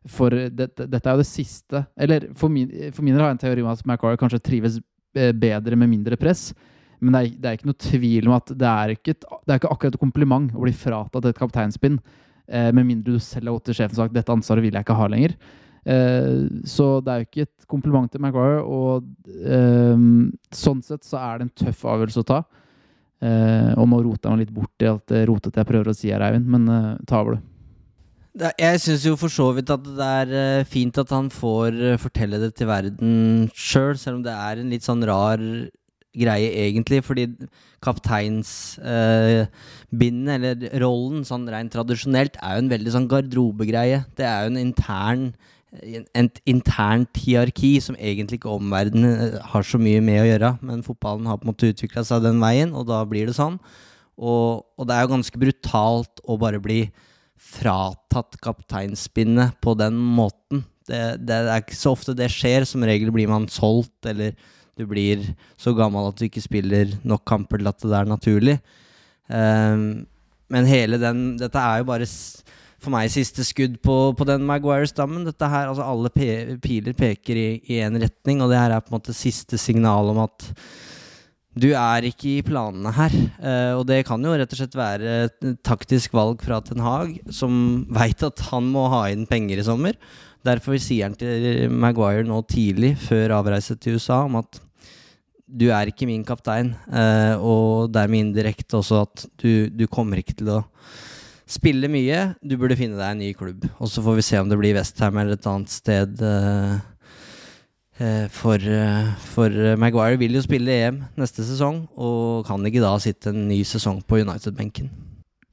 For 0.05 0.29
dette, 0.29 0.85
dette 0.85 1.09
er 1.09 1.15
jo 1.15 1.23
det 1.23 1.25
siste 1.25 1.79
Eller 1.97 2.27
for 2.37 2.53
min, 2.53 2.69
for 2.93 3.01
min 3.01 3.15
del 3.15 3.23
har 3.23 3.31
jeg 3.31 3.37
en 3.39 3.41
teori 3.41 3.63
om 3.63 3.71
at 3.71 3.81
Maguire 3.89 4.19
kanskje 4.21 4.43
trives 4.45 4.77
eh, 5.17 5.31
bedre 5.33 5.79
med 5.81 5.89
mindre 5.89 6.19
press. 6.21 6.51
Men 7.01 7.15
det 7.15 7.21
er, 7.21 7.31
det 7.41 7.49
er 7.49 7.57
ikke 7.57 7.71
noe 7.71 7.81
tvil 7.87 8.29
om 8.29 8.35
at 8.37 8.53
det 8.53 8.69
er 8.69 8.93
ikke, 8.93 9.15
et, 9.15 9.25
det 9.25 9.55
er 9.55 9.59
ikke 9.59 9.73
akkurat 9.73 9.97
et 9.97 10.03
kompliment 10.03 10.53
å 10.53 10.63
bli 10.63 10.75
fratatt 10.77 11.25
et 11.25 11.41
kapteinspinn, 11.41 11.97
eh, 12.47 12.69
med 12.69 12.85
mindre 12.85 13.17
du 13.17 13.23
selv 13.23 13.49
har 13.49 13.57
gått 13.57 13.71
til 13.71 13.79
sjefen 13.81 13.97
og 13.97 14.03
sagt 14.03 14.15
'dette 14.15 14.35
ansvaret 14.35 14.63
vil 14.63 14.77
jeg 14.77 14.85
ikke 14.85 14.99
ha 15.01 15.09
lenger'. 15.11 15.35
Eh, 15.85 16.45
så 16.65 16.99
det 17.05 17.13
er 17.13 17.21
jo 17.21 17.27
ikke 17.29 17.45
et 17.45 17.67
kompliment 17.69 18.11
til 18.11 18.23
Maguire, 18.23 18.61
og 18.65 19.05
eh, 19.37 20.05
sånn 20.55 20.83
sett 20.85 21.05
så 21.05 21.21
er 21.21 21.41
det 21.41 21.47
en 21.47 21.57
tøff 21.65 21.85
avgjørelse 21.93 22.23
å 22.23 22.29
ta. 22.31 22.39
Eh, 23.25 23.71
og 23.77 23.89
nå 23.89 24.01
roter 24.05 24.29
jeg 24.29 24.35
meg 24.35 24.43
litt 24.43 24.55
bort 24.55 24.85
i 24.85 24.89
alt 24.91 25.05
det 25.11 25.25
rotete 25.29 25.61
jeg 25.61 25.69
prøver 25.69 25.91
å 25.91 25.97
si 25.97 26.11
her, 26.13 26.25
Eivind, 26.25 26.49
men 26.49 26.67
ta 27.07 27.21
over, 27.21 27.37
du. 27.37 27.51
Jeg 28.59 28.81
syns 28.83 29.05
jo 29.07 29.13
for 29.15 29.31
så 29.31 29.45
vidt 29.55 29.69
at 29.71 29.85
det 29.95 30.07
er 30.35 30.65
fint 30.67 30.97
at 30.99 31.13
han 31.15 31.29
får 31.31 31.77
fortelle 32.03 32.41
det 32.41 32.49
til 32.59 32.67
verden 32.67 33.13
sjøl, 33.53 33.93
selv, 33.95 34.01
selv 34.01 34.17
om 34.19 34.25
det 34.25 34.33
er 34.35 34.59
en 34.59 34.73
litt 34.73 34.83
sånn 34.83 35.05
rar 35.07 35.39
greie, 36.15 36.51
egentlig. 36.65 37.01
Fordi 37.05 37.27
kapteinsbindet, 37.83 39.49
eh, 40.29 40.35
eller 40.35 40.79
rollen, 40.83 41.25
sånn 41.27 41.47
rent 41.51 41.73
tradisjonelt, 41.75 42.39
er 42.41 42.55
jo 42.55 42.63
en 42.63 42.71
veldig 42.71 42.95
sånn 42.95 43.09
garderobegreie. 43.11 44.05
Det 44.15 44.25
er 44.25 44.45
jo 44.45 44.53
en 44.53 44.63
intern 44.63 45.33
et 45.81 46.39
internt 46.49 47.17
hierarki 47.19 47.73
som 47.83 47.97
egentlig 47.97 48.39
ikke 48.39 48.53
omverdenen 48.53 49.15
eh, 49.15 49.39
har 49.53 49.65
så 49.65 49.79
mye 49.81 50.01
med 50.03 50.21
å 50.21 50.27
gjøre. 50.29 50.51
Men 50.65 50.85
fotballen 50.85 51.27
har 51.29 51.39
på 51.39 51.47
en 51.47 51.51
måte 51.53 51.71
utvikla 51.73 52.05
seg 52.07 52.23
den 52.25 52.39
veien, 52.43 52.73
og 52.75 52.87
da 52.89 53.01
blir 53.09 53.29
det 53.29 53.37
sånn. 53.37 53.59
Og, 54.15 54.63
og, 54.77 54.87
det 54.87 54.95
er 54.95 55.03
jo 55.03 55.11
ganske 55.11 55.41
brutalt 55.41 56.23
å 56.23 56.37
bare 56.39 56.61
bli 56.63 56.85
fratatt 57.35 58.39
kapteinspinnet 58.43 59.59
på 59.63 59.75
den 59.79 59.97
måten. 59.99 60.63
Det, 60.87 61.01
det, 61.25 61.39
er 61.43 61.63
ikke 61.63 61.77
så 61.77 61.95
ofte 61.95 62.15
det 62.15 62.31
skjer. 62.31 62.67
Som 62.67 62.85
regel 62.87 63.11
blir 63.15 63.29
man 63.31 63.49
solgt, 63.51 63.97
eller 64.07 64.35
du 64.75 64.85
blir 64.87 65.23
så 65.59 65.75
gammel 65.75 66.09
at 66.09 66.19
du 66.19 66.27
ikke 66.27 66.43
spiller 66.43 66.95
nok 67.07 67.23
kamper 67.27 67.61
til 67.61 67.71
at 67.71 67.83
det 67.83 67.97
er 67.99 68.11
naturlig. 68.11 68.57
Um, 69.27 70.05
men 70.53 70.67
hele 70.69 70.99
den 71.01 71.31
Dette 71.39 71.57
er 71.57 71.79
jo 71.81 71.87
bare 71.89 72.05
for 72.85 72.93
meg 72.93 73.11
siste 73.13 73.43
skudd 73.45 73.79
på, 73.83 73.95
på 74.17 74.27
den 74.29 74.45
Maguire-stammen. 74.47 75.25
Dette 75.27 75.49
her, 75.49 75.69
altså 75.71 75.85
Alle 75.85 76.11
pe 76.13 76.57
piler 76.61 76.95
peker 76.97 77.39
i 77.39 77.79
én 77.81 77.97
retning, 78.01 78.43
og 78.43 78.51
det 78.51 78.59
her 78.61 78.75
er 78.75 78.83
på 78.83 78.93
en 78.93 78.99
måte 78.99 79.15
siste 79.17 79.59
signal 79.61 80.13
om 80.13 80.21
at 80.25 80.51
du 81.55 81.69
er 81.71 82.03
ikke 82.09 82.33
i 82.33 82.43
planene 82.43 82.91
her. 82.97 83.15
Uh, 83.39 83.73
og 83.79 83.85
det 83.87 84.03
kan 84.07 84.23
jo 84.23 84.35
rett 84.35 84.51
og 84.51 84.59
slett 84.59 84.75
være 84.75 85.15
et 85.29 85.49
taktisk 85.65 86.15
valg 86.15 86.43
fra 86.43 86.59
Ten 86.63 86.83
Hag, 86.83 87.15
som 87.31 87.85
veit 87.95 88.23
at 88.27 88.43
han 88.51 88.67
må 88.73 88.89
ha 88.91 89.05
inn 89.13 89.23
penger 89.29 89.61
i 89.61 89.67
sommer. 89.67 89.95
Derfor 90.45 90.77
sier 90.81 91.07
han 91.07 91.17
til 91.17 91.71
Maguire 91.71 92.27
nå 92.27 92.41
tidlig, 92.51 92.93
før 93.01 93.37
avreise 93.39 93.79
til 93.79 93.97
USA, 93.97 94.25
om 94.27 94.41
at 94.43 94.59
du 95.45 95.69
er 95.71 95.87
ikke 95.89 96.07
min 96.09 96.25
kaptein, 96.27 96.73
uh, 96.91 97.39
og 97.39 97.93
dermed 97.93 98.27
indirekte 98.27 98.81
også 98.81 99.03
at 99.05 99.27
du, 99.39 99.69
du 99.71 99.87
kommer 99.87 100.19
ikke 100.19 100.35
til 100.41 100.57
å 100.57 100.63
Spiller 101.45 101.91
mye. 101.93 102.19
Du 102.41 102.55
burde 102.57 102.77
finne 102.77 102.97
deg 102.97 103.11
en 103.13 103.21
ny 103.21 103.29
klubb. 103.37 103.67
Og 103.77 103.89
så 103.91 104.01
får 104.01 104.17
vi 104.17 104.25
se 104.25 104.39
om 104.41 104.49
det 104.49 104.57
blir 104.57 104.73
Westham 104.77 105.19
eller 105.21 105.37
et 105.37 105.47
annet 105.49 105.69
sted. 105.69 106.21
Uh, 106.21 106.79
uh, 108.01 108.25
for, 108.33 108.57
uh, 108.57 109.11
for 109.29 109.75
Maguire 109.81 110.17
vil 110.21 110.33
jo 110.33 110.41
spille 110.45 110.73
EM 110.73 111.03
neste 111.21 111.45
sesong, 111.45 111.83
og 111.93 112.47
kan 112.49 112.65
ikke 112.65 112.81
da 112.81 112.95
sitte 113.01 113.29
en 113.29 113.45
ny 113.51 113.59
sesong 113.67 114.01
på 114.09 114.23
United-benken. 114.23 114.89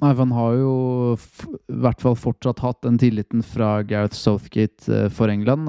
Nei, 0.02 0.14
for 0.14 0.24
han 0.24 0.33
har 0.35 0.57
jo 0.59 0.73
i 1.71 1.83
hvert 1.85 2.00
fall 2.02 2.17
fortsatt 2.19 2.64
hatt 2.64 2.81
den 2.83 2.96
tilliten 2.98 3.44
fra 3.46 3.83
Gareth 3.87 4.17
Southgate 4.19 5.04
for 5.14 5.31
England. 5.31 5.69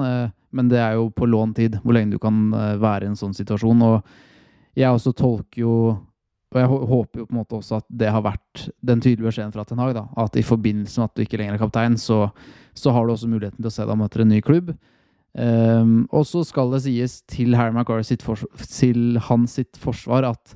Men 0.54 0.72
det 0.72 0.80
er 0.82 0.96
jo 0.96 1.12
på 1.14 1.28
låntid, 1.28 1.76
hvor 1.84 1.94
lenge 1.94 2.16
du 2.16 2.18
kan 2.22 2.48
være 2.50 3.06
i 3.06 3.12
en 3.12 3.20
sånn 3.20 3.36
situasjon. 3.36 3.84
Og 3.86 4.74
jeg 4.74 4.90
også 4.90 5.12
tolker 5.14 5.62
jo 5.62 5.76
og 6.54 6.60
jeg 6.60 6.70
håper 6.70 7.20
jo 7.20 7.26
på 7.26 7.34
en 7.34 7.40
måte 7.40 7.56
også 7.58 7.80
at 7.80 7.86
det 7.90 8.10
har 8.14 8.22
vært 8.22 8.66
den 8.86 9.00
tydelige 9.02 9.26
beskjeden 9.26 9.54
fra 9.54 9.64
Ten 9.66 9.80
Hag. 9.82 9.94
da, 9.96 10.04
At 10.22 10.36
i 10.38 10.44
forbindelse 10.46 11.00
med 11.00 11.10
at 11.10 11.16
du 11.16 11.24
ikke 11.24 11.40
lenger 11.40 11.56
er 11.56 11.62
kaptein, 11.64 11.96
så, 11.98 12.28
så 12.78 12.94
har 12.94 13.06
du 13.06 13.14
også 13.14 13.30
muligheten 13.30 13.58
til 13.58 13.70
å 13.70 13.74
se 13.74 13.86
deg 13.88 14.04
etter 14.06 14.22
en 14.22 14.30
ny 14.30 14.40
klubb. 14.44 14.70
Um, 15.34 16.04
og 16.14 16.28
så 16.30 16.44
skal 16.46 16.70
det 16.70 16.84
sies 16.84 17.16
til 17.26 17.56
Harry 17.58 17.74
Maguire 17.74 18.06
sitt 18.06 18.22
til 18.22 19.18
sitt 19.50 19.80
forsvar 19.82 20.28
at 20.28 20.54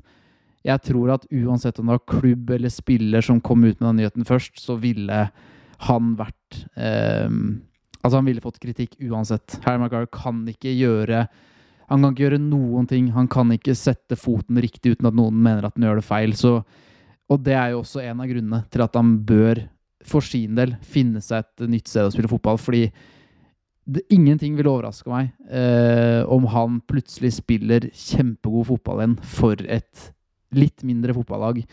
jeg 0.63 0.79
tror 0.87 1.11
at 1.17 1.25
uansett 1.35 1.81
om 1.81 1.89
det 1.89 1.97
var 1.97 2.19
klubb 2.19 2.53
eller 2.55 2.71
spiller 2.71 3.23
som 3.23 3.41
kom 3.43 3.65
ut 3.65 3.79
med 3.79 3.87
den 3.89 3.99
nyheten 3.99 4.27
først, 4.27 4.55
så 4.59 4.77
ville 4.79 5.25
han 5.89 6.13
vært 6.19 6.63
um, 6.75 7.59
Altså, 7.99 8.15
han 8.15 8.29
ville 8.29 8.39
fått 8.39 8.61
kritikk 8.63 8.93
uansett. 9.03 9.57
Harry 9.65 9.75
Maguire 9.81 10.07
kan 10.07 10.45
ikke 10.47 10.71
gjøre 10.71 11.25
han 11.89 12.03
kan 12.03 12.13
ikke 12.13 12.25
gjøre 12.27 12.41
noen 12.43 12.87
ting. 12.89 13.09
Han 13.15 13.27
kan 13.31 13.49
ikke 13.55 13.75
sette 13.77 14.17
foten 14.19 14.59
riktig 14.61 14.93
uten 14.95 15.09
at 15.09 15.17
noen 15.17 15.35
mener 15.35 15.65
at 15.65 15.77
han 15.77 15.87
gjør 15.87 16.01
det 16.01 16.05
feil. 16.05 16.35
Så, 16.37 16.59
og 17.29 17.45
det 17.45 17.55
er 17.57 17.73
jo 17.73 17.81
også 17.83 18.03
en 18.05 18.21
av 18.21 18.29
grunnene 18.29 18.63
til 18.69 18.85
at 18.85 18.99
han 18.99 19.15
bør 19.25 19.63
for 20.09 20.23
sin 20.23 20.53
del 20.57 20.75
finne 20.85 21.21
seg 21.23 21.43
et 21.43 21.65
nytt 21.69 21.89
sted 21.89 22.07
å 22.07 22.13
spille 22.13 22.31
fotball. 22.31 22.61
Fordi 22.61 22.85
det, 23.89 24.05
ingenting 24.13 24.53
vil 24.59 24.69
overraske 24.69 25.09
meg 25.09 25.31
eh, 25.49 26.21
om 26.29 26.45
han 26.53 26.77
plutselig 26.85 27.33
spiller 27.39 27.89
kjempegod 27.89 28.69
fotball 28.69 29.01
igjen 29.01 29.17
for 29.33 29.65
et 29.65 30.09
litt 30.55 30.85
mindre 30.85 31.15
fotballag. 31.17 31.63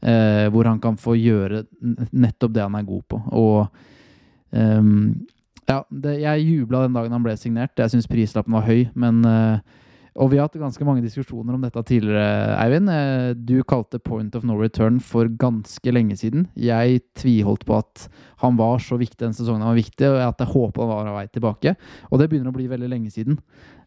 Eh, 0.00 0.46
hvor 0.50 0.64
han 0.64 0.80
kan 0.80 0.96
få 0.96 1.14
gjøre 1.18 1.66
nettopp 2.10 2.54
det 2.56 2.64
han 2.64 2.78
er 2.78 2.88
god 2.88 3.02
på. 3.12 3.20
Og 3.36 3.66
um, 4.50 5.12
ja, 5.70 5.82
det, 5.90 6.16
jeg 6.24 6.46
jubla 6.48 6.84
den 6.84 6.96
dagen 6.98 7.14
han 7.14 7.24
ble 7.24 7.36
signert. 7.38 7.78
Jeg 7.78 7.94
syns 7.94 8.10
prislappen 8.10 8.56
var 8.58 8.66
høy, 8.66 8.88
men 8.98 9.22
uh, 9.24 9.80
og 10.18 10.32
vi 10.32 10.40
har 10.40 10.48
hatt 10.48 10.58
ganske 10.58 10.84
mange 10.86 11.04
diskusjoner 11.04 11.54
om 11.54 11.62
dette 11.62 11.82
tidligere, 11.86 12.56
Eivind. 12.58 12.90
Eh, 12.90 13.30
du 13.36 13.60
kalte 13.68 14.00
point 14.02 14.34
of 14.34 14.46
no 14.46 14.56
return 14.58 14.98
for 15.00 15.30
ganske 15.40 15.94
lenge 15.94 16.16
siden. 16.18 16.48
Jeg 16.58 17.04
tviholdt 17.18 17.64
på 17.68 17.78
at 17.78 18.08
han 18.42 18.58
var 18.58 18.82
så 18.82 18.98
viktig 19.00 19.22
den 19.22 19.36
sesongen 19.36 19.62
han 19.62 19.72
var 19.72 19.78
viktig, 19.78 20.08
og 20.10 20.18
at 20.26 20.42
jeg 20.42 20.50
håpa 20.50 20.82
han 20.82 20.90
var 20.90 21.12
av 21.12 21.18
vei 21.20 21.28
tilbake. 21.30 21.76
Og 22.10 22.20
det 22.20 22.28
begynner 22.30 22.50
å 22.50 22.58
bli 22.58 22.66
veldig 22.70 22.90
lenge 22.90 23.14
siden. 23.14 23.38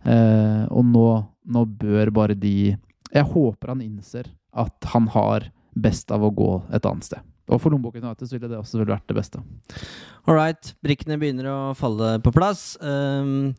Eh, 0.08 0.64
og 0.72 0.88
nå, 0.94 1.08
nå 1.44 1.66
bør 1.80 2.12
bare 2.16 2.36
de 2.36 2.74
Jeg 3.14 3.30
håper 3.30 3.76
han 3.76 3.84
innser 3.84 4.32
at 4.58 4.90
han 4.94 5.06
har 5.14 5.52
best 5.76 6.12
av 6.12 6.24
å 6.24 6.34
gå 6.34 6.50
et 6.74 6.86
annet 6.86 7.12
sted. 7.12 7.33
Og 7.54 7.62
for 7.62 7.74
Lommeboken 7.74 8.04
United 8.04 8.28
så 8.28 8.36
ville 8.36 8.50
det 8.52 8.60
også 8.60 8.84
vært 8.84 9.06
det 9.10 9.18
beste. 9.18 9.42
All 10.24 10.38
right. 10.38 10.72
Brikkene 10.86 11.20
begynner 11.22 11.50
å 11.52 11.58
falle 11.78 12.16
på 12.24 12.32
plass. 12.36 12.74
Um, 12.82 13.54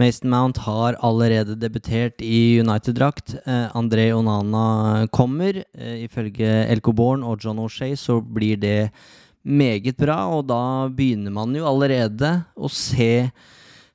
Mason 0.00 0.30
Mount 0.32 0.60
har 0.64 0.96
allerede 1.04 1.58
debutert 1.60 2.22
i 2.24 2.58
United-drakt. 2.62 3.36
Uh, 3.44 3.68
André 3.78 4.08
Onana 4.16 5.06
kommer. 5.14 5.62
Uh, 5.76 5.98
ifølge 6.06 6.48
Elko 6.72 6.94
Born 6.96 7.26
og 7.26 7.44
John 7.44 7.60
O'Shay 7.62 7.94
så 7.98 8.18
blir 8.24 8.58
det 8.60 8.90
meget 9.48 9.96
bra, 10.00 10.26
og 10.34 10.48
da 10.50 10.88
begynner 10.92 11.32
man 11.32 11.54
jo 11.56 11.68
allerede 11.68 12.40
å 12.56 12.72
se 12.72 13.28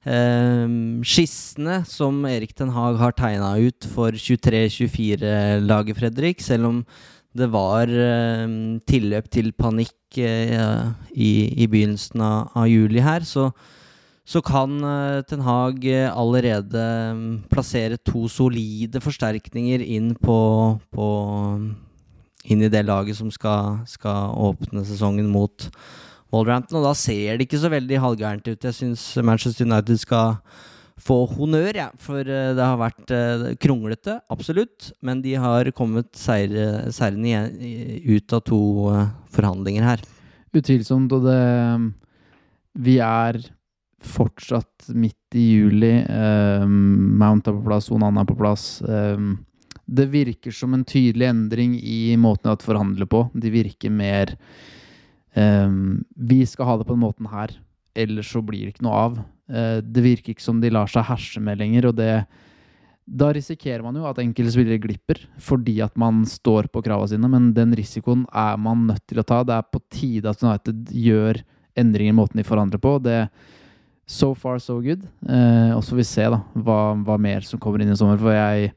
Um, 0.03 0.99
skissene 1.07 1.77
som 1.87 2.17
Erik 2.27 2.51
Den 2.59 2.73
Haag 2.75 2.97
har 2.99 3.13
tegna 3.15 3.53
ut 3.55 3.85
for 3.87 4.11
23-24-laget, 4.11 5.95
Fredrik. 5.95 6.43
Selv 6.43 6.67
om 6.67 6.81
det 7.38 7.49
var 7.53 7.89
uh, 7.89 8.79
tilløp 8.89 9.29
til 9.34 9.51
panikk 9.57 10.19
uh, 10.21 10.91
i, 11.13 11.31
i, 11.57 11.67
begynnelsen 11.67 12.21
av, 12.21 12.51
av, 12.53 12.67
juli 12.69 13.01
her, 13.03 13.25
så, 13.25 13.47
så 14.25 14.41
kan 14.45 14.77
uh, 14.86 15.21
Ten 15.27 15.41
Hag 15.45 15.86
allerede 16.13 16.84
um, 17.13 17.25
plassere 17.49 17.97
to 17.97 18.27
solide 18.31 19.01
forsterkninger 19.03 19.81
inn 19.81 20.13
på, 20.15 20.39
på 20.93 21.09
inn 22.43 22.63
i 22.63 22.71
det 22.71 22.84
laget 22.86 23.17
som 23.17 23.31
skal, 23.31 23.81
skal 23.89 24.34
åpne 24.49 24.84
sesongen 24.88 25.29
mot 25.31 25.69
Wolverhampton. 26.34 26.81
Og 26.81 26.88
da 26.89 26.93
ser 26.97 27.38
det 27.38 27.47
ikke 27.47 27.61
så 27.61 27.71
veldig 27.71 28.01
halvgærent 28.03 28.47
ut. 28.49 28.67
Jeg 28.67 28.77
syns 28.77 29.05
Manchester 29.23 29.67
United 29.67 30.01
skal 30.01 30.38
få 31.01 31.23
honnør, 31.29 31.73
ja, 31.77 31.87
for 32.01 32.21
uh, 32.21 32.53
det 32.55 32.63
har 32.63 32.79
vært 32.79 33.13
uh, 33.13 33.47
kronglete, 33.61 34.19
absolutt. 34.33 34.91
Men 35.05 35.23
de 35.23 35.35
har 35.39 35.71
kommet 35.75 36.11
seirende 36.17 37.43
ut 38.05 38.35
av 38.35 38.43
to 38.47 38.61
uh, 38.93 39.09
forhandlinger 39.33 39.87
her. 39.87 40.05
Utvilsomt, 40.53 41.13
og 41.15 41.25
det 41.25 41.41
Vi 42.73 42.97
er 43.01 43.39
fortsatt 44.03 44.89
midt 44.93 45.37
i 45.37 45.43
juli. 45.53 45.93
Mount 46.03 47.47
er 47.47 47.55
på 47.55 47.63
plass, 47.65 47.89
Onan 47.93 48.17
er 48.19 48.25
på 48.27 48.35
plass. 48.35 48.81
det 49.85 50.05
virker 50.11 50.51
som 50.51 50.73
en 50.73 50.83
tydelig 50.83 51.29
endring 51.29 51.77
i 51.79 52.17
måten 52.17 52.51
de 52.51 52.65
forhandler 52.65 53.05
på. 53.05 53.29
De 53.33 53.49
virker 53.49 53.89
mer 53.89 54.35
Vi 55.33 56.45
skal 56.45 56.65
ha 56.65 56.77
det 56.77 56.85
på 56.85 56.93
den 56.93 57.05
måten 57.05 57.29
her, 57.31 57.55
ellers 57.95 58.33
så 58.33 58.41
blir 58.41 58.65
det 58.65 58.75
ikke 58.75 58.85
noe 58.89 59.05
av. 59.07 59.23
Eh, 59.51 59.79
det 59.83 60.05
virker 60.05 60.33
ikke 60.33 60.45
som 60.45 60.61
de 60.63 60.71
lar 60.73 60.91
seg 60.91 61.07
herse 61.09 61.41
med 61.43 61.59
lenger, 61.61 61.89
og 61.89 61.97
det 61.99 62.15
da 63.03 63.33
risikerer 63.35 63.83
man 63.83 63.97
jo 63.99 64.05
at 64.07 64.19
enkelte 64.21 64.53
spillere 64.53 64.79
glipper 64.79 65.17
fordi 65.43 65.81
at 65.83 65.91
man 65.99 66.21
står 66.29 66.69
på 66.71 66.79
kravene 66.85 67.11
sine, 67.11 67.27
men 67.27 67.49
den 67.55 67.73
risikoen 67.75 68.23
er 68.31 68.55
man 68.55 68.85
nødt 68.87 69.03
til 69.11 69.19
å 69.19 69.25
ta. 69.27 69.41
Det 69.43 69.57
er 69.57 69.67
på 69.67 69.81
tide 69.91 70.31
at 70.31 70.43
United 70.43 70.93
gjør 70.95 71.41
endringer 71.79 72.13
i 72.13 72.15
måten 72.15 72.39
de 72.39 72.47
forandrer 72.47 72.79
på. 72.79 72.95
Det 73.03 73.25
So 74.05 74.33
far, 74.35 74.59
so 74.59 74.81
good. 74.83 75.05
Eh, 75.23 75.71
og 75.71 75.79
så 75.83 75.93
får 75.93 75.99
vi 76.01 76.07
se 76.07 76.25
da, 76.27 76.41
hva, 76.59 76.79
hva, 77.07 77.15
mer 77.19 77.45
som 77.47 77.59
kommer 77.59 77.81
inn 77.81 77.93
i 77.93 77.95
sommer. 77.95 78.19
For 78.19 78.35
jeg 78.35 78.73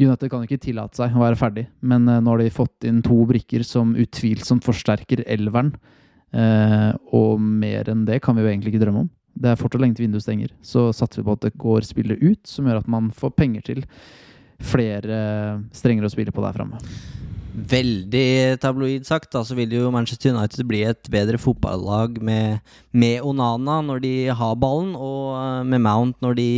United 0.00 0.30
kan 0.32 0.44
ikke 0.44 0.60
tillate 0.60 0.96
seg 0.96 1.12
å 1.12 1.20
være 1.20 1.36
ferdig, 1.40 1.66
men 1.84 2.08
eh, 2.08 2.22
nå 2.24 2.32
har 2.32 2.40
de 2.40 2.52
fått 2.52 2.86
inn 2.88 3.02
to 3.04 3.18
brikker 3.28 3.64
som 3.68 3.92
utvilsomt 4.00 4.64
forsterker 4.64 5.26
elveren. 5.28 5.74
Eh, 6.32 6.88
og 7.16 7.40
mer 7.40 7.92
enn 7.92 8.06
det 8.08 8.22
kan 8.24 8.36
vi 8.36 8.44
jo 8.44 8.50
egentlig 8.50 8.74
ikke 8.74 8.84
drømme 8.86 9.04
om 9.04 9.12
det 9.36 9.52
er 9.52 9.60
fortsatt 9.60 9.82
lenge 9.82 9.98
til 9.98 10.06
vinduet 10.06 10.24
stenger, 10.24 10.54
så 10.64 10.88
satser 10.96 11.22
vi 11.22 11.28
på 11.28 11.36
at 11.36 11.44
det 11.46 11.58
går 11.60 11.86
spillet 11.86 12.22
ut, 12.24 12.42
som 12.48 12.68
gjør 12.68 12.80
at 12.82 12.90
man 12.90 13.12
får 13.14 13.36
penger 13.36 13.68
til 13.68 13.84
flere 14.64 15.20
strenger 15.76 16.06
å 16.06 16.12
spille 16.12 16.32
på 16.32 16.44
der 16.44 16.56
framme. 16.56 16.80
Veldig 17.56 18.58
tabloid 18.60 19.06
sagt, 19.08 19.30
da, 19.32 19.40
så 19.40 19.54
vil 19.56 19.70
jo 19.72 19.88
Manchester 19.92 20.34
United 20.34 20.66
bli 20.68 20.82
et 20.84 21.08
bedre 21.08 21.38
fotballag 21.40 22.18
med, 22.20 22.58
med, 22.92 23.22
Onana 23.24 23.78
når 23.84 24.02
de 24.04 24.12
har 24.28 24.58
ballen, 24.60 24.92
og 24.92 25.38
eh, 25.38 25.62
med 25.64 25.80
Mount 25.86 26.20
når 26.24 26.36
de 26.36 26.50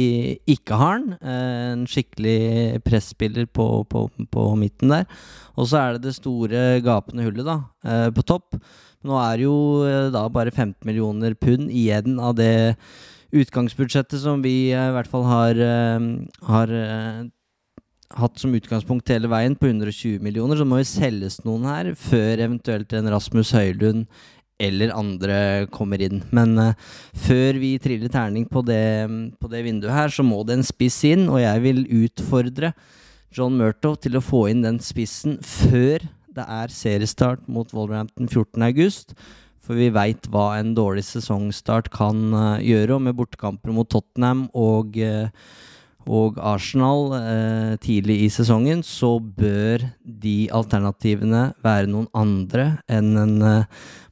ikke 0.50 0.78
har 0.80 0.98
den. 0.98 1.14
Eh, 1.22 1.68
en 1.76 1.86
skikkelig 1.86 2.82
presspiller 2.82 3.46
på, 3.46 3.68
på, 3.86 4.08
på 4.26 4.48
midten 4.58 4.90
der. 4.96 5.06
Og 5.54 5.70
så 5.70 5.78
er 5.84 5.94
det 5.96 6.08
det 6.08 6.18
store 6.18 6.66
gapende 6.82 7.28
hullet 7.28 7.46
da, 7.46 7.60
eh, 7.86 8.08
på 8.14 8.26
topp. 8.26 8.58
Nå 9.06 9.18
er 9.22 9.44
jo 9.44 9.54
eh, 9.86 10.08
da 10.14 10.24
bare 10.32 10.50
15 10.50 10.82
millioner 10.88 11.36
pund 11.38 11.70
igjen 11.70 12.18
av 12.18 12.34
det 12.38 12.74
utgangsbudsjettet 13.34 14.22
som 14.22 14.42
vi 14.42 14.72
eh, 14.72 14.88
i 14.90 14.94
hvert 14.96 15.10
fall 15.10 15.26
har, 15.28 15.60
eh, 15.62 16.08
har 16.48 16.72
hatt 18.18 18.40
som 18.40 18.56
utgangspunkt 18.56 19.12
hele 19.12 19.30
veien, 19.30 19.54
på 19.54 19.70
120 19.70 20.18
millioner. 20.24 20.58
Så 20.58 20.66
må 20.66 20.80
jo 20.80 20.88
selges 20.90 21.38
noen 21.46 21.68
her 21.68 21.92
før 21.98 22.42
eventuelt 22.48 22.92
en 22.96 23.12
Rasmus 23.14 23.54
Høylund 23.54 24.08
eller 24.58 24.90
andre 24.90 25.36
kommer 25.70 26.02
inn. 26.02 26.24
Men 26.34 26.56
uh, 26.58 26.72
før 27.14 27.60
vi 27.62 27.76
triller 27.78 28.10
terning 28.10 28.42
på 28.50 28.64
det, 28.66 29.06
på 29.38 29.50
det, 29.52 29.62
vinduet 29.62 29.94
her, 29.94 30.10
så 30.10 30.26
må 30.26 30.42
det 30.42 30.58
en 30.58 30.66
spiss 30.66 30.98
inn, 31.06 31.28
og 31.30 31.38
jeg 31.38 31.62
vil 31.62 31.84
utfordre 32.02 32.72
John 33.34 33.54
Murtow 33.60 33.94
til 34.02 34.18
å 34.18 34.24
få 34.24 34.48
inn 34.50 34.64
den 34.64 34.80
spissen 34.82 35.38
før 35.44 36.08
det 36.38 36.46
er 36.46 36.72
seriestart 36.72 37.44
mot 37.50 37.70
Wolverhampton 37.74 38.30
14.8. 38.30 39.18
For 39.68 39.76
vi 39.76 39.90
veit 39.92 40.24
hva 40.32 40.54
en 40.56 40.72
dårlig 40.76 41.04
sesongstart 41.04 41.90
kan 41.92 42.30
uh, 42.32 42.60
gjøre. 42.64 42.96
Og 42.96 43.02
med 43.04 43.16
bortekamper 43.18 43.74
mot 43.76 43.88
Tottenham 43.92 44.46
og, 44.56 44.96
uh, 44.96 45.28
og 46.08 46.38
Arsenal 46.40 47.12
uh, 47.12 47.74
tidlig 47.84 48.16
i 48.24 48.30
sesongen, 48.32 48.80
så 48.80 49.18
bør 49.20 49.84
de 50.02 50.48
alternativene 50.56 51.50
være 51.64 51.90
noen 51.92 52.08
andre 52.16 52.70
enn 52.88 53.12
en 53.20 53.36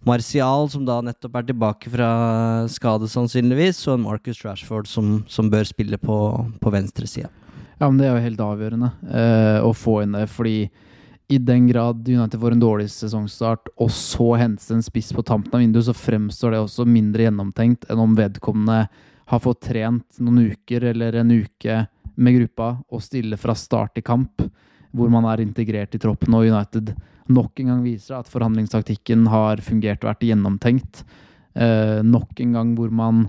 Martial, 0.06 0.68
som 0.70 0.84
da 0.86 1.00
nettopp 1.02 1.40
er 1.40 1.46
tilbake 1.48 1.90
fra 1.90 2.10
skade, 2.70 3.08
sannsynligvis, 3.10 3.80
og 3.88 3.96
en 3.96 4.04
Marcus 4.04 4.44
Rashford, 4.44 4.86
som, 4.86 5.24
som 5.26 5.48
bør 5.50 5.66
spille 5.66 5.98
på, 5.98 6.18
på 6.60 6.70
venstresida. 6.70 7.32
Ja, 7.80 7.88
men 7.88 7.98
det 7.98 8.06
er 8.06 8.14
jo 8.14 8.22
helt 8.28 8.44
avgjørende 8.44 8.92
å 9.66 9.72
få 9.74 9.98
inn 10.04 10.14
det, 10.14 10.28
fordi 10.30 10.68
i 11.28 11.38
den 11.42 11.66
grad 11.66 12.08
United 12.08 12.40
får 12.40 12.54
en 12.54 12.62
dårlig 12.62 12.86
sesongstart, 12.90 13.68
og 13.82 13.90
så 13.90 14.36
hentes 14.38 14.70
en 14.70 14.84
spiss 14.84 15.10
på 15.14 15.24
tampen 15.26 15.56
av 15.58 15.64
vinduet, 15.64 15.88
så 15.88 15.94
fremstår 15.96 16.54
det 16.54 16.62
også 16.62 16.86
mindre 16.86 17.26
gjennomtenkt 17.26 17.88
enn 17.90 18.02
om 18.02 18.14
vedkommende 18.18 18.84
har 19.26 19.42
fått 19.42 19.64
trent 19.66 20.20
noen 20.22 20.52
uker 20.52 20.86
eller 20.92 21.18
en 21.18 21.32
uke 21.34 21.80
med 22.14 22.38
gruppa 22.38 22.68
og 22.86 23.02
stiller 23.02 23.40
fra 23.40 23.56
start 23.58 23.98
i 23.98 24.04
kamp, 24.06 24.44
hvor 24.94 25.10
man 25.12 25.26
er 25.28 25.42
integrert 25.42 25.96
i 25.98 26.00
troppen, 26.00 26.36
og 26.36 26.46
United 26.46 26.94
nok 27.26 27.58
en 27.60 27.72
gang 27.72 27.82
viser 27.82 28.20
at 28.20 28.30
forhandlingstaktikken 28.30 29.26
har 29.32 29.60
fungert 29.66 30.04
og 30.04 30.12
vært 30.12 30.28
gjennomtenkt. 30.28 31.02
Eh, 31.58 32.06
nok 32.06 32.38
en 32.44 32.54
gang 32.54 32.72
hvor 32.78 32.94
man 32.94 33.26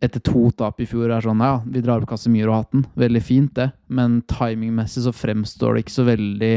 etter 0.00 0.20
to 0.24 0.48
tap 0.56 0.80
i 0.80 0.86
fjor 0.88 1.12
er 1.12 1.24
sånn 1.24 1.40
Ja, 1.44 1.60
vi 1.64 1.82
drar 1.84 2.00
opp 2.00 2.10
Casemiro-hatten. 2.10 2.86
Veldig 2.96 3.22
fint, 3.24 3.52
det, 3.56 3.70
men 3.88 4.22
timingmessig 4.28 5.04
så 5.04 5.12
fremstår 5.12 5.76
det 5.76 5.84
ikke 5.84 5.96
så 5.98 6.08
veldig 6.08 6.54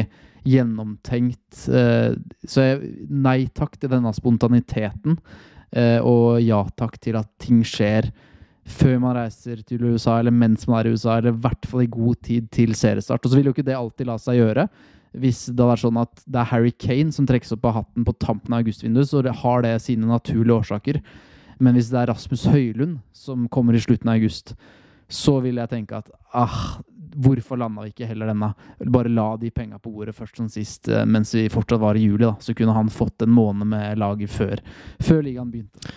gjennomtenkt. 0.48 1.68
Eh, 1.68 2.16
så 2.48 2.66
jeg, 2.66 2.96
nei 3.10 3.44
takk 3.56 3.78
til 3.80 3.92
denne 3.92 4.14
spontaniteten, 4.16 5.20
eh, 5.76 6.00
og 6.00 6.40
ja 6.44 6.64
takk 6.80 7.00
til 7.02 7.20
at 7.20 7.32
ting 7.42 7.64
skjer 7.68 8.12
før 8.70 9.00
man 9.02 9.18
reiser 9.18 9.64
til 9.66 9.82
USA, 9.90 10.20
eller 10.20 10.36
mens 10.36 10.68
man 10.70 10.80
er 10.80 10.90
i 10.90 10.94
USA, 10.94 11.18
eller 11.18 11.34
i 11.34 11.42
hvert 11.42 11.66
fall 11.66 11.84
i 11.84 11.90
god 11.90 12.20
tid 12.26 12.50
til 12.54 12.76
seriestart. 12.78 13.24
Og 13.24 13.32
så 13.32 13.40
vil 13.40 13.50
jo 13.50 13.56
ikke 13.56 13.66
det 13.66 13.78
alltid 13.78 14.10
la 14.10 14.18
seg 14.22 14.38
gjøre. 14.38 14.68
Hvis 15.20 15.48
det 15.58 15.66
er 15.66 15.82
sånn 15.82 15.98
at 15.98 16.22
det 16.30 16.38
er 16.38 16.52
Harry 16.52 16.74
Kane 16.78 17.14
som 17.16 17.26
trekkes 17.26 17.56
opp 17.56 17.66
av 17.66 17.80
hatten 17.80 18.06
på 18.06 18.14
tampen 18.22 18.54
av 18.54 18.62
augustvinduet, 18.62 19.10
så 19.10 19.24
har 19.42 19.66
det 19.66 19.74
sine 19.82 20.06
naturlige 20.10 20.60
årsaker. 20.60 21.02
Men 21.60 21.76
hvis 21.76 21.90
det 21.92 22.04
er 22.04 22.12
Rasmus 22.14 22.46
Høylund 22.54 23.00
som 23.16 23.48
kommer 23.52 23.76
i 23.76 23.82
slutten 23.82 24.12
av 24.12 24.20
august, 24.20 24.54
så 25.10 25.40
vil 25.42 25.58
jeg 25.58 25.72
tenke 25.72 25.98
at 25.98 26.12
ah, 26.38 26.78
hvorfor 27.16 27.60
landa 27.60 27.86
vi 27.86 27.93
ikke 27.93 28.07
heller 28.10 28.30
denne? 28.32 28.51
Bare 28.91 29.12
la 29.12 29.32
de 29.39 29.51
penga 29.53 29.80
på 29.82 29.91
bordet 29.93 30.16
først 30.18 30.39
som 30.39 30.49
sist, 30.51 30.89
eh, 30.89 31.05
mens 31.05 31.34
vi 31.36 31.47
fortsatt 31.51 31.82
var 31.82 31.97
i 31.97 32.05
juli. 32.05 32.26
da 32.26 32.36
Så 32.39 32.55
kunne 32.55 32.76
han 32.76 32.89
fått 32.89 33.22
en 33.22 33.34
måned 33.34 33.68
med 33.68 33.97
laget 33.97 34.30
før, 34.30 34.60
før 35.01 35.24
ligaen 35.24 35.51
begynte. 35.51 35.93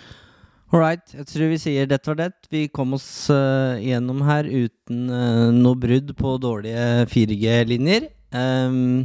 All 0.73 0.81
right. 0.81 1.05
Jeg 1.13 1.27
tror 1.29 1.51
vi 1.51 1.59
sier 1.61 1.89
dette 1.89 2.09
var 2.09 2.17
det. 2.17 2.31
Vi 2.49 2.69
kom 2.73 2.95
oss 2.97 3.29
uh, 3.29 3.77
gjennom 3.77 4.23
her 4.25 4.47
uten 4.49 5.11
uh, 5.13 5.51
noe 5.53 5.77
brudd 5.77 6.15
på 6.17 6.39
dårlige 6.41 7.05
4G-linjer. 7.13 8.09
Um, 8.33 9.05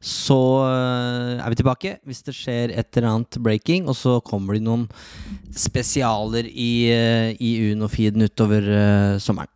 så 0.00 0.36
uh, 0.60 1.40
er 1.40 1.48
vi 1.48 1.56
tilbake 1.56 1.94
hvis 2.08 2.20
det 2.26 2.36
skjer 2.36 2.74
et 2.76 2.92
eller 2.96 3.14
annet 3.14 3.40
breaking, 3.40 3.88
og 3.88 3.96
så 3.96 4.18
kommer 4.20 4.58
det 4.58 4.66
noen 4.66 4.84
spesialer 5.56 6.44
i, 6.52 6.92
uh, 6.92 7.32
i 7.32 7.72
Uno-feeden 7.72 8.28
utover 8.28 8.68
sommeren. 9.24 9.54